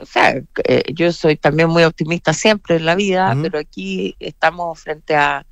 O 0.00 0.06
sea, 0.06 0.42
eh, 0.64 0.82
yo 0.92 1.12
soy 1.12 1.36
también 1.36 1.68
muy 1.68 1.84
optimista 1.84 2.32
siempre 2.32 2.76
en 2.76 2.86
la 2.86 2.94
vida, 2.94 3.36
pero 3.40 3.58
aquí 3.58 4.16
estamos 4.18 4.80
frente 4.80 5.16
a, 5.16 5.46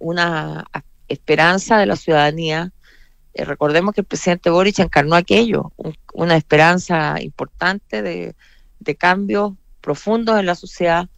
una 0.00 0.64
esperanza 1.08 1.76
de 1.78 1.86
la 1.86 1.96
ciudadanía. 1.96 2.72
Eh, 3.34 3.44
recordemos 3.44 3.94
que 3.94 4.00
el 4.00 4.06
presidente 4.06 4.48
Boric 4.48 4.78
encarnó 4.78 5.16
aquello, 5.16 5.72
una 6.14 6.36
esperanza 6.36 7.20
importante 7.20 8.02
de, 8.02 8.34
cambios 8.98 9.52
profundos 9.80 10.40
en 10.40 10.46
la 10.46 10.54
sociedad 10.56 11.08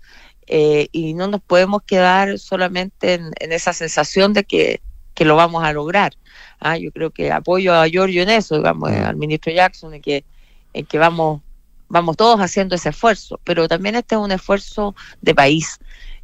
eh, 0.47 0.89
y 0.93 1.15
no 1.15 1.29
nos 1.29 1.41
podemos 1.41 1.83
quedar 1.83 2.39
solamente 2.39 3.15
en, 3.15 3.53
esa 3.53 3.73
sensación 3.73 4.33
de 4.33 4.45
que, 4.45 4.81
lo 5.21 5.37
vamos 5.37 5.63
a 5.63 5.73
lograr. 5.73 6.15
Ah, 6.59 6.77
yo 6.77 6.91
creo 6.91 7.13
que 7.13 7.31
apoyo 7.31 7.73
a 7.75 7.87
Giorgio 7.87 8.25
en 8.25 8.31
eso, 8.31 8.57
digamos, 8.57 8.91
al 8.91 9.15
ministro 9.15 9.53
Jackson, 9.53 9.95
en 9.95 10.03
que, 10.03 10.25
en 10.73 10.85
que 10.85 10.99
vamos 10.99 11.43
vamos 11.93 12.17
todos 12.17 12.41
haciendo 12.41 12.75
ese 12.75 12.89
esfuerzo, 12.89 13.39
pero 13.45 13.69
también 13.69 13.95
este 13.97 14.15
es 14.15 14.21
un 14.21 14.33
esfuerzo 14.33 14.95
de 15.21 15.35
país. 15.35 15.79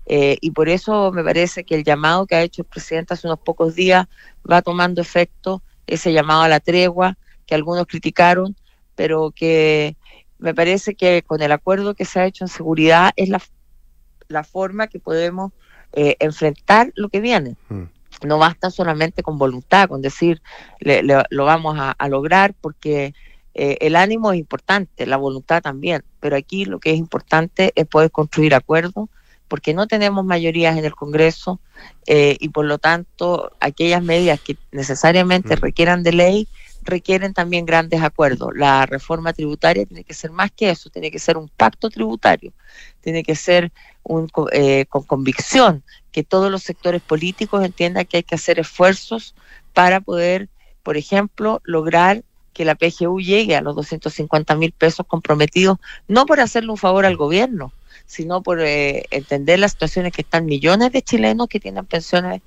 Eh, 0.06 0.38
y 0.40 0.52
por 0.52 0.70
eso 0.70 1.12
me 1.12 1.22
parece 1.22 1.62
que 1.62 1.74
el 1.74 1.84
llamado 1.84 2.26
que 2.26 2.36
ha 2.36 2.42
hecho 2.42 2.62
el 2.62 2.68
presidente 2.68 3.12
hace 3.12 3.26
unos 3.26 3.40
pocos 3.40 3.74
días 3.74 4.06
va 4.50 4.62
tomando 4.62 5.02
efecto, 5.02 5.62
ese 5.86 6.14
llamado 6.14 6.40
a 6.40 6.48
la 6.48 6.60
tregua 6.60 7.18
que 7.44 7.54
algunos 7.54 7.86
criticaron, 7.86 8.56
pero 8.94 9.30
que 9.30 9.94
me 10.38 10.54
parece 10.54 10.94
que 10.94 11.22
con 11.22 11.42
el 11.42 11.52
acuerdo 11.52 11.94
que 11.94 12.06
se 12.06 12.18
ha 12.18 12.24
hecho 12.24 12.44
en 12.44 12.48
seguridad 12.48 13.12
es 13.16 13.28
la, 13.28 13.42
la 14.28 14.44
forma 14.44 14.86
que 14.86 15.00
podemos 15.00 15.52
eh, 15.92 16.16
enfrentar 16.18 16.92
lo 16.94 17.10
que 17.10 17.20
viene. 17.20 17.56
Mm. 17.68 17.82
No 18.26 18.38
basta 18.38 18.70
solamente 18.70 19.22
con 19.22 19.36
voluntad, 19.36 19.86
con 19.86 20.00
decir 20.00 20.40
lo 20.80 21.44
vamos 21.44 21.76
a 21.78 22.08
lograr, 22.08 22.54
porque 22.54 23.12
eh, 23.60 23.76
el 23.80 23.96
ánimo 23.96 24.30
es 24.30 24.38
importante, 24.38 25.04
la 25.04 25.16
voluntad 25.16 25.60
también, 25.60 26.04
pero 26.20 26.36
aquí 26.36 26.64
lo 26.64 26.78
que 26.78 26.92
es 26.92 26.96
importante 26.96 27.72
es 27.74 27.88
poder 27.88 28.12
construir 28.12 28.54
acuerdos, 28.54 29.08
porque 29.48 29.74
no 29.74 29.88
tenemos 29.88 30.24
mayorías 30.24 30.78
en 30.78 30.84
el 30.84 30.94
Congreso 30.94 31.58
eh, 32.06 32.36
y 32.38 32.50
por 32.50 32.66
lo 32.66 32.78
tanto 32.78 33.50
aquellas 33.58 34.00
medidas 34.00 34.38
que 34.40 34.56
necesariamente 34.70 35.56
mm. 35.56 35.58
requieran 35.60 36.04
de 36.04 36.12
ley 36.12 36.48
requieren 36.84 37.34
también 37.34 37.66
grandes 37.66 38.00
acuerdos. 38.00 38.50
La 38.54 38.86
reforma 38.86 39.32
tributaria 39.32 39.84
tiene 39.86 40.04
que 40.04 40.14
ser 40.14 40.30
más 40.30 40.52
que 40.52 40.70
eso, 40.70 40.88
tiene 40.88 41.10
que 41.10 41.18
ser 41.18 41.36
un 41.36 41.48
pacto 41.48 41.90
tributario, 41.90 42.52
tiene 43.00 43.24
que 43.24 43.34
ser 43.34 43.72
un, 44.04 44.30
eh, 44.52 44.86
con 44.88 45.02
convicción, 45.02 45.82
que 46.12 46.22
todos 46.22 46.48
los 46.48 46.62
sectores 46.62 47.02
políticos 47.02 47.64
entiendan 47.64 48.06
que 48.06 48.18
hay 48.18 48.22
que 48.22 48.36
hacer 48.36 48.60
esfuerzos 48.60 49.34
para 49.74 50.00
poder, 50.00 50.48
por 50.84 50.96
ejemplo, 50.96 51.60
lograr 51.64 52.22
que 52.58 52.64
la 52.64 52.74
PGU 52.74 53.20
llegue 53.20 53.54
a 53.54 53.60
los 53.60 53.76
250 53.76 54.56
mil 54.56 54.72
pesos 54.72 55.06
comprometidos, 55.06 55.78
no 56.08 56.26
por 56.26 56.40
hacerle 56.40 56.72
un 56.72 56.76
favor 56.76 57.06
al 57.06 57.16
gobierno, 57.16 57.72
sino 58.04 58.42
por 58.42 58.60
eh, 58.60 59.04
entender 59.12 59.60
las 59.60 59.70
situaciones 59.70 60.12
que 60.12 60.22
están 60.22 60.44
millones 60.44 60.90
de 60.90 61.00
chilenos 61.00 61.46
que 61.46 61.60
tienen 61.60 61.86
pensiones 61.86 62.42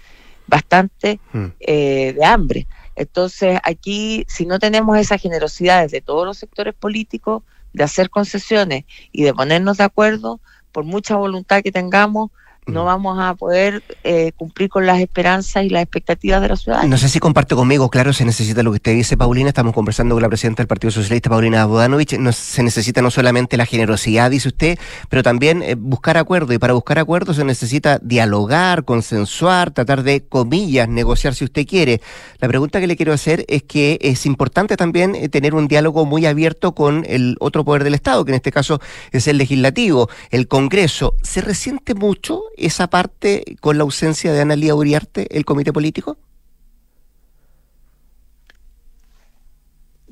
bastante 0.47 1.21
hmm. 1.31 1.45
eh, 1.61 2.11
de 2.11 2.25
hambre. 2.25 2.67
Entonces, 2.97 3.57
aquí, 3.63 4.25
si 4.27 4.45
no 4.45 4.59
tenemos 4.59 4.97
esa 4.97 5.17
generosidad 5.17 5.89
de 5.89 6.01
todos 6.01 6.25
los 6.25 6.37
sectores 6.37 6.73
políticos 6.73 7.43
de 7.71 7.85
hacer 7.85 8.09
concesiones 8.09 8.83
y 9.13 9.23
de 9.23 9.33
ponernos 9.33 9.77
de 9.77 9.85
acuerdo, 9.85 10.41
por 10.73 10.83
mucha 10.83 11.15
voluntad 11.15 11.63
que 11.63 11.71
tengamos, 11.71 12.31
no 12.71 12.85
vamos 12.85 13.19
a 13.19 13.35
poder 13.35 13.83
eh, 14.03 14.31
cumplir 14.35 14.69
con 14.69 14.85
las 14.85 14.99
esperanzas 14.99 15.63
y 15.63 15.69
las 15.69 15.83
expectativas 15.83 16.41
de 16.41 16.47
la 16.49 16.55
ciudad. 16.55 16.83
No 16.83 16.97
sé 16.97 17.09
si 17.09 17.19
comparte 17.19 17.55
conmigo, 17.55 17.89
claro, 17.89 18.13
se 18.13 18.25
necesita 18.25 18.63
lo 18.63 18.71
que 18.71 18.77
usted 18.77 18.93
dice, 18.93 19.17
Paulina. 19.17 19.49
Estamos 19.49 19.73
conversando 19.73 20.15
con 20.15 20.21
la 20.21 20.29
presidenta 20.29 20.63
del 20.63 20.67
Partido 20.67 20.91
Socialista, 20.91 21.29
Paulina 21.29 21.65
Bodanovich. 21.65 22.17
No, 22.17 22.31
se 22.31 22.63
necesita 22.63 23.01
no 23.01 23.11
solamente 23.11 23.57
la 23.57 23.65
generosidad, 23.65 24.31
dice 24.31 24.47
usted, 24.47 24.79
pero 25.09 25.23
también 25.23 25.61
eh, 25.63 25.75
buscar 25.75 26.17
acuerdo. 26.17 26.53
Y 26.53 26.57
para 26.57 26.73
buscar 26.73 26.99
acuerdo 26.99 27.33
se 27.33 27.43
necesita 27.43 27.99
dialogar, 28.01 28.85
consensuar, 28.85 29.71
tratar 29.71 30.03
de, 30.03 30.23
comillas, 30.23 30.87
negociar 30.87 31.33
si 31.35 31.45
usted 31.45 31.65
quiere. 31.65 32.01
La 32.39 32.47
pregunta 32.47 32.79
que 32.79 32.87
le 32.87 32.95
quiero 32.95 33.13
hacer 33.13 33.45
es 33.47 33.63
que 33.63 33.99
es 34.01 34.25
importante 34.25 34.77
también 34.77 35.15
eh, 35.15 35.29
tener 35.29 35.55
un 35.55 35.67
diálogo 35.67 36.05
muy 36.05 36.25
abierto 36.25 36.73
con 36.73 37.05
el 37.07 37.35
otro 37.39 37.63
poder 37.63 37.83
del 37.83 37.93
Estado, 37.93 38.25
que 38.25 38.31
en 38.31 38.35
este 38.35 38.51
caso 38.51 38.79
es 39.11 39.27
el 39.27 39.37
legislativo, 39.37 40.09
el 40.29 40.47
Congreso. 40.47 41.15
¿Se 41.21 41.41
resiente 41.41 41.93
mucho 41.95 42.41
esa 42.65 42.87
parte 42.87 43.57
con 43.59 43.77
la 43.77 43.83
ausencia 43.83 44.31
de 44.33 44.41
Analía 44.41 44.75
Uriarte, 44.75 45.35
el 45.35 45.45
comité 45.45 45.73
político? 45.73 46.17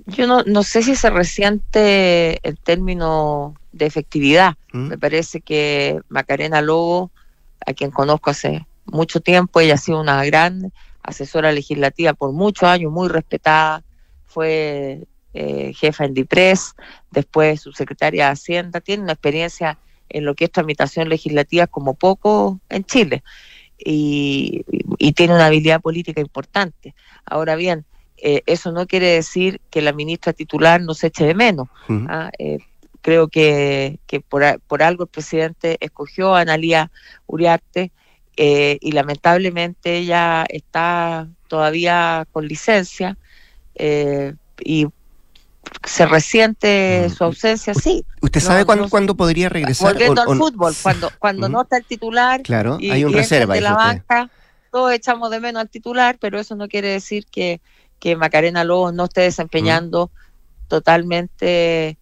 Yo 0.06 0.26
no, 0.26 0.44
no 0.44 0.64
sé 0.64 0.82
si 0.82 0.96
se 0.96 1.10
resiente 1.10 2.40
el 2.48 2.58
término 2.58 3.56
de 3.72 3.86
efectividad. 3.86 4.56
¿Mm? 4.74 4.88
Me 4.88 4.98
parece 4.98 5.42
que 5.42 6.00
Macarena 6.10 6.62
Lobo, 6.62 7.12
a 7.66 7.74
quien 7.74 7.92
conozco 7.92 8.30
hace 8.30 8.66
mucho 8.86 9.20
tiempo, 9.20 9.60
ella 9.60 9.76
ha 9.76 9.78
sido 9.78 10.02
una 10.02 10.24
gran 10.26 10.72
asesora 11.04 11.52
legislativa 11.52 12.14
por 12.14 12.32
muchos 12.32 12.68
años, 12.68 12.92
muy 12.92 13.08
respetada, 13.08 13.84
fue 14.26 15.08
eh, 15.34 15.74
jefa 15.74 16.06
en 16.06 16.14
DIPRES, 16.14 16.76
después 17.12 17.62
subsecretaria 17.62 18.26
de 18.26 18.32
Hacienda, 18.32 18.82
tiene 18.82 19.04
una 19.04 19.14
experiencia 19.14 19.78
en 20.10 20.26
lo 20.26 20.36
que 20.36 20.46
es 20.46 20.52
tramitación 20.52 21.10
legislativa 21.10 21.68
como 21.68 21.94
poco 21.94 22.60
en 22.70 22.84
Chile 22.84 23.24
y, 23.80 24.66
tiene 25.16 25.34
una 25.34 25.48
habilidad 25.48 25.82
política 25.82 26.22
importante. 26.22 26.94
Ahora 27.26 27.56
bien, 27.56 27.86
eh, 28.18 28.42
eso 28.46 28.72
no 28.72 28.86
quiere 28.88 29.08
decir 29.08 29.60
que 29.70 29.82
la 29.82 29.94
ministra 29.94 30.34
titular 30.34 30.82
no 30.82 30.94
se 30.94 31.08
eche 31.08 31.26
de 31.26 31.34
menos. 31.34 31.68
¿ah? 32.08 32.30
Eh, 32.38 32.60
creo 33.02 33.28
que, 33.28 34.00
que 34.08 34.20
por, 34.20 34.44
por, 34.62 34.84
algo 34.84 35.04
el 35.04 35.10
presidente 35.10 35.78
escogió 35.80 36.36
a 36.36 36.42
Analía 36.42 36.92
Uriarte 37.28 37.92
eh, 38.38 38.78
y 38.82 38.92
lamentablemente 38.92 39.98
ella 39.98 40.46
está 40.50 41.28
todavía 41.48 42.28
con 42.32 42.48
licencia 42.48 43.18
y 44.62 44.88
se 45.84 46.06
resiente 46.06 47.08
mm. 47.08 47.12
su 47.12 47.24
ausencia, 47.24 47.74
sí. 47.74 48.06
¿Usted 48.22 48.40
sabe 48.40 48.66
cuándo, 48.66 49.16
podría 49.16 49.50
regresar? 49.50 49.94
Volviendo 49.94 50.22
al 50.22 50.38
fútbol, 50.38 50.74
cuando, 50.82 51.12
cuando 51.20 51.50
no 51.50 51.62
está 51.62 51.78
el 51.78 51.86
titular 51.86 52.42
claro, 52.42 52.78
y, 52.80 52.92
hay 52.92 53.04
un 53.04 53.14
reserva. 53.14 53.54
De 53.54 53.62
la 53.62 53.74
banca, 53.74 54.30
todos 54.72 54.92
echamos 54.94 55.32
de 55.32 55.40
menos 55.40 55.62
al 55.62 55.70
titular, 55.70 56.18
pero 56.20 56.40
eso 56.40 56.56
no 56.56 56.68
quiere 56.68 56.90
decir 56.90 57.26
que, 57.26 57.62
que 58.00 58.16
Macarena 58.16 58.64
Lobos 58.64 58.94
no 58.94 59.06
esté 59.06 59.22
desempeñando 59.22 60.12
totalmente 60.68 61.98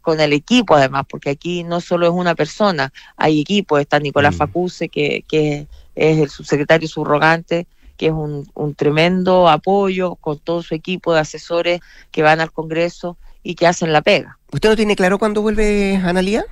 con 0.00 0.20
el 0.20 0.32
equipo 0.32 0.76
además, 0.76 1.04
porque 1.08 1.30
aquí 1.30 1.64
no 1.64 1.80
solo 1.80 2.06
es 2.06 2.12
una 2.12 2.36
persona, 2.36 2.92
hay 3.16 3.40
equipo, 3.40 3.76
está 3.76 3.98
Nicolás 3.98 4.36
Facuse, 4.36 4.88
que, 4.88 5.24
que 5.26 5.66
es 5.96 6.18
el 6.18 6.30
subsecretario 6.30 6.86
subrogante, 6.86 7.66
que 7.96 8.06
es 8.06 8.12
un, 8.12 8.48
un, 8.54 8.74
tremendo 8.74 9.48
apoyo 9.48 10.16
con 10.16 10.38
todo 10.38 10.62
su 10.62 10.74
equipo 10.74 11.14
de 11.14 11.20
asesores 11.20 11.80
que 12.10 12.22
van 12.22 12.40
al 12.40 12.52
Congreso 12.52 13.16
y 13.42 13.54
que 13.54 13.66
hacen 13.66 13.92
la 13.92 14.02
pega. 14.02 14.38
¿Usted 14.52 14.68
no 14.68 14.76
tiene 14.76 14.96
claro 14.96 15.18
cuándo 15.18 15.42
vuelve 15.42 15.96
Analía? 15.96 16.44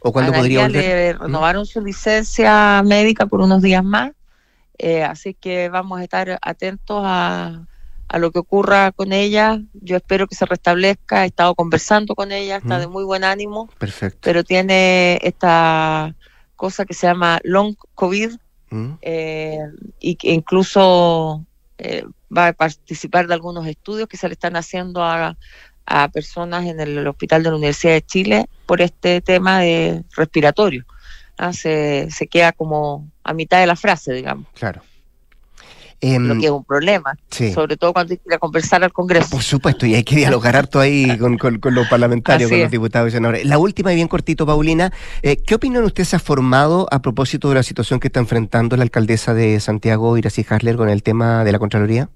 ¿O 0.00 0.12
cuándo 0.12 0.32
podría 0.32 0.62
volver? 0.62 0.84
le 0.84 1.14
¿Mm? 1.14 1.22
renovaron 1.22 1.66
su 1.66 1.80
licencia 1.80 2.82
médica 2.84 3.26
por 3.26 3.40
unos 3.40 3.62
días 3.62 3.82
más, 3.82 4.12
eh, 4.78 5.02
así 5.02 5.34
que 5.34 5.68
vamos 5.68 6.00
a 6.00 6.04
estar 6.04 6.38
atentos 6.42 7.00
a, 7.04 7.66
a 8.08 8.18
lo 8.18 8.30
que 8.30 8.38
ocurra 8.38 8.92
con 8.92 9.12
ella. 9.12 9.60
Yo 9.72 9.96
espero 9.96 10.26
que 10.26 10.34
se 10.34 10.46
restablezca. 10.46 11.24
He 11.24 11.28
estado 11.28 11.54
conversando 11.54 12.14
con 12.14 12.32
ella, 12.32 12.56
está 12.56 12.78
de 12.78 12.86
muy 12.86 13.04
buen 13.04 13.24
ánimo. 13.24 13.68
Perfecto. 13.78 14.18
Pero 14.22 14.44
tiene 14.44 15.18
esta 15.22 16.14
cosa 16.56 16.84
que 16.84 16.94
se 16.94 17.06
llama 17.06 17.40
long 17.42 17.74
COVID, 17.94 18.32
eh, 19.02 19.58
y 20.00 20.16
que 20.16 20.32
incluso 20.32 21.44
eh, 21.78 22.04
va 22.36 22.48
a 22.48 22.52
participar 22.52 23.26
de 23.26 23.34
algunos 23.34 23.66
estudios 23.66 24.08
que 24.08 24.16
se 24.16 24.28
le 24.28 24.34
están 24.34 24.56
haciendo 24.56 25.02
a, 25.02 25.36
a 25.86 26.08
personas 26.08 26.66
en 26.66 26.80
el 26.80 27.06
hospital 27.06 27.42
de 27.42 27.50
la 27.50 27.56
Universidad 27.56 27.92
de 27.92 28.02
Chile 28.02 28.46
por 28.66 28.80
este 28.80 29.20
tema 29.20 29.60
de 29.60 30.04
respiratorio. 30.16 30.84
¿ah? 31.38 31.52
Se, 31.52 32.08
se 32.10 32.26
queda 32.26 32.52
como 32.52 33.08
a 33.22 33.32
mitad 33.34 33.60
de 33.60 33.66
la 33.66 33.76
frase, 33.76 34.12
digamos. 34.12 34.46
Claro 34.54 34.82
lo 36.04 36.34
em, 36.34 36.40
que 36.40 36.46
es 36.46 36.52
un 36.52 36.64
problema, 36.64 37.16
sobre 37.54 37.76
todo 37.76 37.92
cuando 37.92 38.12
hay 38.12 38.18
que 38.18 38.28
ir 38.28 38.34
a 38.34 38.38
conversar 38.38 38.84
al 38.84 38.92
Congreso. 38.92 39.30
Por 39.30 39.42
supuesto, 39.42 39.86
y 39.86 39.94
hay 39.94 40.04
que 40.04 40.16
dialogar 40.16 40.56
harto 40.56 40.80
ahí 40.80 41.18
con, 41.18 41.38
los 41.74 41.88
parlamentarios, 41.88 42.50
con 42.50 42.60
los 42.60 42.70
diputados 42.70 43.08
y 43.08 43.12
senadores. 43.12 43.44
La 43.46 43.58
última 43.58 43.92
y 43.92 43.96
bien 43.96 44.08
cortito, 44.08 44.46
Paulina, 44.46 44.92
eh, 45.22 45.36
¿qué 45.36 45.54
opinión 45.54 45.84
usted 45.84 46.04
se 46.04 46.16
ha 46.16 46.18
formado 46.18 46.86
a 46.90 47.00
propósito 47.00 47.48
de 47.48 47.56
la 47.56 47.62
situación 47.62 48.00
que 48.00 48.08
está 48.08 48.20
enfrentando 48.20 48.76
la 48.76 48.82
alcaldesa 48.82 49.34
de 49.34 49.58
Santiago, 49.60 50.16
Iracy 50.18 50.44
Hasler, 50.48 50.76
con 50.76 50.88
el 50.88 51.02
tema 51.02 51.44
de 51.44 51.52
la 51.52 51.58
Contraloría? 51.58 52.08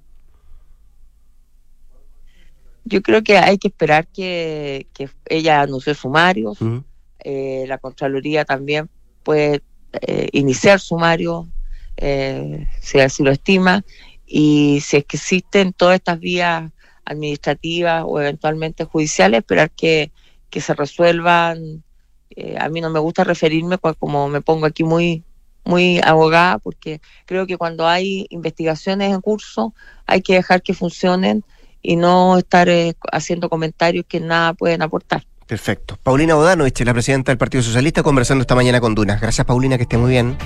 Yo 2.85 3.03
creo 3.03 3.23
que 3.23 3.37
hay 3.39 3.59
que 3.59 3.69
esperar 3.69 4.07
que, 4.07 4.87
ella 5.27 5.63
anuncie 5.63 5.95
sumarios, 5.95 6.59
eh, 7.21 7.65
la 7.69 7.79
Contraloría 7.79 8.45
también 8.45 8.89
puede 9.23 9.63
eh, 9.93 10.29
iniciar 10.33 10.81
sumarios 10.81 11.47
eh, 11.99 12.67
si 12.81 13.01
así 13.01 13.23
lo 13.23 13.31
estima, 13.31 13.85
y 14.27 14.81
si 14.83 14.99
es 14.99 15.05
que 15.05 15.17
existen 15.17 15.73
todas 15.73 15.97
estas 15.97 16.21
vías 16.21 16.71
administrativas 17.05 18.05
o 18.07 18.21
eventualmente 18.21 18.85
judiciales, 18.85 19.39
esperar 19.39 19.71
que, 19.71 20.13
que 20.51 20.61
se 20.61 20.75
resuelvan. 20.75 21.83
Eh, 22.31 22.57
a 22.59 22.69
mí 22.69 22.81
no 22.81 22.91
me 22.91 23.01
gusta 23.01 23.25
referirme 23.25 23.79
como 23.79 24.29
me 24.29 24.43
pongo 24.43 24.67
aquí 24.67 24.85
muy 24.85 25.25
muy 25.65 26.01
abogada 26.03 26.59
porque 26.59 27.01
creo 27.27 27.47
que 27.47 27.59
cuando 27.59 27.87
hay 27.87 28.27
investigaciones 28.31 29.13
en 29.13 29.21
curso 29.21 29.75
hay 30.07 30.23
que 30.23 30.35
dejar 30.35 30.63
que 30.63 30.73
funcionen 30.73 31.45
y 31.83 31.97
no 31.97 32.39
estar 32.39 32.69
eh, 32.69 32.95
haciendo 33.13 33.49
comentarios 33.49 34.05
que 34.09 34.21
nada 34.21 34.55
pueden 34.55 34.83
aportar. 34.83 35.25
Perfecto. 35.47 35.99
Paulina 36.03 36.35
Bodanovich, 36.35 36.81
la 36.81 36.93
presidenta 36.93 37.33
del 37.33 37.39
Partido 37.39 37.63
Socialista, 37.63 38.03
conversando 38.03 38.43
esta 38.43 38.55
mañana 38.55 38.81
con 38.81 38.95
Dunas. 38.95 39.21
Gracias, 39.21 39.47
Paulina, 39.47 39.77
que 39.77 39.85
esté 39.85 39.97
muy 39.97 40.11
bien. 40.11 40.37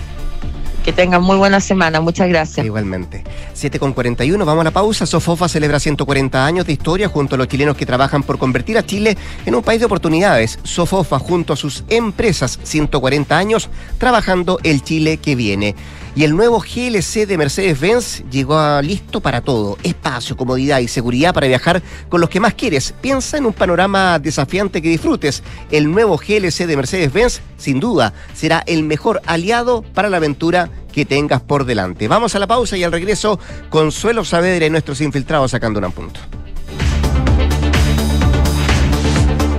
Que 0.84 0.92
tengan 0.92 1.22
muy 1.22 1.36
buena 1.36 1.60
semana, 1.60 2.00
muchas 2.00 2.28
gracias. 2.28 2.66
Igualmente. 2.66 3.22
7 3.54 3.78
con 3.78 3.92
41, 3.92 4.44
vamos 4.44 4.62
a 4.62 4.64
la 4.64 4.70
pausa. 4.72 5.06
Sofofa 5.06 5.48
celebra 5.48 5.78
140 5.78 6.44
años 6.44 6.66
de 6.66 6.72
historia 6.72 7.08
junto 7.08 7.36
a 7.36 7.38
los 7.38 7.46
chilenos 7.46 7.76
que 7.76 7.86
trabajan 7.86 8.24
por 8.24 8.38
convertir 8.38 8.76
a 8.76 8.84
Chile 8.84 9.16
en 9.46 9.54
un 9.54 9.62
país 9.62 9.78
de 9.78 9.86
oportunidades. 9.86 10.58
Sofofa 10.64 11.20
junto 11.20 11.52
a 11.52 11.56
sus 11.56 11.84
empresas, 11.88 12.58
140 12.64 13.38
años 13.38 13.70
trabajando 13.98 14.58
el 14.64 14.82
Chile 14.82 15.18
que 15.18 15.36
viene. 15.36 15.76
Y 16.14 16.24
el 16.24 16.36
nuevo 16.36 16.60
GLC 16.60 17.26
de 17.26 17.38
Mercedes-Benz 17.38 18.24
llegó 18.30 18.82
listo 18.82 19.20
para 19.20 19.40
todo. 19.40 19.78
Espacio, 19.82 20.36
comodidad 20.36 20.80
y 20.80 20.88
seguridad 20.88 21.32
para 21.32 21.46
viajar 21.46 21.82
con 22.10 22.20
los 22.20 22.28
que 22.28 22.38
más 22.38 22.52
quieres. 22.52 22.92
Piensa 23.00 23.38
en 23.38 23.46
un 23.46 23.54
panorama 23.54 24.18
desafiante 24.18 24.82
que 24.82 24.90
disfrutes. 24.90 25.42
El 25.70 25.90
nuevo 25.90 26.18
GLC 26.18 26.66
de 26.66 26.76
Mercedes-Benz, 26.76 27.40
sin 27.56 27.80
duda, 27.80 28.12
será 28.34 28.62
el 28.66 28.82
mejor 28.82 29.22
aliado 29.24 29.82
para 29.82 30.10
la 30.10 30.18
aventura 30.18 30.68
que 30.92 31.06
tengas 31.06 31.40
por 31.40 31.64
delante. 31.64 32.08
Vamos 32.08 32.34
a 32.34 32.38
la 32.38 32.46
pausa 32.46 32.76
y 32.76 32.84
al 32.84 32.92
regreso, 32.92 33.38
Consuelo 33.70 34.24
Saavedra 34.24 34.66
y 34.66 34.70
nuestros 34.70 35.00
infiltrados 35.00 35.52
sacando 35.52 35.80
un 35.80 35.92
punto. 35.92 36.20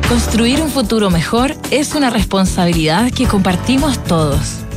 Construir 0.08 0.62
un 0.62 0.70
futuro 0.70 1.10
mejor 1.10 1.56
es 1.72 1.95
una 1.95 2.12
responsabilidad 2.12 3.12
que 3.12 3.26
compartimos 3.26 4.04
todos. 4.04 4.64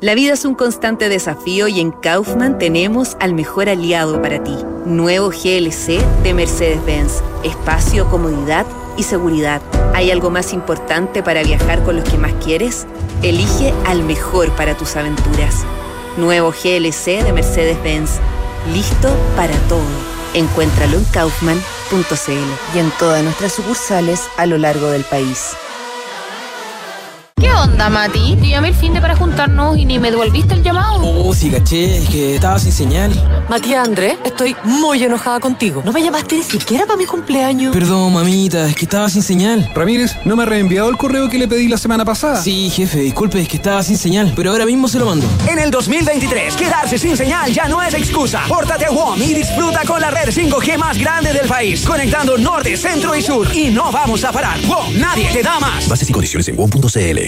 La 0.00 0.14
vida 0.14 0.34
es 0.34 0.44
un 0.44 0.54
constante 0.54 1.08
desafío 1.08 1.66
y 1.66 1.80
en 1.80 1.90
Kaufman 1.90 2.60
tenemos 2.60 3.16
al 3.18 3.34
mejor 3.34 3.68
aliado 3.68 4.22
para 4.22 4.44
ti. 4.44 4.56
Nuevo 4.84 5.30
GLC 5.30 6.00
de 6.22 6.34
Mercedes-Benz. 6.34 7.14
Espacio, 7.42 8.08
comodidad 8.08 8.64
y 8.96 9.02
seguridad. 9.02 9.60
¿Hay 9.94 10.12
algo 10.12 10.30
más 10.30 10.52
importante 10.52 11.24
para 11.24 11.42
viajar 11.42 11.82
con 11.82 11.96
los 11.96 12.08
que 12.08 12.16
más 12.16 12.32
quieres? 12.44 12.86
Elige 13.24 13.74
al 13.86 14.04
mejor 14.04 14.52
para 14.52 14.76
tus 14.76 14.94
aventuras. 14.94 15.64
Nuevo 16.16 16.52
GLC 16.52 17.24
de 17.24 17.32
Mercedes-Benz 17.32 18.20
listo 18.72 19.12
para 19.34 19.56
todo. 19.68 19.82
Encuéntralo 20.32 20.96
en 20.96 21.04
kaufman.cl 21.06 22.76
y 22.76 22.78
en 22.78 22.92
todas 23.00 23.24
nuestras 23.24 23.52
sucursales 23.52 24.28
a 24.36 24.46
lo 24.46 24.58
largo 24.58 24.90
del 24.90 25.02
país. 25.02 25.56
¿Qué 27.40 27.52
onda, 27.52 27.88
Mati? 27.88 28.36
Te 28.36 28.48
llamé 28.48 28.68
el 28.68 28.74
fin 28.74 28.92
de 28.92 29.00
para 29.00 29.14
juntarnos 29.14 29.78
y 29.78 29.84
ni 29.84 30.00
me 30.00 30.10
devolviste 30.10 30.54
el 30.54 30.62
llamado. 30.64 31.00
Oh, 31.02 31.32
sí, 31.32 31.50
caché, 31.50 31.98
es 31.98 32.08
que 32.08 32.34
estaba 32.34 32.58
sin 32.58 32.72
señal. 32.72 33.12
Matías 33.48 33.86
Andrés, 33.86 34.16
estoy 34.24 34.56
muy 34.64 35.04
enojada 35.04 35.38
contigo. 35.38 35.82
No 35.84 35.92
me 35.92 36.02
llamaste 36.02 36.36
ni 36.36 36.42
siquiera 36.42 36.84
para 36.84 36.96
mi 36.96 37.06
cumpleaños. 37.06 37.72
Perdón, 37.72 38.12
mamita, 38.12 38.66
es 38.66 38.74
que 38.74 38.86
estaba 38.86 39.08
sin 39.08 39.22
señal. 39.22 39.70
Ramírez, 39.72 40.16
¿no 40.24 40.34
me 40.34 40.42
ha 40.42 40.46
reenviado 40.46 40.90
el 40.90 40.96
correo 40.96 41.28
que 41.28 41.38
le 41.38 41.46
pedí 41.46 41.68
la 41.68 41.78
semana 41.78 42.04
pasada? 42.04 42.42
Sí, 42.42 42.70
jefe, 42.70 42.98
disculpe, 42.98 43.40
es 43.40 43.48
que 43.48 43.56
estaba 43.56 43.84
sin 43.84 43.98
señal, 43.98 44.32
pero 44.34 44.50
ahora 44.50 44.66
mismo 44.66 44.88
se 44.88 44.98
lo 44.98 45.06
mando. 45.06 45.24
En 45.48 45.60
el 45.60 45.70
2023, 45.70 46.56
quedarse 46.56 46.98
sin 46.98 47.16
señal 47.16 47.52
ya 47.52 47.68
no 47.68 47.80
es 47.80 47.94
excusa. 47.94 48.42
Pórtate 48.48 48.86
a 48.86 48.90
WOM 48.90 49.22
y 49.22 49.34
disfruta 49.34 49.84
con 49.84 50.00
la 50.00 50.10
red 50.10 50.28
5G 50.30 50.76
más 50.76 50.98
grande 50.98 51.32
del 51.32 51.46
país, 51.46 51.86
conectando 51.86 52.36
norte, 52.36 52.76
centro 52.76 53.14
y 53.14 53.22
sur. 53.22 53.46
Y 53.54 53.70
no 53.70 53.92
vamos 53.92 54.24
a 54.24 54.32
parar. 54.32 54.58
WOM, 54.66 54.98
nadie 54.98 55.28
te 55.32 55.42
da 55.42 55.60
más. 55.60 55.88
Bases 55.88 56.10
y 56.10 56.12
condiciones 56.12 56.48
en 56.48 56.56
WOM.cl. 56.56 57.27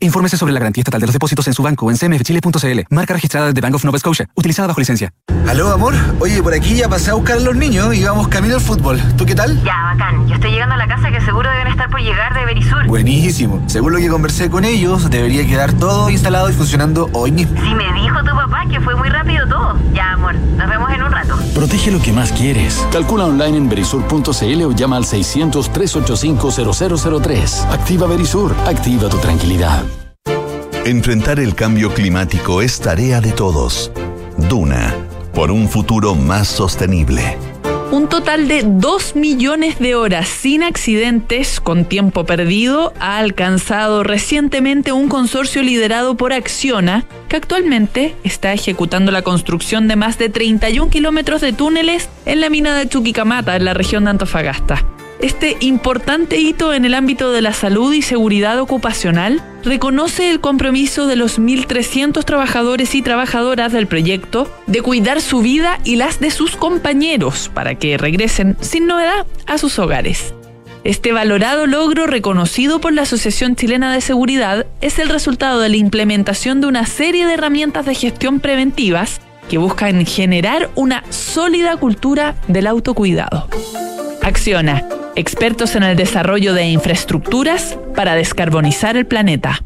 Infórmese 0.00 0.36
sobre 0.36 0.52
la 0.52 0.60
garantía 0.60 0.82
estatal 0.82 1.00
de 1.00 1.06
los 1.06 1.12
depósitos 1.12 1.46
en 1.46 1.54
su 1.54 1.62
banco 1.62 1.86
o 1.86 1.90
en 1.90 1.96
cmfchile.cl. 1.96 2.80
Marca 2.90 3.14
registrada 3.14 3.52
de 3.52 3.60
Bank 3.60 3.74
of 3.74 3.84
Nova 3.84 3.98
Scotia, 3.98 4.28
utilizada 4.34 4.68
bajo 4.68 4.80
licencia. 4.80 5.12
Aló, 5.46 5.72
amor. 5.72 5.94
Oye, 6.20 6.42
por 6.42 6.52
aquí 6.52 6.74
ya 6.74 6.88
pasé 6.88 7.10
a 7.10 7.14
buscar 7.14 7.38
a 7.38 7.40
los 7.40 7.56
niños 7.56 7.94
y 7.94 8.04
vamos 8.04 8.28
camino 8.28 8.56
al 8.56 8.60
fútbol. 8.60 9.00
¿Tú 9.16 9.24
qué 9.24 9.34
tal? 9.34 9.62
Ya, 9.64 9.94
bacán. 9.94 10.26
Yo 10.28 10.34
estoy 10.34 10.50
llegando 10.50 10.74
a 10.74 10.78
la 10.78 10.86
casa 10.86 11.10
que 11.10 11.20
seguro 11.22 11.50
deben 11.50 11.68
estar 11.68 11.88
por 11.90 12.00
llegar 12.00 12.34
de 12.34 12.44
Berisur. 12.44 12.86
Buenísimo. 12.86 13.62
Según 13.66 13.92
lo 13.92 13.98
que 13.98 14.08
conversé 14.08 14.50
con 14.50 14.64
ellos, 14.64 15.08
debería 15.10 15.46
quedar 15.46 15.72
todo 15.72 16.10
instalado 16.10 16.50
y 16.50 16.52
funcionando 16.52 17.08
hoy 17.12 17.32
mismo. 17.32 17.58
Si 17.62 17.74
me 17.74 17.90
dijo 17.94 18.18
tu 18.20 18.26
papá 18.34 18.64
que 18.70 18.80
fue 18.80 18.94
muy 18.96 19.08
rápido 19.08 19.46
todo. 19.48 19.78
Ya, 19.94 20.12
amor. 20.12 20.34
Nos 20.34 20.68
vemos 20.68 20.90
en 20.90 21.02
un 21.02 21.10
rato. 21.12 21.36
Protege 21.54 21.90
lo 21.90 22.00
que 22.02 22.12
más 22.12 22.32
quieres. 22.32 22.86
Calcula 22.92 23.24
online 23.24 23.56
en 23.56 23.68
berisur.cl 23.68 24.62
o 24.64 24.72
llama 24.72 24.96
al 24.96 25.04
600-385-0003. 25.04 27.72
Activa 27.72 28.06
Berisur. 28.06 28.54
Activa 28.66 29.08
tu 29.08 29.16
tranquilidad. 29.18 29.77
Enfrentar 30.84 31.38
el 31.38 31.54
cambio 31.54 31.92
climático 31.92 32.62
es 32.62 32.80
tarea 32.80 33.20
de 33.20 33.32
todos. 33.32 33.92
Duna, 34.48 34.94
por 35.34 35.50
un 35.50 35.68
futuro 35.68 36.14
más 36.14 36.48
sostenible. 36.48 37.36
Un 37.90 38.08
total 38.08 38.48
de 38.48 38.64
2 38.66 39.16
millones 39.16 39.78
de 39.78 39.94
horas 39.94 40.28
sin 40.28 40.62
accidentes 40.62 41.58
con 41.58 41.86
tiempo 41.86 42.24
perdido 42.24 42.92
ha 43.00 43.18
alcanzado 43.18 44.02
recientemente 44.02 44.92
un 44.92 45.08
consorcio 45.08 45.62
liderado 45.62 46.14
por 46.14 46.34
Acciona, 46.34 47.06
que 47.28 47.36
actualmente 47.36 48.14
está 48.24 48.52
ejecutando 48.52 49.10
la 49.10 49.22
construcción 49.22 49.88
de 49.88 49.96
más 49.96 50.18
de 50.18 50.28
31 50.28 50.90
kilómetros 50.90 51.40
de 51.40 51.54
túneles 51.54 52.10
en 52.26 52.40
la 52.40 52.50
mina 52.50 52.76
de 52.76 52.88
Chuquicamata, 52.88 53.56
en 53.56 53.64
la 53.64 53.72
región 53.72 54.04
de 54.04 54.10
Antofagasta. 54.10 54.84
Este 55.20 55.56
importante 55.58 56.38
hito 56.38 56.72
en 56.72 56.84
el 56.84 56.94
ámbito 56.94 57.32
de 57.32 57.42
la 57.42 57.52
salud 57.52 57.92
y 57.92 58.02
seguridad 58.02 58.60
ocupacional 58.60 59.42
reconoce 59.64 60.30
el 60.30 60.38
compromiso 60.38 61.08
de 61.08 61.16
los 61.16 61.40
1.300 61.40 62.24
trabajadores 62.24 62.94
y 62.94 63.02
trabajadoras 63.02 63.72
del 63.72 63.88
proyecto 63.88 64.48
de 64.68 64.80
cuidar 64.80 65.20
su 65.20 65.40
vida 65.40 65.80
y 65.82 65.96
las 65.96 66.20
de 66.20 66.30
sus 66.30 66.54
compañeros 66.54 67.50
para 67.52 67.74
que 67.74 67.98
regresen 67.98 68.56
sin 68.60 68.86
novedad 68.86 69.26
a 69.46 69.58
sus 69.58 69.80
hogares. 69.80 70.34
Este 70.84 71.12
valorado 71.12 71.66
logro 71.66 72.06
reconocido 72.06 72.80
por 72.80 72.92
la 72.92 73.02
Asociación 73.02 73.56
Chilena 73.56 73.92
de 73.92 74.00
Seguridad 74.00 74.66
es 74.80 75.00
el 75.00 75.08
resultado 75.08 75.58
de 75.58 75.68
la 75.68 75.76
implementación 75.76 76.60
de 76.60 76.68
una 76.68 76.86
serie 76.86 77.26
de 77.26 77.34
herramientas 77.34 77.86
de 77.86 77.96
gestión 77.96 78.38
preventivas 78.38 79.20
que 79.50 79.58
buscan 79.58 80.06
generar 80.06 80.70
una 80.76 81.02
sólida 81.10 81.76
cultura 81.76 82.36
del 82.46 82.68
autocuidado. 82.68 83.48
Acciona, 84.22 84.84
expertos 85.18 85.74
en 85.74 85.82
el 85.82 85.96
desarrollo 85.96 86.54
de 86.54 86.66
infraestructuras 86.68 87.76
para 87.96 88.14
descarbonizar 88.14 88.96
el 88.96 89.04
planeta. 89.04 89.60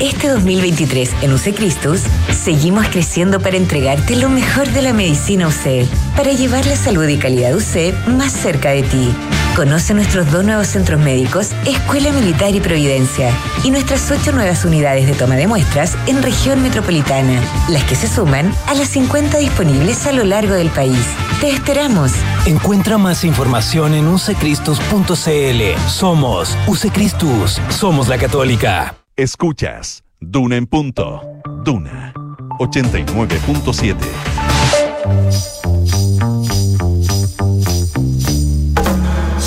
Este 0.00 0.28
2023 0.28 1.10
en 1.22 1.32
UC 1.32 1.56
Cristus 1.56 2.02
seguimos 2.30 2.86
creciendo 2.88 3.40
para 3.40 3.56
entregarte 3.56 4.14
lo 4.16 4.28
mejor 4.28 4.68
de 4.68 4.82
la 4.82 4.92
medicina 4.92 5.48
UC, 5.48 5.88
para 6.16 6.32
llevar 6.32 6.66
la 6.66 6.76
salud 6.76 7.06
y 7.08 7.16
calidad 7.16 7.56
UC 7.56 8.06
más 8.08 8.32
cerca 8.32 8.70
de 8.70 8.82
ti. 8.84 9.10
Conoce 9.56 9.94
nuestros 9.94 10.30
dos 10.32 10.44
nuevos 10.44 10.66
centros 10.66 11.00
médicos, 11.00 11.52
Escuela 11.64 12.10
Militar 12.10 12.52
y 12.54 12.60
Providencia, 12.60 13.30
y 13.62 13.70
nuestras 13.70 14.10
ocho 14.10 14.32
nuevas 14.32 14.64
unidades 14.64 15.06
de 15.06 15.14
toma 15.14 15.36
de 15.36 15.46
muestras 15.46 15.96
en 16.06 16.24
región 16.24 16.60
metropolitana, 16.60 17.40
las 17.68 17.84
que 17.84 17.94
se 17.94 18.08
suman 18.08 18.52
a 18.66 18.74
las 18.74 18.88
50 18.88 19.38
disponibles 19.38 20.06
a 20.06 20.12
lo 20.12 20.24
largo 20.24 20.54
del 20.54 20.70
país. 20.70 21.06
Te 21.40 21.50
esperamos. 21.50 22.10
Encuentra 22.46 22.98
más 22.98 23.22
información 23.22 23.94
en 23.94 24.08
ucecristus.cl. 24.08 25.88
Somos 25.88 26.58
Ucecristus, 26.66 27.60
somos 27.68 28.08
la 28.08 28.18
católica. 28.18 28.96
Escuchas 29.14 30.02
Duna 30.18 30.56
en 30.56 30.66
punto. 30.66 31.22
Duna 31.64 32.12
89.7. 32.58 35.53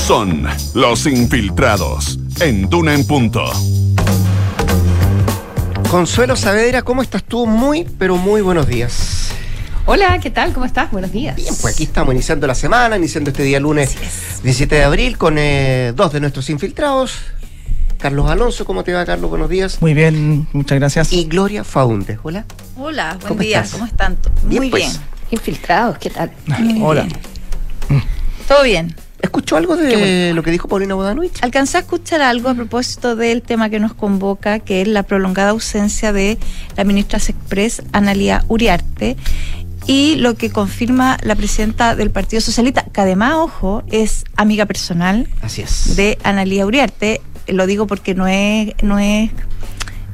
Son 0.08 0.48
los 0.74 1.06
infiltrados 1.06 2.18
en 2.40 2.70
Duna 2.70 2.94
en 2.94 3.06
punto. 3.06 3.44
Consuelo 5.92 6.38
Saavedra, 6.38 6.82
¿cómo 6.82 7.02
estás 7.02 7.26
tú? 7.26 7.46
Muy, 7.46 7.84
pero 8.00 8.16
muy 8.16 8.40
buenos 8.40 8.70
días. 8.70 9.32
Hola, 9.86 10.18
¿qué 10.20 10.30
tal? 10.30 10.54
¿Cómo 10.54 10.66
estás? 10.66 10.90
Buenos 10.92 11.12
días. 11.12 11.36
Bien, 11.36 11.54
pues 11.60 11.74
aquí 11.74 11.84
estamos 11.84 12.14
iniciando 12.14 12.48
la 12.48 12.56
semana, 12.56 12.96
iniciando 12.96 13.32
este 13.32 13.44
día 13.44 13.60
lunes 13.60 13.98
17 14.44 14.76
de 14.76 14.84
abril 14.86 15.18
con 15.18 15.36
eh, 15.38 15.92
dos 15.94 16.14
de 16.14 16.22
nuestros 16.22 16.50
infiltrados. 16.50 17.18
Carlos 17.98 18.32
Alonso, 18.32 18.64
¿cómo 18.64 18.86
te 18.86 18.94
va, 18.94 19.06
Carlos? 19.06 19.30
Buenos 19.30 19.50
días. 19.50 19.82
Muy 19.82 19.94
bien, 19.94 20.48
muchas 20.54 20.80
gracias. 20.80 21.12
Y 21.12 21.26
Gloria 21.26 21.66
Faunde, 21.66 22.18
hola. 22.24 22.46
Hola, 22.78 23.18
buen 23.28 23.40
día, 23.40 23.66
¿cómo 23.70 23.86
están? 23.86 24.18
Bien, 24.44 24.62
Muy 24.62 24.70
pues. 24.70 24.84
bien. 24.84 25.02
Infiltrados, 25.32 25.98
¿qué 25.98 26.12
tal? 26.12 26.32
Muy 26.46 26.82
Hola. 26.82 27.02
bien. 27.90 28.04
Todo 28.48 28.64
bien. 28.64 28.96
¿Escuchó 29.22 29.58
algo 29.58 29.76
de 29.76 29.98
bueno. 29.98 30.36
lo 30.36 30.44
que 30.44 30.52
dijo 30.52 30.68
Paulina 30.68 30.94
Bodanovich? 30.94 31.42
Alcancé 31.42 31.78
a 31.78 31.80
escuchar 31.82 32.22
algo 32.22 32.50
a 32.50 32.54
propósito 32.54 33.16
del 33.16 33.42
tema 33.42 33.70
que 33.70 33.80
nos 33.80 33.94
convoca, 33.94 34.60
que 34.60 34.82
es 34.82 34.88
la 34.88 35.04
prolongada 35.04 35.50
ausencia 35.52 36.14
de 36.14 36.38
la 36.76 36.84
ministra 36.84 37.20
Sexpress, 37.20 37.82
Analia 37.92 38.46
Uriarte, 38.48 39.18
y 39.88 40.16
lo 40.18 40.36
que 40.36 40.52
confirma 40.52 41.18
la 41.24 41.36
presidenta 41.36 41.96
del 41.96 42.12
Partido 42.12 42.42
Socialista, 42.42 42.84
que 42.84 43.02
además, 43.02 43.36
ojo, 43.36 43.84
es 43.90 44.26
amiga 44.36 44.66
personal 44.66 45.28
Así 45.42 45.62
es. 45.62 45.96
de 45.96 46.18
Analia 46.24 46.66
Uriarte. 46.66 47.22
Lo 47.48 47.66
digo 47.66 47.88
porque 47.88 48.14
no 48.14 48.28
es, 48.28 48.74
no 48.84 49.00
es 49.00 49.32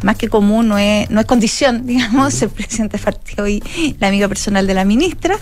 más 0.04 0.16
que 0.18 0.30
común, 0.30 0.68
no 0.68 0.78
es, 0.78 1.10
no 1.10 1.20
es 1.20 1.26
condición, 1.26 1.86
digamos, 1.88 2.34
ser 2.36 2.50
presidente 2.50 2.98
del 2.98 3.04
partido 3.04 3.48
y 3.48 3.64
la 4.00 4.08
amiga 4.08 4.28
personal 4.28 4.68
de 4.68 4.74
la 4.76 4.86
ministra, 4.86 5.38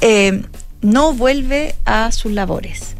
eh, 0.00 0.42
no 0.80 1.12
vuelve 1.12 1.74
a 1.84 2.12
sus 2.12 2.32
labores, 2.32 2.96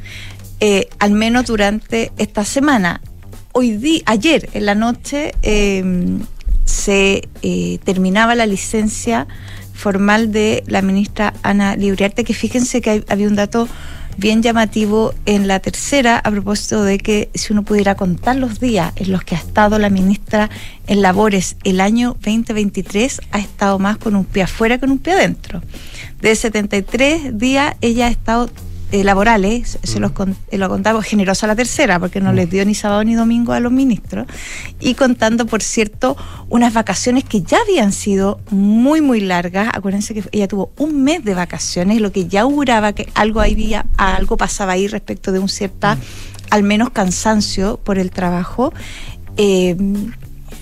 eh, 0.60 0.88
al 0.98 1.12
menos 1.12 1.46
durante 1.46 2.12
esta 2.18 2.44
semana. 2.44 3.00
Hoy 3.52 3.76
di, 3.76 4.02
ayer 4.06 4.48
en 4.52 4.66
la 4.66 4.74
noche 4.74 5.34
eh, 5.42 6.18
se 6.64 7.28
eh, 7.42 7.78
terminaba 7.84 8.34
la 8.34 8.46
licencia 8.46 9.26
formal 9.72 10.32
de 10.32 10.64
la 10.66 10.82
ministra 10.82 11.32
Ana 11.42 11.76
Libriarte, 11.76 12.24
que 12.24 12.34
fíjense 12.34 12.80
que 12.80 13.04
había 13.08 13.28
un 13.28 13.36
dato 13.36 13.68
bien 14.18 14.42
llamativo 14.42 15.14
en 15.26 15.46
la 15.46 15.60
tercera 15.60 16.18
a 16.18 16.30
propósito 16.32 16.82
de 16.82 16.98
que 16.98 17.30
si 17.34 17.52
uno 17.52 17.62
pudiera 17.62 17.94
contar 17.94 18.34
los 18.34 18.58
días 18.58 18.92
en 18.96 19.12
los 19.12 19.22
que 19.22 19.36
ha 19.36 19.38
estado 19.38 19.78
la 19.78 19.90
ministra 19.90 20.50
en 20.88 21.02
labores 21.02 21.56
el 21.62 21.80
año 21.80 22.16
2023 22.24 23.20
ha 23.30 23.38
estado 23.38 23.78
más 23.78 23.96
con 23.96 24.16
un 24.16 24.24
pie 24.24 24.42
afuera 24.42 24.76
que 24.76 24.80
con 24.80 24.90
un 24.90 24.98
pie 24.98 25.12
adentro. 25.12 25.62
De 26.20 26.34
73 26.34 27.38
días 27.38 27.76
ella 27.80 28.08
ha 28.08 28.10
estado 28.10 28.50
eh, 28.90 29.04
laborales, 29.04 29.78
se 29.82 30.00
los 30.00 30.12
con- 30.12 30.36
eh, 30.50 30.58
lo 30.58 30.68
contamos 30.68 31.04
generosa 31.04 31.46
la 31.46 31.54
tercera, 31.54 31.98
porque 32.00 32.20
no 32.20 32.32
les 32.32 32.48
dio 32.48 32.64
ni 32.64 32.74
sábado 32.74 33.04
ni 33.04 33.14
domingo 33.14 33.52
a 33.52 33.60
los 33.60 33.70
ministros, 33.70 34.26
y 34.80 34.94
contando, 34.94 35.46
por 35.46 35.62
cierto, 35.62 36.16
unas 36.48 36.72
vacaciones 36.72 37.24
que 37.24 37.42
ya 37.42 37.58
habían 37.60 37.92
sido 37.92 38.40
muy, 38.50 39.00
muy 39.00 39.20
largas. 39.20 39.68
Acuérdense 39.74 40.14
que 40.14 40.24
ella 40.32 40.48
tuvo 40.48 40.70
un 40.78 41.02
mes 41.04 41.24
de 41.24 41.34
vacaciones, 41.34 42.00
lo 42.00 42.12
que 42.12 42.28
ya 42.28 42.42
auguraba 42.42 42.92
que 42.92 43.08
algo 43.14 43.40
había, 43.40 43.86
algo 43.96 44.36
pasaba 44.36 44.72
ahí 44.72 44.88
respecto 44.88 45.32
de 45.32 45.38
un 45.38 45.48
cierta, 45.48 45.98
al 46.50 46.62
menos 46.62 46.90
cansancio 46.90 47.78
por 47.84 47.98
el 47.98 48.10
trabajo. 48.10 48.72
Eh, 49.36 49.76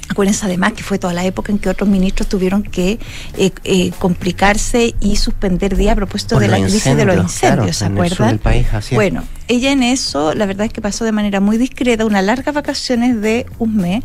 Acuérdense 0.08 0.46
además 0.46 0.72
que 0.74 0.82
fue 0.82 0.98
toda 0.98 1.12
la 1.12 1.24
época 1.24 1.52
en 1.52 1.58
que 1.58 1.68
otros 1.68 1.88
ministros 1.88 2.28
tuvieron 2.28 2.62
que 2.62 2.98
eh, 3.36 3.50
eh, 3.64 3.92
complicarse 3.98 4.94
y 5.00 5.16
suspender 5.16 5.76
días 5.76 5.92
a 5.92 5.96
propósito 5.96 6.36
Por 6.36 6.42
de 6.42 6.48
la 6.48 6.60
crisis 6.60 6.96
de 6.96 7.04
los 7.04 7.16
incendios, 7.16 7.38
claro, 7.40 7.72
¿se 7.72 7.84
en 7.84 7.98
el 7.98 8.08
sur 8.08 8.16
acuerdan? 8.16 8.38
país, 8.38 8.66
así 8.72 8.94
bueno, 8.94 9.24
ella 9.48 9.72
en 9.72 9.82
eso, 9.82 10.34
la 10.34 10.46
verdad 10.46 10.66
es 10.66 10.72
que 10.72 10.80
pasó 10.80 11.04
de 11.04 11.12
manera 11.12 11.40
muy 11.40 11.58
discreta 11.58 12.04
unas 12.04 12.24
largas 12.24 12.54
vacaciones 12.54 13.20
de 13.20 13.46
un 13.58 13.76
mes, 13.76 14.04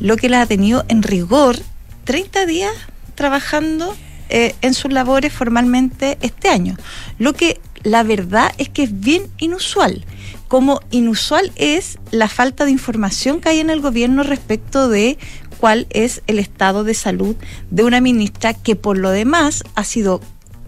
lo 0.00 0.16
que 0.16 0.28
la 0.28 0.42
ha 0.42 0.46
tenido 0.46 0.84
en 0.88 1.02
rigor 1.02 1.56
30 2.04 2.46
días 2.46 2.72
trabajando 3.14 3.96
eh, 4.30 4.54
en 4.60 4.74
sus 4.74 4.92
labores 4.92 5.32
formalmente 5.32 6.18
este 6.20 6.48
año. 6.48 6.76
Lo 7.18 7.32
que 7.32 7.60
la 7.82 8.02
verdad 8.02 8.52
es 8.58 8.68
que 8.68 8.82
es 8.82 9.00
bien 9.00 9.22
inusual. 9.38 10.04
Como 10.48 10.80
inusual 10.90 11.52
es 11.56 11.98
la 12.10 12.28
falta 12.28 12.64
de 12.64 12.70
información 12.70 13.40
que 13.40 13.50
hay 13.50 13.60
en 13.60 13.70
el 13.70 13.80
gobierno 13.80 14.22
respecto 14.22 14.88
de 14.88 15.18
cuál 15.60 15.86
es 15.90 16.22
el 16.26 16.38
estado 16.38 16.84
de 16.84 16.94
salud 16.94 17.36
de 17.70 17.84
una 17.84 18.00
ministra 18.00 18.54
que 18.54 18.74
por 18.74 18.96
lo 18.96 19.10
demás 19.10 19.62
ha 19.74 19.84
sido 19.84 20.20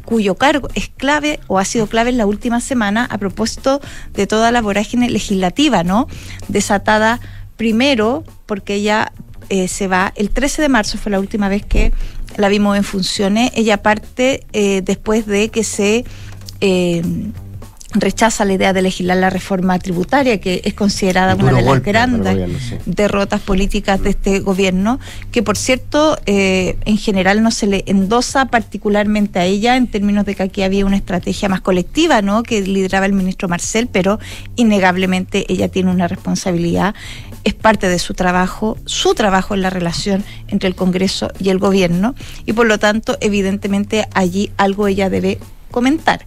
cuyo 0.05 0.35
cargo 0.35 0.69
es 0.75 0.89
clave 0.89 1.41
o 1.47 1.59
ha 1.59 1.65
sido 1.65 1.87
clave 1.87 2.11
en 2.11 2.19
la 2.19 2.27
última 2.27 2.61
semana 2.61 3.07
a 3.07 3.17
propósito 3.19 3.81
de 4.13 4.27
toda 4.27 4.51
la 4.51 4.61
vorágine 4.61 5.09
legislativa, 5.09 5.85
¿no? 5.85 6.09
Desatada 6.49 7.21
primero 7.57 8.25
porque 8.47 8.75
ella 8.75 9.13
eh, 9.49 9.69
se 9.69 9.87
va 9.87 10.13
el 10.17 10.31
13 10.31 10.63
de 10.63 10.69
marzo 10.69 10.99
fue 10.99 11.13
la 11.13 11.21
última 11.21 11.49
vez 11.49 11.65
que 11.65 11.93
la 12.37 12.49
vimos 12.49 12.77
en 12.77 12.85
funciones. 12.85 13.51
Ella 13.55 13.83
parte 13.83 14.45
eh, 14.53 14.83
después 14.85 15.27
de 15.27 15.49
que 15.49 15.65
se 15.65 16.05
eh, 16.61 17.03
rechaza 17.93 18.45
la 18.45 18.53
idea 18.53 18.73
de 18.73 18.83
legislar 18.83 19.17
la 19.17 19.31
reforma 19.31 19.79
tributaria, 19.79 20.41
que 20.41 20.61
es 20.65 20.75
considerada 20.75 21.35
Un 21.35 21.43
una 21.43 21.55
de 21.55 21.63
las 21.63 21.83
grandes 21.83 22.33
gobierno, 22.35 22.59
sí. 22.59 22.77
derrotas 22.87 23.41
políticas 23.41 24.03
de 24.03 24.11
este 24.11 24.41
gobierno, 24.41 25.01
que 25.33 25.43
por 25.43 25.57
cierto, 25.57 26.19
eh, 26.27 26.77
en 26.85 26.99
general 26.99 27.43
no 27.43 27.51
se 27.51 27.67
le 27.67 27.83
endosa 27.87 28.47
particularmente 28.47 29.39
a 29.39 29.45
ella 29.45 29.77
en 29.77 29.89
términos 29.89 30.25
de 30.25 30.35
que 30.35 30.43
aquí 30.45 30.63
había 30.63 30.87
una 30.87 30.97
estrategia 30.97 31.49
más 31.49 31.61
colectiva, 31.61 32.23
¿no? 32.23 32.43
Que 32.43 32.61
lideraba 32.63 33.07
el 33.07 33.13
ministro 33.13 33.49
Marcel, 33.49 33.89
pero 33.91 34.21
innegablemente 34.57 35.45
ella 35.49 35.69
tiene 35.69 35.91
una 35.91 36.07
responsabilidad, 36.07 36.95
es 37.43 37.55
parte 37.55 37.89
de 37.89 37.99
su 37.99 38.15
trabajo, 38.15 38.79
su 38.85 39.15
trabajo 39.15 39.55
en 39.55 39.63
la 39.63 39.71
relación 39.71 40.25
entre 40.49 40.69
el 40.69 40.77
Congreso 40.77 41.31
y 41.41 41.49
el 41.49 41.59
gobierno, 41.59 42.15
y 42.47 42.53
por 42.53 42.67
lo 42.67 42.79
tanto, 42.79 43.19
evidentemente 43.21 44.07
allí 44.15 44.53
algo 44.57 44.87
ella 44.87 45.11
debe 45.11 45.39
comentar. 45.71 46.25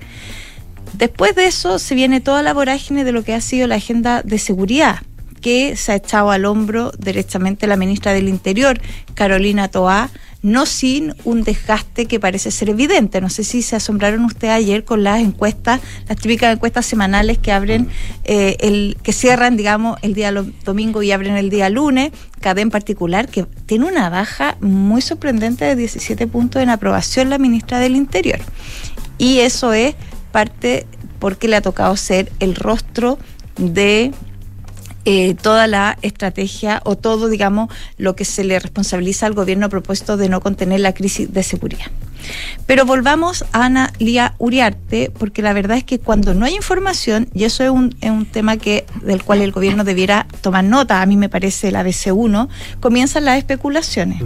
Después 0.93 1.35
de 1.35 1.45
eso 1.45 1.79
se 1.79 1.95
viene 1.95 2.21
toda 2.21 2.43
la 2.43 2.53
vorágine 2.53 3.03
de 3.03 3.11
lo 3.11 3.23
que 3.23 3.33
ha 3.33 3.41
sido 3.41 3.67
la 3.67 3.75
agenda 3.75 4.21
de 4.23 4.37
seguridad 4.37 5.01
que 5.43 5.75
se 5.75 5.91
ha 5.91 5.95
echado 5.95 6.31
al 6.31 6.45
hombro 6.45 6.91
directamente 6.97 7.67
la 7.67 7.75
ministra 7.75 8.13
del 8.13 8.29
Interior, 8.29 8.79
Carolina 9.13 9.67
Toá, 9.67 10.09
no 10.41 10.65
sin 10.65 11.13
un 11.23 11.43
desgaste 11.43 12.05
que 12.05 12.19
parece 12.19 12.49
ser 12.49 12.69
evidente. 12.69 13.21
No 13.21 13.29
sé 13.29 13.43
si 13.43 13.61
se 13.61 13.75
asombraron 13.75 14.23
ustedes 14.25 14.53
ayer 14.53 14.83
con 14.85 15.03
las 15.03 15.19
encuestas, 15.19 15.81
las 16.07 16.17
típicas 16.17 16.53
encuestas 16.53 16.85
semanales 16.85 17.37
que 17.37 17.51
abren 17.51 17.87
eh, 18.23 18.57
el, 18.59 18.97
que 19.03 19.13
cierran, 19.13 19.57
digamos, 19.57 19.97
el 20.01 20.13
día 20.13 20.33
domingo 20.63 21.03
y 21.03 21.11
abren 21.11 21.35
el 21.35 21.49
día 21.49 21.69
lunes, 21.69 22.11
cada 22.39 22.61
en 22.61 22.69
particular, 22.69 23.27
que 23.27 23.43
tiene 23.65 23.85
una 23.85 24.09
baja 24.09 24.57
muy 24.61 25.01
sorprendente 25.01 25.65
de 25.65 25.75
17 25.75 26.27
puntos 26.27 26.61
en 26.61 26.69
aprobación 26.69 27.29
la 27.29 27.37
ministra 27.37 27.79
del 27.79 27.95
Interior. 27.95 28.39
Y 29.17 29.39
eso 29.39 29.71
es 29.73 29.95
parte 30.33 30.85
porque 31.19 31.47
le 31.47 31.55
ha 31.55 31.61
tocado 31.61 31.95
ser 31.95 32.29
el 32.41 32.55
rostro 32.55 33.17
de 33.55 34.11
eh, 35.05 35.35
toda 35.35 35.67
la 35.67 35.97
estrategia 36.01 36.81
o 36.85 36.97
todo, 36.97 37.29
digamos, 37.29 37.69
lo 37.97 38.15
que 38.15 38.25
se 38.25 38.43
le 38.43 38.57
responsabiliza 38.57 39.25
al 39.25 39.33
gobierno 39.33 39.65
a 39.65 39.69
propósito 39.69 40.17
de 40.17 40.29
no 40.29 40.41
contener 40.41 40.79
la 40.79 40.93
crisis 40.93 41.31
de 41.33 41.43
seguridad. 41.43 41.87
Pero 42.65 42.85
volvamos 42.85 43.43
a 43.51 43.65
Ana 43.65 43.91
Lía 43.99 44.33
Uriarte, 44.37 45.11
porque 45.17 45.41
la 45.41 45.51
verdad 45.51 45.77
es 45.77 45.83
que 45.83 45.99
cuando 45.99 46.33
no 46.33 46.45
hay 46.45 46.55
información, 46.55 47.27
y 47.33 47.43
eso 47.43 47.63
es 47.63 47.69
un, 47.69 47.93
es 47.99 48.11
un 48.11 48.25
tema 48.25 48.55
que, 48.55 48.85
del 49.01 49.23
cual 49.23 49.41
el 49.41 49.51
gobierno 49.51 49.83
debiera 49.83 50.25
tomar 50.39 50.63
nota, 50.63 51.01
a 51.01 51.05
mí 51.05 51.17
me 51.17 51.27
parece 51.27 51.67
el 51.67 51.75
ABC1, 51.75 52.47
comienzan 52.79 53.25
las 53.25 53.37
especulaciones. 53.37 54.21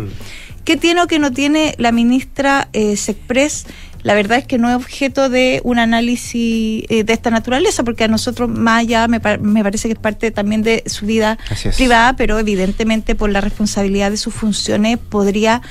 ¿Qué 0.64 0.78
tiene 0.78 1.02
o 1.02 1.08
qué 1.08 1.18
no 1.18 1.32
tiene 1.32 1.74
la 1.78 1.92
ministra 1.92 2.70
eh, 2.74 2.98
Sexpress? 2.98 3.66
La 4.08 4.14
verdad 4.16 4.38
es 4.38 4.46
que 4.46 4.58
no 4.58 4.70
es 4.70 4.76
objeto 4.76 5.30
de 5.30 5.60
un 5.64 5.80
análisis 5.80 6.86
eh, 6.90 7.04
de 7.04 7.14
esta 7.14 7.30
naturaleza, 7.30 7.84
porque 7.84 8.06
a 8.06 8.08
nosotros 8.08 8.50
más 8.50 8.80
allá 8.80 9.08
me, 9.08 9.20
pa- 9.20 9.38
me 9.38 9.62
parece 9.64 9.88
que 9.90 9.94
es 9.94 10.00
parte 10.00 10.32
también 10.32 10.64
de 10.64 10.84
su 10.88 11.06
vida 11.06 11.38
privada, 11.76 12.16
pero 12.16 12.40
evidentemente 12.40 13.16
por 13.16 13.30
la 13.30 13.42
responsabilidad 13.42 14.10
de 14.12 14.18
sus 14.18 14.34
funciones 14.34 14.98
podría 14.98 15.62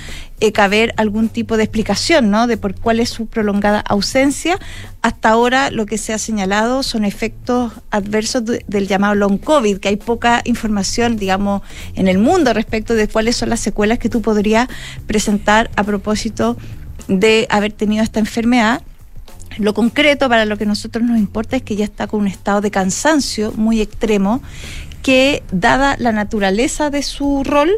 eh, 0.41 0.53
caber 0.53 0.93
algún 0.99 1.31
tipo 1.31 1.57
de 1.57 1.65
explicación, 1.65 2.31
¿no? 2.31 2.47
De 2.47 2.57
por 2.59 2.75
cuál 2.75 3.01
es 3.01 3.09
su 3.09 3.27
prolongada 3.27 3.81
ausencia. 3.81 4.59
Hasta 5.01 5.31
ahora 5.31 5.71
lo 5.71 5.87
que 5.87 5.97
se 5.97 6.13
ha 6.13 6.19
señalado 6.19 6.83
son 6.83 7.05
efectos 7.07 7.73
adversos 7.91 8.45
de- 8.45 8.65
del 8.69 8.87
llamado 8.87 9.15
long 9.15 9.39
COVID, 9.39 9.79
que 9.79 9.89
hay 9.89 9.97
poca 9.97 10.43
información, 10.45 11.17
digamos, 11.17 11.63
en 11.95 12.07
el 12.07 12.19
mundo 12.19 12.53
respecto 12.53 12.95
de 12.95 13.09
cuáles 13.09 13.37
son 13.37 13.49
las 13.49 13.61
secuelas 13.61 13.99
que 13.99 14.11
tú 14.11 14.21
podrías 14.21 14.69
presentar 15.07 15.71
a 15.77 15.85
propósito 15.85 16.57
de 17.09 17.47
haber 17.51 17.73
tenido 17.73 18.03
esta 18.03 18.21
enfermedad. 18.21 18.83
Lo 19.59 19.75
concreto 19.75 20.29
para 20.29 20.45
lo 20.45 20.59
que 20.59 20.65
a 20.65 20.67
nosotros 20.67 21.05
nos 21.05 21.19
importa 21.19 21.57
es 21.57 21.63
que 21.63 21.77
ya 21.77 21.85
está 21.85 22.07
con 22.07 22.21
un 22.21 22.27
estado 22.27 22.61
de 22.61 22.71
cansancio 22.71 23.53
muy 23.53 23.81
extremo 23.81 24.43
que, 25.03 25.43
dada 25.53 25.97
la 25.99 26.13
naturaleza 26.13 26.91
de 26.91 27.03
su 27.03 27.45
rol, 27.45 27.71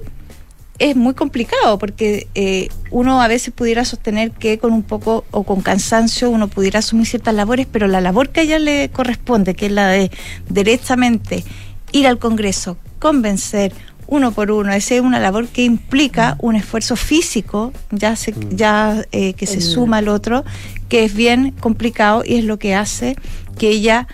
es 0.79 0.95
muy 0.97 1.15
complicado 1.15 1.79
porque 1.79 2.29
eh, 2.35 2.69
uno 2.91 3.21
a 3.21 3.29
veces 3.29 3.53
pudiera 3.53 3.85
sostener 3.85 4.31
que 4.31 4.59
con 4.59 4.73
un 4.73 4.83
poco 4.83 5.25
o 5.31 5.43
con 5.43 5.61
cansancio 5.61 6.31
uno 6.31 6.49
pudiera 6.49 6.79
asumir 6.79 7.07
ciertas 7.07 7.35
labores, 7.35 7.67
pero 7.71 7.89
la 7.89 8.01
labor 8.01 8.31
que 8.31 8.41
a 8.41 8.43
ella 8.45 8.59
le 8.59 8.89
corresponde, 8.91 9.55
que 9.55 9.67
es 9.67 9.73
la 9.73 9.89
de 9.89 10.11
derechamente 10.49 11.45
ir 11.93 12.07
al 12.07 12.19
Congreso, 12.19 12.77
convencer 12.99 13.73
uno 14.09 14.33
por 14.33 14.51
uno, 14.51 14.73
esa 14.73 14.95
es 14.97 15.01
una 15.03 15.21
labor 15.21 15.47
que 15.49 15.63
implica 15.65 16.37
un 16.41 16.57
esfuerzo 16.57 16.97
físico, 16.97 17.73
ya, 17.91 18.17
se, 18.17 18.35
ya 18.51 19.05
eh, 19.13 19.35
que 19.35 19.47
se 19.47 19.61
suma 19.61 19.99
al 19.99 20.09
otro, 20.09 20.45
que 20.89 21.05
es 21.05 21.15
bien 21.15 21.53
complicado 21.61 22.23
y 22.27 22.37
es 22.39 22.45
lo 22.45 22.59
que 22.59 22.75
hace 22.75 23.15
que 23.59 23.69
ella 23.69 24.09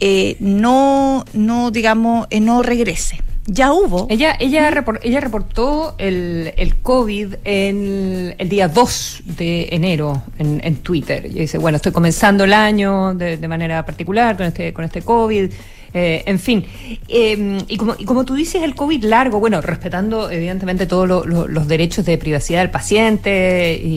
eh, 0.00 0.36
no, 0.38 1.24
no, 1.32 1.70
digamos, 1.70 2.26
eh, 2.30 2.40
no 2.40 2.62
regrese. 2.62 3.22
Ya 3.50 3.72
hubo. 3.72 4.06
Ella, 4.10 4.36
ella, 4.38 4.70
repor- 4.70 5.00
ella 5.02 5.20
reportó 5.20 5.94
el, 5.96 6.52
el 6.58 6.76
COVID 6.76 7.36
en 7.44 8.34
el 8.36 8.48
día 8.50 8.68
2 8.68 9.22
de 9.24 9.68
enero 9.72 10.22
en, 10.38 10.60
en 10.62 10.76
Twitter. 10.76 11.24
Y 11.24 11.30
dice, 11.40 11.56
bueno, 11.56 11.76
estoy 11.76 11.92
comenzando 11.92 12.44
el 12.44 12.52
año 12.52 13.14
de, 13.14 13.38
de 13.38 13.48
manera 13.48 13.86
particular 13.86 14.36
con 14.36 14.44
este, 14.44 14.74
con 14.74 14.84
este 14.84 15.00
COVID. 15.00 15.50
Eh, 15.94 16.22
en 16.26 16.38
fin, 16.38 16.64
Eh, 17.08 17.58
y, 17.68 17.76
como, 17.76 17.94
y 17.98 18.04
como 18.04 18.24
tú 18.24 18.34
dices, 18.34 18.62
el 18.62 18.74
COVID 18.74 19.04
largo, 19.04 19.40
bueno, 19.40 19.60
respetando 19.60 20.30
evidentemente 20.30 20.86
todos 20.86 21.08
lo- 21.08 21.24
lo- 21.24 21.48
los 21.48 21.66
derechos 21.66 22.04
de 22.04 22.18
privacidad 22.18 22.60
del 22.60 22.70
paciente 22.70 23.80
y, 23.82 23.88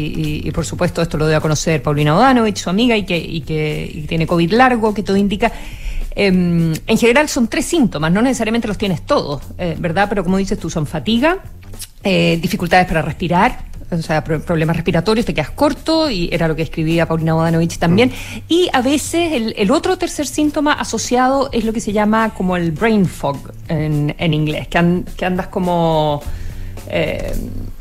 y- 0.44 0.48
y, 0.48 0.52
por 0.52 0.66
supuesto 0.66 1.02
esto 1.02 1.18
lo 1.18 1.28
debe 1.28 1.42
conocer 1.42 1.82
Paulina 1.84 2.16
Odanovich, 2.16 2.58
su 2.58 2.70
amiga, 2.70 2.96
y 2.96 3.04
que, 3.04 3.18
y 3.18 3.42
que 3.42 4.06
tiene 4.08 4.26
COVID 4.28 4.54
largo, 4.54 4.94
que 4.94 5.04
todo 5.04 5.18
indica 5.18 5.52
Em, 6.14 6.74
en 6.88 6.98
general 6.98 7.30
son 7.30 7.48
tres 7.48 7.66
síntomas, 7.66 8.12
no 8.12 8.22
necesariamente 8.22 8.68
los 8.68 8.78
tienes 8.78 9.02
todos, 9.06 9.44
eh, 9.58 9.78
¿verdad? 9.80 10.08
Pero 10.10 10.26
como 10.26 10.36
dices 10.36 10.60
tú, 10.60 10.70
son 10.70 10.86
fatiga, 10.86 11.38
eh, 12.04 12.38
dificultades 12.42 12.86
para 12.86 13.02
respirar, 13.02 13.60
o 13.92 14.02
sea, 14.02 14.24
pro- 14.24 14.42
problemas 14.42 14.76
respiratorios, 14.78 15.26
te 15.26 15.34
quedas 15.34 15.52
corto, 15.52 16.10
y 16.10 16.30
era 16.32 16.48
lo 16.48 16.56
que 16.56 16.62
escribía 16.62 17.06
Paulina 17.06 17.34
Bodanovich 17.34 17.78
también. 17.78 18.12
Y 18.48 18.70
a 18.74 18.82
veces 18.82 19.34
el, 19.34 19.54
el 19.58 19.70
otro 19.72 19.98
tercer 19.98 20.26
síntoma 20.28 20.74
asociado 20.74 21.50
es 21.52 21.66
lo 21.66 21.74
que 21.74 21.80
se 21.82 21.92
llama 21.92 22.34
como 22.34 22.56
el 22.56 22.72
brain 22.72 23.06
fog 23.06 23.52
en, 23.68 24.16
en 24.18 24.34
inglés, 24.34 24.68
que, 24.68 24.78
an- 24.78 25.06
que 25.18 25.26
andas 25.26 25.48
como... 25.48 26.22
eh, 26.88 27.34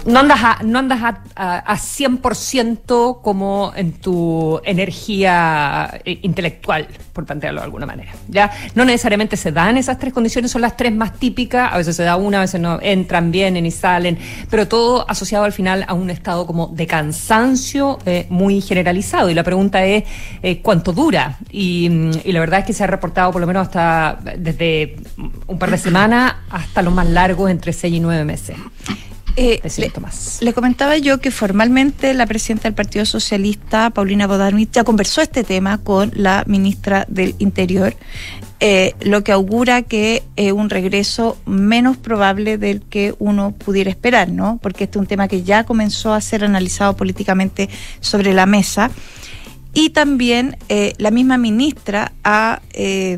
no 0.06 0.20
andas 0.20 0.40
a, 0.42 0.58
no 0.62 0.78
andas 0.78 1.02
a, 1.02 1.22
a, 1.34 1.58
a 1.58 1.76
100% 1.76 3.20
como 3.22 3.72
en 3.76 3.92
tu 3.92 4.60
energía 4.64 6.00
eh, 6.04 6.18
intelectual, 6.22 6.88
por 7.12 7.26
plantearlo 7.26 7.60
de 7.60 7.64
alguna 7.64 7.86
manera. 7.86 8.12
¿ya? 8.28 8.50
No 8.74 8.84
necesariamente 8.84 9.36
se 9.36 9.52
dan 9.52 9.76
esas 9.76 9.98
tres 9.98 10.12
condiciones, 10.12 10.50
son 10.50 10.62
las 10.62 10.76
tres 10.76 10.92
más 10.92 11.18
típicas, 11.18 11.72
a 11.72 11.76
veces 11.76 11.96
se 11.96 12.02
da 12.02 12.16
una, 12.16 12.38
a 12.38 12.40
veces 12.42 12.60
no, 12.60 12.78
entran, 12.80 13.30
vienen 13.30 13.66
y 13.66 13.70
salen, 13.70 14.18
pero 14.48 14.68
todo 14.68 15.08
asociado 15.08 15.44
al 15.44 15.52
final 15.52 15.84
a 15.86 15.94
un 15.94 16.10
estado 16.10 16.46
como 16.46 16.68
de 16.68 16.86
cansancio 16.86 17.98
eh, 18.06 18.26
muy 18.30 18.60
generalizado. 18.60 19.30
Y 19.30 19.34
la 19.34 19.42
pregunta 19.42 19.84
es 19.84 20.04
eh, 20.42 20.60
cuánto 20.62 20.92
dura. 20.92 21.38
Y, 21.50 21.88
mm, 21.90 22.10
y 22.24 22.32
la 22.32 22.40
verdad 22.40 22.60
es 22.60 22.66
que 22.66 22.72
se 22.72 22.84
ha 22.84 22.86
reportado 22.86 23.32
por 23.32 23.40
lo 23.40 23.46
menos 23.46 23.66
hasta 23.66 24.18
desde 24.36 24.96
un 25.46 25.58
par 25.58 25.70
de 25.70 25.78
semanas 25.78 26.34
hasta 26.50 26.82
los 26.82 26.92
más 26.92 27.08
largos, 27.08 27.50
entre 27.50 27.72
seis 27.72 27.94
y 27.94 28.00
nueve 28.00 28.24
meses. 28.24 28.56
Eh, 29.36 29.60
de 29.62 29.62
le, 29.62 29.70
síntomas. 29.70 30.38
le 30.40 30.52
comentaba 30.52 30.96
yo 30.98 31.20
que 31.20 31.30
formalmente 31.30 32.14
la 32.14 32.26
presidenta 32.26 32.64
del 32.64 32.74
Partido 32.74 33.04
Socialista, 33.04 33.90
Paulina 33.90 34.26
Bodarmit, 34.26 34.72
ya 34.72 34.84
conversó 34.84 35.20
este 35.20 35.44
tema 35.44 35.78
con 35.78 36.12
la 36.14 36.44
ministra 36.46 37.06
del 37.08 37.34
Interior, 37.38 37.94
eh, 38.60 38.94
lo 39.00 39.24
que 39.24 39.32
augura 39.32 39.82
que 39.82 40.22
es 40.36 40.52
un 40.52 40.68
regreso 40.68 41.38
menos 41.46 41.96
probable 41.96 42.58
del 42.58 42.82
que 42.82 43.14
uno 43.18 43.52
pudiera 43.52 43.90
esperar, 43.90 44.28
¿no? 44.28 44.58
Porque 44.62 44.84
este 44.84 44.98
es 44.98 45.00
un 45.00 45.06
tema 45.06 45.28
que 45.28 45.42
ya 45.42 45.64
comenzó 45.64 46.12
a 46.12 46.20
ser 46.20 46.44
analizado 46.44 46.96
políticamente 46.96 47.68
sobre 48.00 48.34
la 48.34 48.46
mesa. 48.46 48.90
Y 49.72 49.90
también 49.90 50.56
eh, 50.68 50.94
la 50.98 51.10
misma 51.10 51.38
ministra 51.38 52.12
ha, 52.24 52.60
eh, 52.72 53.16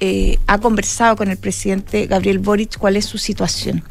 eh, 0.00 0.38
ha 0.46 0.58
conversado 0.58 1.16
con 1.16 1.30
el 1.30 1.36
presidente 1.36 2.06
Gabriel 2.06 2.38
Boric 2.38 2.76
cuál 2.78 2.96
es 2.96 3.04
su 3.04 3.18
situación. 3.18 3.84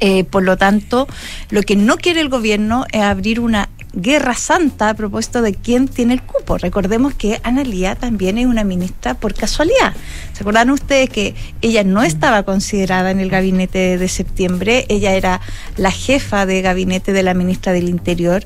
Eh, 0.00 0.24
por 0.24 0.42
lo 0.42 0.56
tanto, 0.56 1.06
lo 1.50 1.62
que 1.62 1.76
no 1.76 1.98
quiere 1.98 2.20
el 2.20 2.30
gobierno 2.30 2.86
es 2.90 3.02
abrir 3.02 3.38
una 3.38 3.68
guerra 3.92 4.34
santa 4.34 4.90
a 4.90 4.94
propósito 4.94 5.42
de 5.42 5.54
quién 5.54 5.88
tiene 5.88 6.14
el 6.14 6.22
cupo. 6.22 6.58
Recordemos 6.58 7.14
que 7.14 7.40
Analía 7.42 7.94
también 7.96 8.38
es 8.38 8.46
una 8.46 8.64
ministra 8.64 9.14
por 9.14 9.34
casualidad. 9.34 9.94
¿Se 10.32 10.40
acuerdan 10.40 10.70
ustedes 10.70 11.10
que 11.10 11.34
ella 11.60 11.84
no 11.84 12.02
estaba 12.02 12.44
considerada 12.44 13.10
en 13.10 13.20
el 13.20 13.30
gabinete 13.30 13.98
de 13.98 14.08
septiembre? 14.08 14.86
Ella 14.88 15.14
era 15.14 15.40
la 15.76 15.90
jefa 15.90 16.46
de 16.46 16.62
gabinete 16.62 17.12
de 17.12 17.22
la 17.22 17.34
ministra 17.34 17.72
del 17.72 17.88
Interior. 17.88 18.44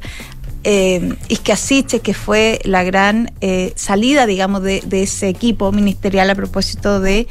Eh, 0.67 1.15
Isque 1.29 1.53
Asiche, 1.53 2.01
que 2.01 2.15
fue 2.15 2.59
la 2.65 2.85
gran 2.85 3.31
eh, 3.43 3.75
salida, 3.77 4.25
digamos, 4.25 4.63
de 4.63 4.83
ese 4.91 5.29
equipo 5.29 5.73
ministerial 5.73 6.31
a 6.31 6.35
propósito 6.35 7.01
de 7.01 7.27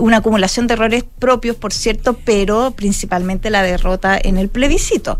una 0.00 0.18
acumulación 0.18 0.66
de 0.66 0.74
errores 0.74 1.04
propios, 1.18 1.56
por 1.56 1.72
cierto, 1.72 2.18
pero 2.24 2.72
principalmente 2.72 3.50
la 3.50 3.62
derrota 3.62 4.18
en 4.22 4.38
el 4.38 4.48
plebiscito. 4.48 5.18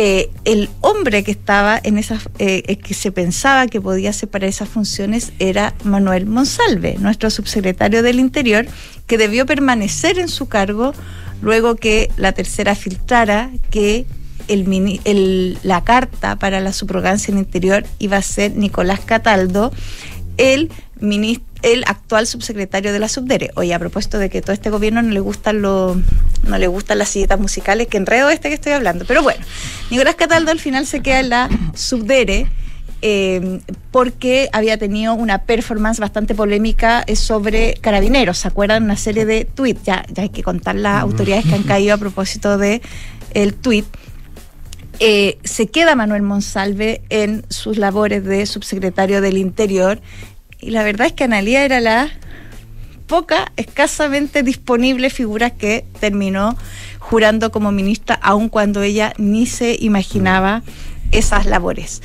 Eh, 0.00 0.30
el 0.44 0.70
hombre 0.80 1.24
que 1.24 1.32
estaba 1.32 1.80
en 1.82 1.98
esas, 1.98 2.28
eh, 2.38 2.76
que 2.76 2.94
se 2.94 3.10
pensaba 3.10 3.66
que 3.66 3.80
podía 3.80 4.12
separar 4.12 4.48
esas 4.48 4.68
funciones 4.68 5.32
era 5.40 5.74
Manuel 5.82 6.26
Monsalve, 6.26 6.96
nuestro 7.00 7.30
subsecretario 7.30 8.04
del 8.04 8.20
Interior, 8.20 8.66
que 9.08 9.18
debió 9.18 9.44
permanecer 9.44 10.20
en 10.20 10.28
su 10.28 10.46
cargo 10.46 10.92
luego 11.42 11.74
que 11.74 12.12
la 12.16 12.30
tercera 12.30 12.76
filtrara 12.76 13.50
que 13.70 14.06
la 14.46 15.84
carta 15.84 16.36
para 16.36 16.60
la 16.60 16.72
subrogancia 16.72 17.32
en 17.32 17.38
Interior 17.38 17.84
iba 17.98 18.16
a 18.16 18.22
ser 18.22 18.56
Nicolás 18.56 19.00
Cataldo, 19.00 19.72
el 20.36 20.70
el 21.62 21.84
actual 21.86 22.26
subsecretario 22.26 22.92
de 22.92 22.98
la 22.98 23.08
Subdere. 23.08 23.50
Oye, 23.56 23.74
a 23.74 23.78
propósito 23.78 24.18
de 24.18 24.30
que 24.30 24.42
todo 24.42 24.52
este 24.52 24.70
gobierno 24.70 25.02
no 25.02 25.10
le 25.10 25.20
gustan 25.20 25.62
los, 25.62 25.96
no 26.44 26.58
le 26.58 26.66
gustan 26.66 26.98
las 26.98 27.08
silletas 27.08 27.40
musicales, 27.40 27.88
que 27.88 27.96
enredo 27.96 28.30
este 28.30 28.48
que 28.48 28.54
estoy 28.54 28.72
hablando. 28.72 29.04
Pero 29.04 29.22
bueno, 29.22 29.44
Nicolás 29.90 30.14
Cataldo 30.14 30.50
al 30.50 30.60
final 30.60 30.86
se 30.86 31.00
queda 31.00 31.20
en 31.20 31.28
la 31.30 31.48
Subdere. 31.74 32.46
Eh, 33.00 33.60
porque 33.92 34.48
había 34.52 34.76
tenido 34.76 35.14
una 35.14 35.44
performance 35.44 36.00
bastante 36.00 36.34
polémica 36.34 37.04
eh, 37.06 37.14
sobre 37.14 37.74
carabineros. 37.74 38.38
¿Se 38.38 38.48
acuerdan? 38.48 38.82
Una 38.82 38.96
serie 38.96 39.24
de 39.24 39.44
tweets. 39.44 39.84
Ya, 39.84 40.04
ya 40.12 40.24
hay 40.24 40.30
que 40.30 40.42
contar 40.42 40.74
las 40.74 41.00
autoridades 41.02 41.44
que 41.44 41.54
han 41.54 41.62
caído 41.64 41.94
a 41.94 41.98
propósito 41.98 42.58
de 42.58 42.82
el 43.34 43.54
tweet. 43.54 43.84
Eh, 45.00 45.38
se 45.44 45.68
queda 45.68 45.94
Manuel 45.94 46.22
Monsalve 46.22 47.02
en 47.08 47.44
sus 47.48 47.78
labores 47.78 48.24
de 48.24 48.46
subsecretario 48.46 49.20
del 49.20 49.38
Interior 49.38 50.00
y 50.60 50.70
la 50.70 50.82
verdad 50.82 51.08
es 51.08 51.12
que 51.12 51.24
Analía 51.24 51.64
era 51.64 51.80
la 51.80 52.10
poca, 53.06 53.52
escasamente 53.56 54.42
disponible 54.42 55.10
figura 55.10 55.50
que 55.50 55.84
terminó 55.98 56.56
jurando 56.98 57.50
como 57.50 57.72
ministra, 57.72 58.14
aun 58.16 58.48
cuando 58.48 58.82
ella 58.82 59.14
ni 59.16 59.46
se 59.46 59.76
imaginaba 59.80 60.62
esas 61.10 61.46
labores. 61.46 62.02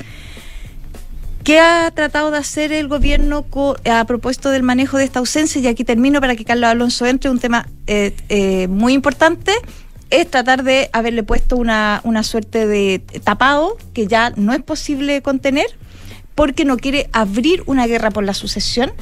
¿Qué 1.44 1.60
ha 1.60 1.90
tratado 1.90 2.30
de 2.30 2.38
hacer 2.38 2.72
el 2.72 2.88
gobierno 2.88 3.44
a 3.84 4.04
propósito 4.06 4.50
del 4.50 4.62
manejo 4.62 4.96
de 4.96 5.04
esta 5.04 5.18
ausencia? 5.18 5.60
Y 5.60 5.66
aquí 5.66 5.84
termino 5.84 6.22
para 6.22 6.36
que 6.36 6.44
Carlos 6.46 6.70
Alonso 6.70 7.04
entre, 7.04 7.30
un 7.30 7.38
tema 7.38 7.68
eh, 7.86 8.16
eh, 8.30 8.66
muy 8.68 8.94
importante 8.94 9.52
es 10.08 10.30
tratar 10.30 10.64
de 10.64 10.88
haberle 10.94 11.22
puesto 11.22 11.56
una, 11.56 12.00
una 12.04 12.22
suerte 12.22 12.66
de 12.66 13.00
tapado 13.24 13.76
que 13.92 14.06
ya 14.06 14.32
no 14.36 14.54
es 14.54 14.62
posible 14.62 15.20
contener 15.20 15.66
porque 16.34 16.64
no 16.64 16.76
quiere 16.76 17.08
abrir 17.12 17.62
una 17.66 17.86
guerra 17.86 18.10
por 18.10 18.24
la 18.24 18.34
sucesión. 18.34 18.92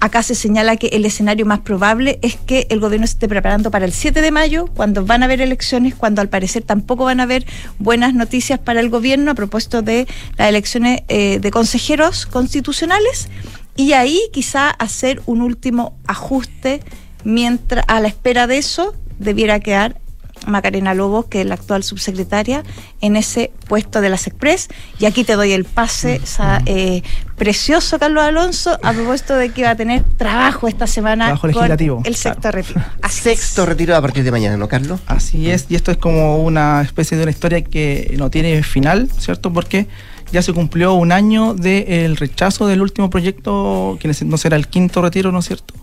Acá 0.00 0.22
se 0.22 0.34
señala 0.34 0.76
que 0.76 0.88
el 0.88 1.06
escenario 1.06 1.46
más 1.46 1.60
probable 1.60 2.18
es 2.20 2.36
que 2.36 2.66
el 2.68 2.80
gobierno 2.80 3.06
se 3.06 3.14
esté 3.14 3.28
preparando 3.28 3.70
para 3.70 3.84
el 3.84 3.92
7 3.92 4.20
de 4.20 4.30
mayo, 4.30 4.66
cuando 4.66 5.06
van 5.06 5.22
a 5.22 5.26
haber 5.26 5.40
elecciones, 5.40 5.94
cuando 5.94 6.20
al 6.20 6.28
parecer 6.28 6.62
tampoco 6.62 7.04
van 7.04 7.20
a 7.20 7.22
haber 7.22 7.46
buenas 7.78 8.12
noticias 8.12 8.58
para 8.58 8.80
el 8.80 8.90
gobierno 8.90 9.30
a 9.30 9.34
propósito 9.34 9.82
de 9.82 10.06
las 10.36 10.48
elecciones 10.48 11.02
eh, 11.08 11.38
de 11.40 11.50
consejeros 11.50 12.26
constitucionales. 12.26 13.28
Y 13.76 13.92
ahí 13.92 14.20
quizá 14.32 14.70
hacer 14.70 15.22
un 15.26 15.40
último 15.40 15.96
ajuste 16.06 16.80
mientras 17.24 17.84
a 17.88 18.00
la 18.00 18.08
espera 18.08 18.46
de 18.46 18.58
eso 18.58 18.94
debiera 19.18 19.60
quedar 19.60 20.00
Macarena 20.46 20.94
Lobos, 20.94 21.26
que 21.26 21.40
es 21.40 21.46
la 21.46 21.54
actual 21.54 21.82
subsecretaria, 21.82 22.62
en 23.00 23.16
ese 23.16 23.50
puesto 23.68 24.00
de 24.00 24.08
las 24.08 24.26
Express. 24.26 24.68
Y 24.98 25.06
aquí 25.06 25.24
te 25.24 25.34
doy 25.34 25.52
el 25.52 25.64
pase, 25.64 26.20
o 26.22 26.26
sea, 26.26 26.62
eh, 26.66 27.02
precioso 27.36 27.98
Carlos 27.98 28.22
Alonso, 28.22 28.78
a 28.82 28.92
propósito 28.92 29.36
de 29.36 29.50
que 29.50 29.64
va 29.64 29.70
a 29.70 29.76
tener 29.76 30.02
trabajo 30.16 30.68
esta 30.68 30.86
semana 30.86 31.26
trabajo 31.26 31.46
legislativo, 31.48 32.02
el 32.04 32.14
sexto 32.14 32.40
claro. 32.40 32.58
retiro. 32.58 32.80
Sexto 33.10 33.66
retiro 33.66 33.96
a 33.96 34.02
partir 34.02 34.24
de 34.24 34.30
mañana, 34.30 34.56
¿no, 34.56 34.68
Carlos? 34.68 35.00
Así 35.06 35.50
es, 35.50 35.66
y 35.68 35.76
esto 35.76 35.90
es 35.90 35.96
como 35.96 36.38
una 36.38 36.82
especie 36.82 37.16
de 37.16 37.22
una 37.22 37.30
historia 37.30 37.62
que 37.62 38.14
no 38.18 38.30
tiene 38.30 38.62
final, 38.62 39.08
¿cierto? 39.18 39.52
Porque 39.52 39.86
ya 40.32 40.42
se 40.42 40.52
cumplió 40.52 40.94
un 40.94 41.12
año 41.12 41.54
del 41.54 42.16
rechazo 42.16 42.66
del 42.66 42.82
último 42.82 43.10
proyecto, 43.10 43.98
que 44.00 44.12
no 44.24 44.36
será 44.36 44.56
el 44.56 44.68
quinto 44.68 45.00
retiro, 45.00 45.32
¿no 45.32 45.38
es 45.38 45.46
cierto? 45.46 45.74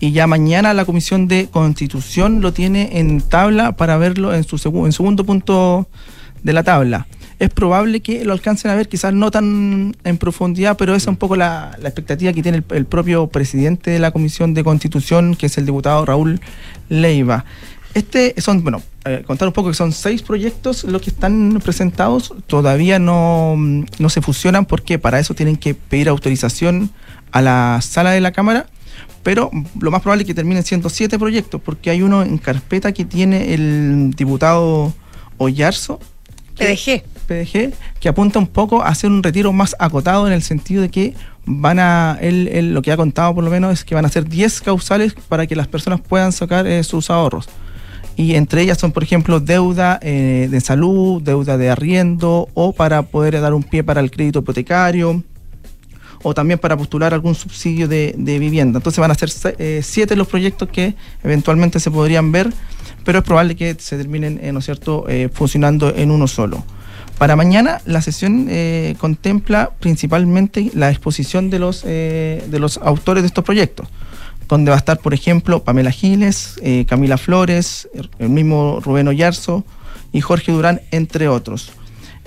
Y 0.00 0.12
ya 0.12 0.26
mañana 0.26 0.74
la 0.74 0.84
Comisión 0.84 1.28
de 1.28 1.48
Constitución 1.50 2.40
lo 2.40 2.52
tiene 2.52 2.98
en 2.98 3.20
tabla 3.20 3.72
para 3.72 3.96
verlo 3.96 4.34
en 4.34 4.44
su 4.44 4.58
segu 4.58 4.86
en 4.86 4.92
segundo 4.92 5.24
punto 5.24 5.88
de 6.42 6.52
la 6.52 6.62
tabla. 6.62 7.06
Es 7.38 7.50
probable 7.50 8.00
que 8.00 8.24
lo 8.24 8.32
alcancen 8.32 8.70
a 8.70 8.74
ver, 8.74 8.88
quizás 8.88 9.12
no 9.14 9.30
tan 9.30 9.96
en 10.02 10.18
profundidad, 10.18 10.76
pero 10.76 10.94
esa 10.94 11.04
es 11.04 11.06
un 11.08 11.16
poco 11.16 11.36
la, 11.36 11.76
expectativa 11.82 12.32
que 12.32 12.42
tiene 12.42 12.58
el, 12.58 12.64
el, 12.70 12.84
propio 12.84 13.28
presidente 13.28 13.92
de 13.92 14.00
la 14.00 14.10
Comisión 14.10 14.54
de 14.54 14.64
Constitución, 14.64 15.36
que 15.36 15.46
es 15.46 15.56
el 15.56 15.66
diputado 15.66 16.04
Raúl 16.04 16.40
Leiva. 16.88 17.44
Este 17.94 18.34
son, 18.40 18.62
bueno, 18.62 18.82
eh, 19.04 19.22
contar 19.26 19.48
un 19.48 19.54
poco 19.54 19.68
que 19.68 19.74
son 19.74 19.92
seis 19.92 20.22
proyectos 20.22 20.84
los 20.84 21.00
que 21.00 21.10
están 21.10 21.60
presentados, 21.64 22.34
todavía 22.46 22.98
no, 22.98 23.56
no 23.56 24.10
se 24.10 24.20
fusionan 24.20 24.66
porque 24.66 24.98
para 24.98 25.18
eso 25.18 25.34
tienen 25.34 25.56
que 25.56 25.74
pedir 25.74 26.08
autorización 26.08 26.90
a 27.30 27.40
la 27.40 27.80
sala 27.82 28.10
de 28.10 28.20
la 28.20 28.32
Cámara 28.32 28.66
pero 29.22 29.50
lo 29.80 29.90
más 29.90 30.02
probable 30.02 30.22
es 30.22 30.26
que 30.26 30.34
terminen 30.34 30.62
siendo 30.62 30.88
siete 30.88 31.18
proyectos, 31.18 31.60
porque 31.60 31.90
hay 31.90 32.02
uno 32.02 32.22
en 32.22 32.38
carpeta 32.38 32.92
que 32.92 33.04
tiene 33.04 33.54
el 33.54 34.12
diputado 34.16 34.92
Ollarzo. 35.36 36.00
PDG. 36.56 37.02
PDG, 37.26 37.74
que 38.00 38.08
apunta 38.08 38.38
un 38.38 38.46
poco 38.46 38.82
a 38.82 38.88
hacer 38.88 39.10
un 39.10 39.22
retiro 39.22 39.52
más 39.52 39.76
acotado 39.78 40.26
en 40.26 40.32
el 40.32 40.42
sentido 40.42 40.82
de 40.82 40.88
que 40.88 41.14
van 41.44 41.78
a, 41.78 42.18
él, 42.20 42.48
él 42.48 42.74
lo 42.74 42.82
que 42.82 42.92
ha 42.92 42.96
contado 42.96 43.34
por 43.34 43.44
lo 43.44 43.50
menos 43.50 43.72
es 43.72 43.84
que 43.84 43.94
van 43.94 44.04
a 44.04 44.08
ser 44.08 44.28
10 44.28 44.60
causales 44.62 45.14
para 45.28 45.46
que 45.46 45.56
las 45.56 45.68
personas 45.68 46.00
puedan 46.00 46.32
sacar 46.32 46.66
eh, 46.66 46.82
sus 46.84 47.10
ahorros. 47.10 47.48
Y 48.16 48.34
entre 48.34 48.62
ellas 48.62 48.78
son, 48.78 48.90
por 48.90 49.04
ejemplo, 49.04 49.38
deuda 49.38 50.00
eh, 50.02 50.48
de 50.50 50.60
salud, 50.60 51.22
deuda 51.22 51.56
de 51.56 51.70
arriendo 51.70 52.48
o 52.54 52.72
para 52.72 53.02
poder 53.02 53.40
dar 53.40 53.54
un 53.54 53.62
pie 53.62 53.84
para 53.84 54.00
el 54.00 54.10
crédito 54.10 54.40
hipotecario, 54.40 55.22
o 56.22 56.34
también 56.34 56.58
para 56.58 56.76
postular 56.76 57.14
algún 57.14 57.34
subsidio 57.34 57.88
de, 57.88 58.14
vivienda. 58.16 58.78
Entonces 58.78 58.98
van 58.98 59.10
a 59.10 59.14
ser 59.14 59.30
eh, 59.58 59.80
siete 59.82 60.16
los 60.16 60.26
proyectos 60.26 60.68
que 60.68 60.94
eventualmente 61.22 61.80
se 61.80 61.90
podrían 61.90 62.32
ver, 62.32 62.52
pero 63.04 63.20
es 63.20 63.24
probable 63.24 63.56
que 63.56 63.74
se 63.78 63.96
terminen, 63.96 64.38
eh, 64.42 64.52
¿no 64.52 64.60
cierto?, 64.60 65.06
eh, 65.08 65.30
funcionando 65.32 65.94
en 65.94 66.10
uno 66.10 66.26
solo. 66.28 66.64
Para 67.16 67.36
mañana 67.36 67.80
la 67.84 68.02
sesión 68.02 68.46
eh, 68.48 68.94
contempla 69.00 69.70
principalmente 69.80 70.70
la 70.74 70.90
exposición 70.90 71.50
de 71.50 71.58
los, 71.58 71.82
de 71.82 72.58
los 72.60 72.76
autores 72.78 73.22
de 73.22 73.28
estos 73.28 73.44
proyectos, 73.44 73.88
donde 74.46 74.70
va 74.70 74.76
a 74.76 74.78
estar, 74.78 74.98
por 74.98 75.14
ejemplo, 75.14 75.64
Pamela 75.64 75.90
Giles, 75.90 76.60
Camila 76.86 77.18
Flores, 77.18 77.88
el 78.18 78.28
mismo 78.28 78.78
Rubén 78.80 79.08
Ollarzo, 79.08 79.64
y 80.12 80.20
Jorge 80.20 80.52
Durán, 80.52 80.80
entre 80.90 81.28
otros. 81.28 81.72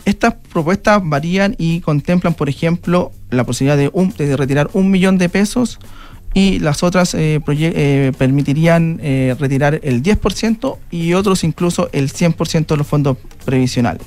Estas 0.06 0.34
propuestas 0.52 1.02
varían 1.04 1.56
y 1.58 1.82
contemplan, 1.82 2.34
por 2.34 2.50
ejemplo, 2.50 3.12
la 3.30 3.44
posibilidad 3.44 3.78
de, 3.78 4.36
retirar 4.36 4.70
un 4.74 4.90
millón 4.90 5.18
de 5.18 5.30
pesos 5.30 5.80
y 6.34 6.60
las 6.60 6.82
otras 6.82 7.14
eh, 7.14 7.40
eh, 7.48 8.12
permitirían 8.18 9.00
eh, 9.04 9.36
retirar 9.38 9.80
el 9.84 10.02
10% 10.02 10.78
y 10.90 11.14
otros 11.14 11.44
incluso 11.44 11.90
el 11.92 12.12
100% 12.12 12.66
de 12.68 12.78
los 12.78 12.88
fondos 12.88 13.18
previsionales. 13.46 14.04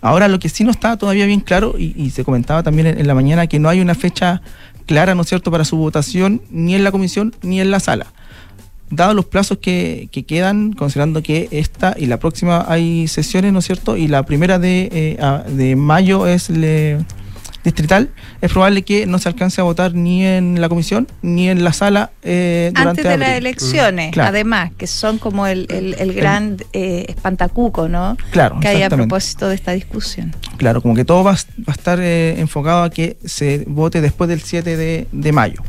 Ahora 0.00 0.26
lo 0.28 0.38
que 0.38 0.48
sí 0.48 0.64
no 0.64 0.70
está 0.70 0.96
todavía 0.96 1.26
bien 1.26 1.40
claro, 1.40 1.74
y, 1.78 1.94
y 1.96 2.10
se 2.10 2.24
comentaba 2.24 2.62
también 2.62 2.88
en, 2.88 2.98
en 2.98 3.06
la 3.06 3.14
mañana, 3.14 3.46
que 3.46 3.58
no 3.58 3.68
hay 3.68 3.80
una 3.80 3.94
fecha 3.94 4.42
clara, 4.86 5.14
¿no 5.14 5.22
es 5.22 5.28
cierto?, 5.28 5.50
para 5.50 5.64
su 5.64 5.76
votación 5.76 6.42
ni 6.50 6.74
en 6.74 6.82
la 6.82 6.90
comisión 6.90 7.34
ni 7.42 7.60
en 7.60 7.70
la 7.70 7.78
sala. 7.78 8.06
Dados 8.94 9.14
los 9.16 9.24
plazos 9.24 9.56
que, 9.58 10.08
que 10.12 10.24
quedan, 10.24 10.72
considerando 10.74 11.22
que 11.22 11.48
esta 11.50 11.94
y 11.98 12.04
la 12.06 12.18
próxima 12.18 12.66
hay 12.68 13.08
sesiones, 13.08 13.52
¿no 13.52 13.60
es 13.60 13.64
cierto?, 13.64 13.96
y 13.96 14.06
la 14.06 14.22
primera 14.24 14.58
de, 14.58 14.88
eh, 14.92 15.18
de 15.48 15.76
mayo 15.76 16.26
es 16.26 16.50
le- 16.50 16.98
distrital, 17.64 18.10
es 18.40 18.50
probable 18.50 18.82
que 18.82 19.06
no 19.06 19.18
se 19.20 19.28
alcance 19.28 19.60
a 19.60 19.64
votar 19.64 19.94
ni 19.94 20.26
en 20.26 20.60
la 20.60 20.68
comisión 20.68 21.06
ni 21.22 21.48
en 21.48 21.62
la 21.62 21.72
sala 21.72 22.10
eh, 22.24 22.72
durante 22.74 22.90
Antes 23.02 23.04
de 23.04 23.18
las 23.18 23.28
elecciones, 23.38 24.10
Claro. 24.12 24.30
además, 24.30 24.72
que 24.76 24.88
son 24.88 25.18
como 25.18 25.46
el, 25.46 25.66
el- 25.70 25.94
el 25.96 26.12
gran 26.12 26.56
eh, 26.72 27.06
espantacuco, 27.08 27.88
¿no? 27.88 28.16
Claro, 28.32 28.58
Que 28.60 28.66
hay 28.68 28.82
a 28.82 28.90
propósito 28.90 29.48
de 29.48 29.54
esta 29.54 29.72
discusión. 29.72 30.34
Claro, 30.56 30.82
como 30.82 30.94
que 30.96 31.04
todo 31.04 31.22
va, 31.22 31.30
a 31.30 31.34
est- 31.34 31.50
va 31.60 31.68
a 31.68 31.72
estar 31.72 31.98
eh, 32.02 32.34
enfocado 32.40 32.82
a 32.82 32.90
que 32.90 33.16
se 33.24 33.64
vote 33.68 34.00
después 34.00 34.28
del 34.28 34.40
7 34.40 34.76
de, 34.76 35.06
de 35.12 35.32
mayo. 35.32 35.62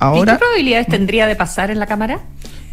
¿Y 0.00 0.04
Ahora, 0.04 0.32
qué 0.34 0.38
probabilidades 0.38 0.86
tendría 0.86 1.26
de 1.26 1.36
pasar 1.36 1.70
en 1.70 1.78
la 1.78 1.86
Cámara? 1.86 2.20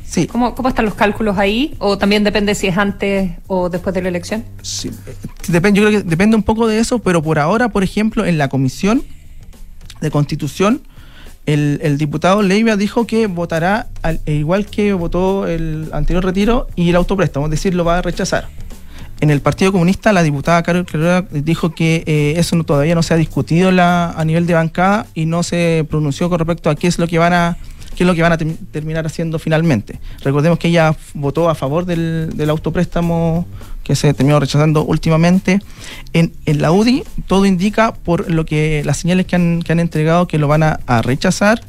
Sí. 0.07 0.28
¿Cómo, 0.28 0.53
¿Cómo 0.53 0.69
están 0.69 0.86
los 0.86 0.93
cálculos 0.93 1.38
ahí? 1.39 1.76
¿O 1.80 1.97
también 1.97 2.23
depende 2.23 2.53
si 2.53 2.67
es 2.67 2.78
antes 2.78 3.32
o 3.47 3.69
después 3.69 3.93
de 3.95 4.01
la 4.03 4.09
elección? 4.09 4.43
sí, 4.61 4.91
depende, 5.47 5.80
yo 5.82 5.88
creo 5.88 6.01
que 6.03 6.07
depende 6.07 6.36
un 6.36 6.43
poco 6.43 6.67
de 6.67 6.78
eso, 6.80 6.99
pero 6.99 7.21
por 7.23 7.39
ahora, 7.39 7.69
por 7.69 7.84
ejemplo, 7.84 8.26
en 8.26 8.38
la 8.38 8.47
comisión 8.47 9.03
de 10.01 10.11
constitución, 10.11 10.82
el, 11.47 11.80
el 11.84 11.97
diputado 11.97 12.41
Leiva 12.43 12.76
dijo 12.76 13.05
que 13.07 13.28
votará 13.28 13.88
al- 14.03 14.19
e 14.26 14.34
igual 14.34 14.65
que 14.67 14.93
votó 14.93 15.47
el 15.47 15.89
anterior 15.93 16.23
retiro 16.23 16.67
y 16.76 16.89
el 16.89 16.95
autopréstamo, 16.95 17.47
es 17.47 17.51
decir, 17.51 17.73
lo 17.73 17.84
va 17.86 17.97
a 17.97 18.01
rechazar. 18.03 18.47
En 19.22 19.30
el 19.32 19.41
Partido 19.41 19.72
Comunista, 19.72 20.11
la 20.13 20.24
diputada 20.24 20.61
Carol 20.61 20.86
Carrera 20.86 21.26
dijo 21.32 21.74
que 21.74 22.03
eh, 22.05 22.34
eso 22.38 22.61
todavía 22.63 22.95
no 22.95 23.03
se 23.03 23.13
ha 23.13 23.18
discutido 23.18 23.70
a 23.80 24.24
nivel 24.26 24.45
de 24.45 24.53
bancada 24.53 25.07
y 25.13 25.26
no 25.26 25.41
se 25.41 25.86
pronunció 25.89 26.30
con 26.30 26.39
respecto 26.39 26.70
a 26.70 26.76
qué 26.76 26.88
es 26.88 26.99
lo 26.99 27.07
que 27.07 27.18
van 27.18 27.34
a 27.34 27.57
qué 27.95 28.03
es 28.03 28.07
lo 28.07 28.13
que 28.13 28.22
van 28.22 28.34
a 28.34 28.38
termi- 28.38 28.57
terminar 28.72 29.05
haciendo 29.05 29.39
finalmente. 29.39 29.99
Recordemos 30.22 30.59
que 30.59 30.68
ella 30.68 30.97
votó 31.13 31.49
a 31.49 31.55
favor 31.55 31.86
del, 31.86 32.32
del 32.36 32.49
autopréstamo 32.49 33.47
que 33.86 33.95
se 33.95 34.13
terminó 34.13 34.38
rechazando 34.38 34.84
últimamente. 34.84 35.61
En, 36.11 36.34
la 36.45 36.74
UDI 36.74 37.03
todo 37.26 37.45
indica 37.45 37.93
por 37.93 38.30
lo 38.30 38.45
que 38.45 38.82
las 38.84 38.97
señales 38.97 39.26
que 39.28 39.38
han, 39.38 39.63
entregado 39.80 40.28
que 40.28 40.38
lo 40.38 40.49
van 40.49 40.63
a 40.63 41.01
rechazar. 41.03 41.61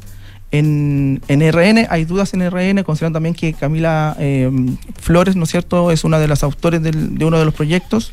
En, 0.53 1.21
RN 1.29 1.87
hay 1.91 2.05
dudas 2.05 2.33
en 2.33 2.49
RN, 2.49 2.83
considerando 2.85 3.17
también 3.17 3.35
que 3.35 3.53
Camila 3.53 4.17
eh, 4.19 4.51
Flores, 5.01 5.37
¿no 5.37 5.45
es 5.45 5.51
cierto?, 5.51 5.91
es 5.91 6.05
una 6.05 6.19
de 6.19 6.29
las 6.29 6.43
autores 6.43 6.83
del- 6.83 7.19
de 7.19 7.25
uno 7.25 7.39
de 7.39 7.45
los 7.45 7.55
proyectos. 7.55 8.13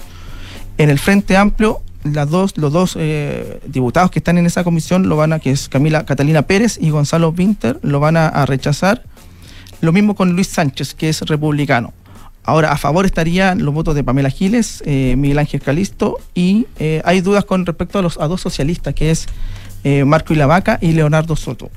En 0.78 0.90
el 0.90 0.98
Frente 1.00 1.38
Amplio, 1.38 1.82
las 2.04 2.30
dos, 2.30 2.58
los 2.58 2.74
dos 2.74 2.98
eh, 3.00 3.60
diputados 3.68 4.10
que 4.12 4.20
están 4.20 4.38
en 4.38 4.46
esa 4.46 4.64
comisión 4.64 5.08
lo 5.08 5.16
van 5.16 5.32
a, 5.32 5.40
que 5.40 5.52
es 5.52 5.70
Camila 5.70 6.06
Catalina 6.06 6.42
Pérez 6.42 6.78
y 6.82 6.90
Gonzalo 6.90 7.30
Winter, 7.30 7.80
lo 7.84 8.00
van 8.00 8.18
a, 8.18 8.46
rechazar. 8.46 9.04
Lo 9.82 9.94
mismo 9.94 10.16
con 10.16 10.34
Luis 10.34 10.48
Sánchez, 10.48 10.96
que 10.96 11.10
es 11.10 11.22
republicano. 11.22 11.94
Ahora, 12.44 12.72
a 12.72 12.78
favor 12.78 13.06
estarían 13.06 13.64
los 13.64 13.74
votos 13.74 13.96
de 13.96 14.04
Pamela 14.04 14.30
Giles, 14.30 14.84
eh, 14.86 15.16
Miguel 15.18 15.40
Ángel 15.40 15.62
Calisto, 15.62 16.18
y 16.34 16.66
hay 17.06 17.22
dudas 17.22 17.46
con 17.46 17.66
respecto 17.66 18.00
a 18.00 18.02
los 18.02 18.16
dos 18.16 18.42
socialistas, 18.42 18.94
que 18.96 19.12
es 19.12 19.28
Marco 20.06 20.34
Ilavaca 20.34 20.78
y 20.82 20.92
Leonardo 20.94 21.36
Soto. 21.36 21.70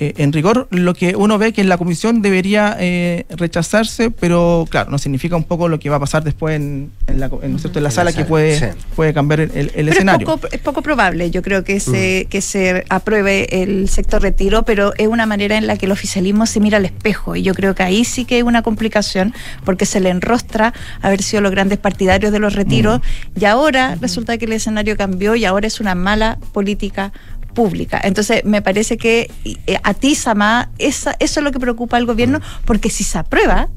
Eh, 0.00 0.14
en 0.16 0.32
rigor, 0.32 0.66
lo 0.70 0.94
que 0.94 1.14
uno 1.14 1.36
ve 1.36 1.52
que 1.52 1.60
en 1.60 1.68
la 1.68 1.76
comisión 1.76 2.22
debería 2.22 2.74
eh, 2.80 3.26
rechazarse, 3.28 4.10
pero 4.10 4.66
claro, 4.70 4.90
no 4.90 4.96
significa 4.96 5.36
un 5.36 5.44
poco 5.44 5.68
lo 5.68 5.78
que 5.78 5.90
va 5.90 5.96
a 5.96 6.00
pasar 6.00 6.24
después 6.24 6.56
en, 6.56 6.90
en 7.06 7.20
la, 7.20 7.28
co- 7.28 7.40
en, 7.42 7.50
¿no 7.50 7.56
es 7.56 7.62
cierto? 7.62 7.80
en 7.80 7.84
la 7.84 7.90
sala, 7.90 8.12
que 8.14 8.24
puede, 8.24 8.58
sí. 8.58 8.64
puede 8.96 9.12
cambiar 9.12 9.40
el, 9.40 9.50
el 9.54 9.68
Pero 9.74 9.90
escenario. 9.92 10.26
Es 10.26 10.34
poco, 10.34 10.48
es 10.50 10.60
poco 10.60 10.80
probable, 10.82 11.30
yo 11.30 11.42
creo 11.42 11.64
que 11.64 11.80
se, 11.80 12.24
Mm. 12.24 12.28
que 12.30 12.40
se 12.40 12.84
apruebe 12.88 13.62
el 13.62 13.90
sector 13.90 14.22
retiro, 14.22 14.62
pero 14.64 14.94
es 14.96 15.06
una 15.06 15.26
manera 15.26 15.58
en 15.58 15.66
la 15.66 15.76
que 15.76 15.84
el 15.84 15.92
oficialismo 15.92 16.46
se 16.46 16.60
mira 16.60 16.78
al 16.78 16.86
espejo 16.86 17.36
y 17.36 17.42
yo 17.42 17.52
creo 17.54 17.74
que 17.74 17.82
ahí 17.82 18.04
sí 18.06 18.24
que 18.24 18.36
hay 18.36 18.42
una 18.42 18.62
complicación 18.62 19.34
porque 19.66 19.84
se 19.84 20.00
le 20.00 20.08
enrostra 20.08 20.72
haber 21.02 21.22
sido 21.22 21.42
los 21.42 21.50
grandes 21.50 21.78
partidarios 21.78 22.32
de 22.32 22.38
los 22.38 22.54
retiros 22.54 23.00
y 23.38 23.44
ahora 23.44 23.96
resulta 24.00 24.38
que 24.38 24.46
el 24.46 24.52
escenario 24.54 24.96
cambió 24.96 25.34
y 25.36 25.44
ahora 25.44 25.66
es 25.66 25.78
una 25.78 25.94
mala 25.94 26.38
política 26.54 27.12
pública. 27.54 28.00
Entonces, 28.02 28.44
me 28.44 28.62
parece 28.62 28.96
que 28.96 29.30
eh, 29.44 29.78
atiza 29.82 30.34
más, 30.34 30.68
esa, 30.78 31.16
eso 31.18 31.40
es 31.40 31.44
lo 31.44 31.52
que 31.52 31.60
preocupa 31.60 31.96
al 31.96 32.06
gobierno, 32.06 32.40
porque 32.64 32.90
si 32.90 33.04
se 33.04 33.18
aprueba, 33.18 33.68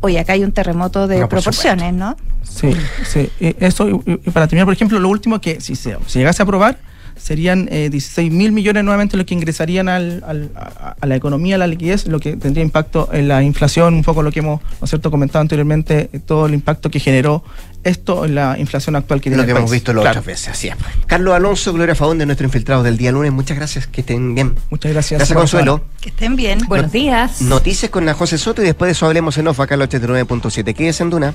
oye, 0.00 0.18
acá 0.18 0.34
hay 0.34 0.44
un 0.44 0.52
terremoto 0.52 1.06
de 1.06 1.20
No, 1.20 1.28
proporciones, 1.28 1.92
¿no? 1.94 2.16
Sí, 2.42 2.74
sí. 3.04 3.30
Y 3.40 3.56
eso, 3.64 3.88
y, 3.88 4.20
y 4.24 4.30
para 4.30 4.46
terminar, 4.46 4.66
por 4.66 4.74
ejemplo, 4.74 4.98
lo 4.98 5.08
último 5.08 5.40
que 5.40 5.60
si 5.60 5.76
se 5.76 5.96
si 6.06 6.18
llegase 6.18 6.42
a 6.42 6.44
aprobar, 6.44 6.78
serían 7.18 7.68
eh, 7.70 7.88
16 7.90 8.30
mil 8.32 8.52
millones 8.52 8.84
nuevamente 8.84 9.16
los 9.16 9.26
que 9.26 9.34
ingresarían 9.34 9.88
al, 9.88 10.22
al- 10.26 10.50
a, 10.56 10.96
a 11.00 11.06
la 11.06 11.16
economía, 11.16 11.56
a 11.56 11.58
la 11.58 11.66
liquidez, 11.66 12.06
lo 12.06 12.20
que 12.20 12.36
tendría 12.36 12.64
impacto 12.64 13.08
en 13.12 13.28
la 13.28 13.42
inflación, 13.42 13.94
un 13.94 14.02
poco 14.04 14.22
lo 14.22 14.30
que 14.32 14.40
hemos 14.40 14.60
¿no 14.62 14.84
es 14.84 14.90
cierto? 14.90 15.10
comentado 15.10 15.40
anteriormente, 15.42 16.08
eh, 16.12 16.20
todo 16.24 16.46
el 16.46 16.54
impacto 16.54 16.90
que 16.90 17.00
generó 17.00 17.42
esto 17.84 18.24
en 18.24 18.34
la 18.34 18.58
inflación 18.58 18.96
actual 18.96 19.20
que 19.20 19.30
tiene 19.30 19.38
Lo 19.42 19.46
que 19.46 19.52
el 19.52 19.56
hemos 19.58 19.70
país. 19.70 19.80
visto 19.80 19.92
las 19.92 20.02
Claro. 20.02 20.20
otras 20.20 20.26
veces, 20.26 20.48
así 20.48 20.68
es. 20.68 20.74
Carlos 21.06 21.34
Alonso, 21.34 21.72
Gloria 21.72 21.94
Fagón 21.94 22.18
de 22.18 22.26
nuestro 22.26 22.44
infiltrado 22.46 22.82
del 22.82 22.96
día 22.96 23.12
lunes. 23.12 23.32
Muchas 23.32 23.56
gracias, 23.56 23.86
que 23.86 24.00
estén 24.02 24.34
bien. 24.34 24.54
Muchas 24.70 24.92
gracias. 24.92 25.18
Gracias, 25.18 25.36
Consuelo. 25.38 25.82
Que 26.00 26.08
estén 26.10 26.36
bien. 26.36 26.58
Buenos 26.68 26.92
días. 26.92 27.40
Noticias 27.42 27.90
con 27.90 28.04
la 28.04 28.14
José 28.14 28.36
Soto 28.38 28.62
y 28.62 28.66
después 28.66 28.88
de 28.88 28.92
eso 28.92 29.06
hablemos 29.06 29.38
en 29.38 29.46
off 29.48 29.60
acá 29.60 29.74
al 29.76 29.82
89.7. 29.82 30.74
Quédese 30.74 31.02
en 31.04 31.10
Duna. 31.10 31.34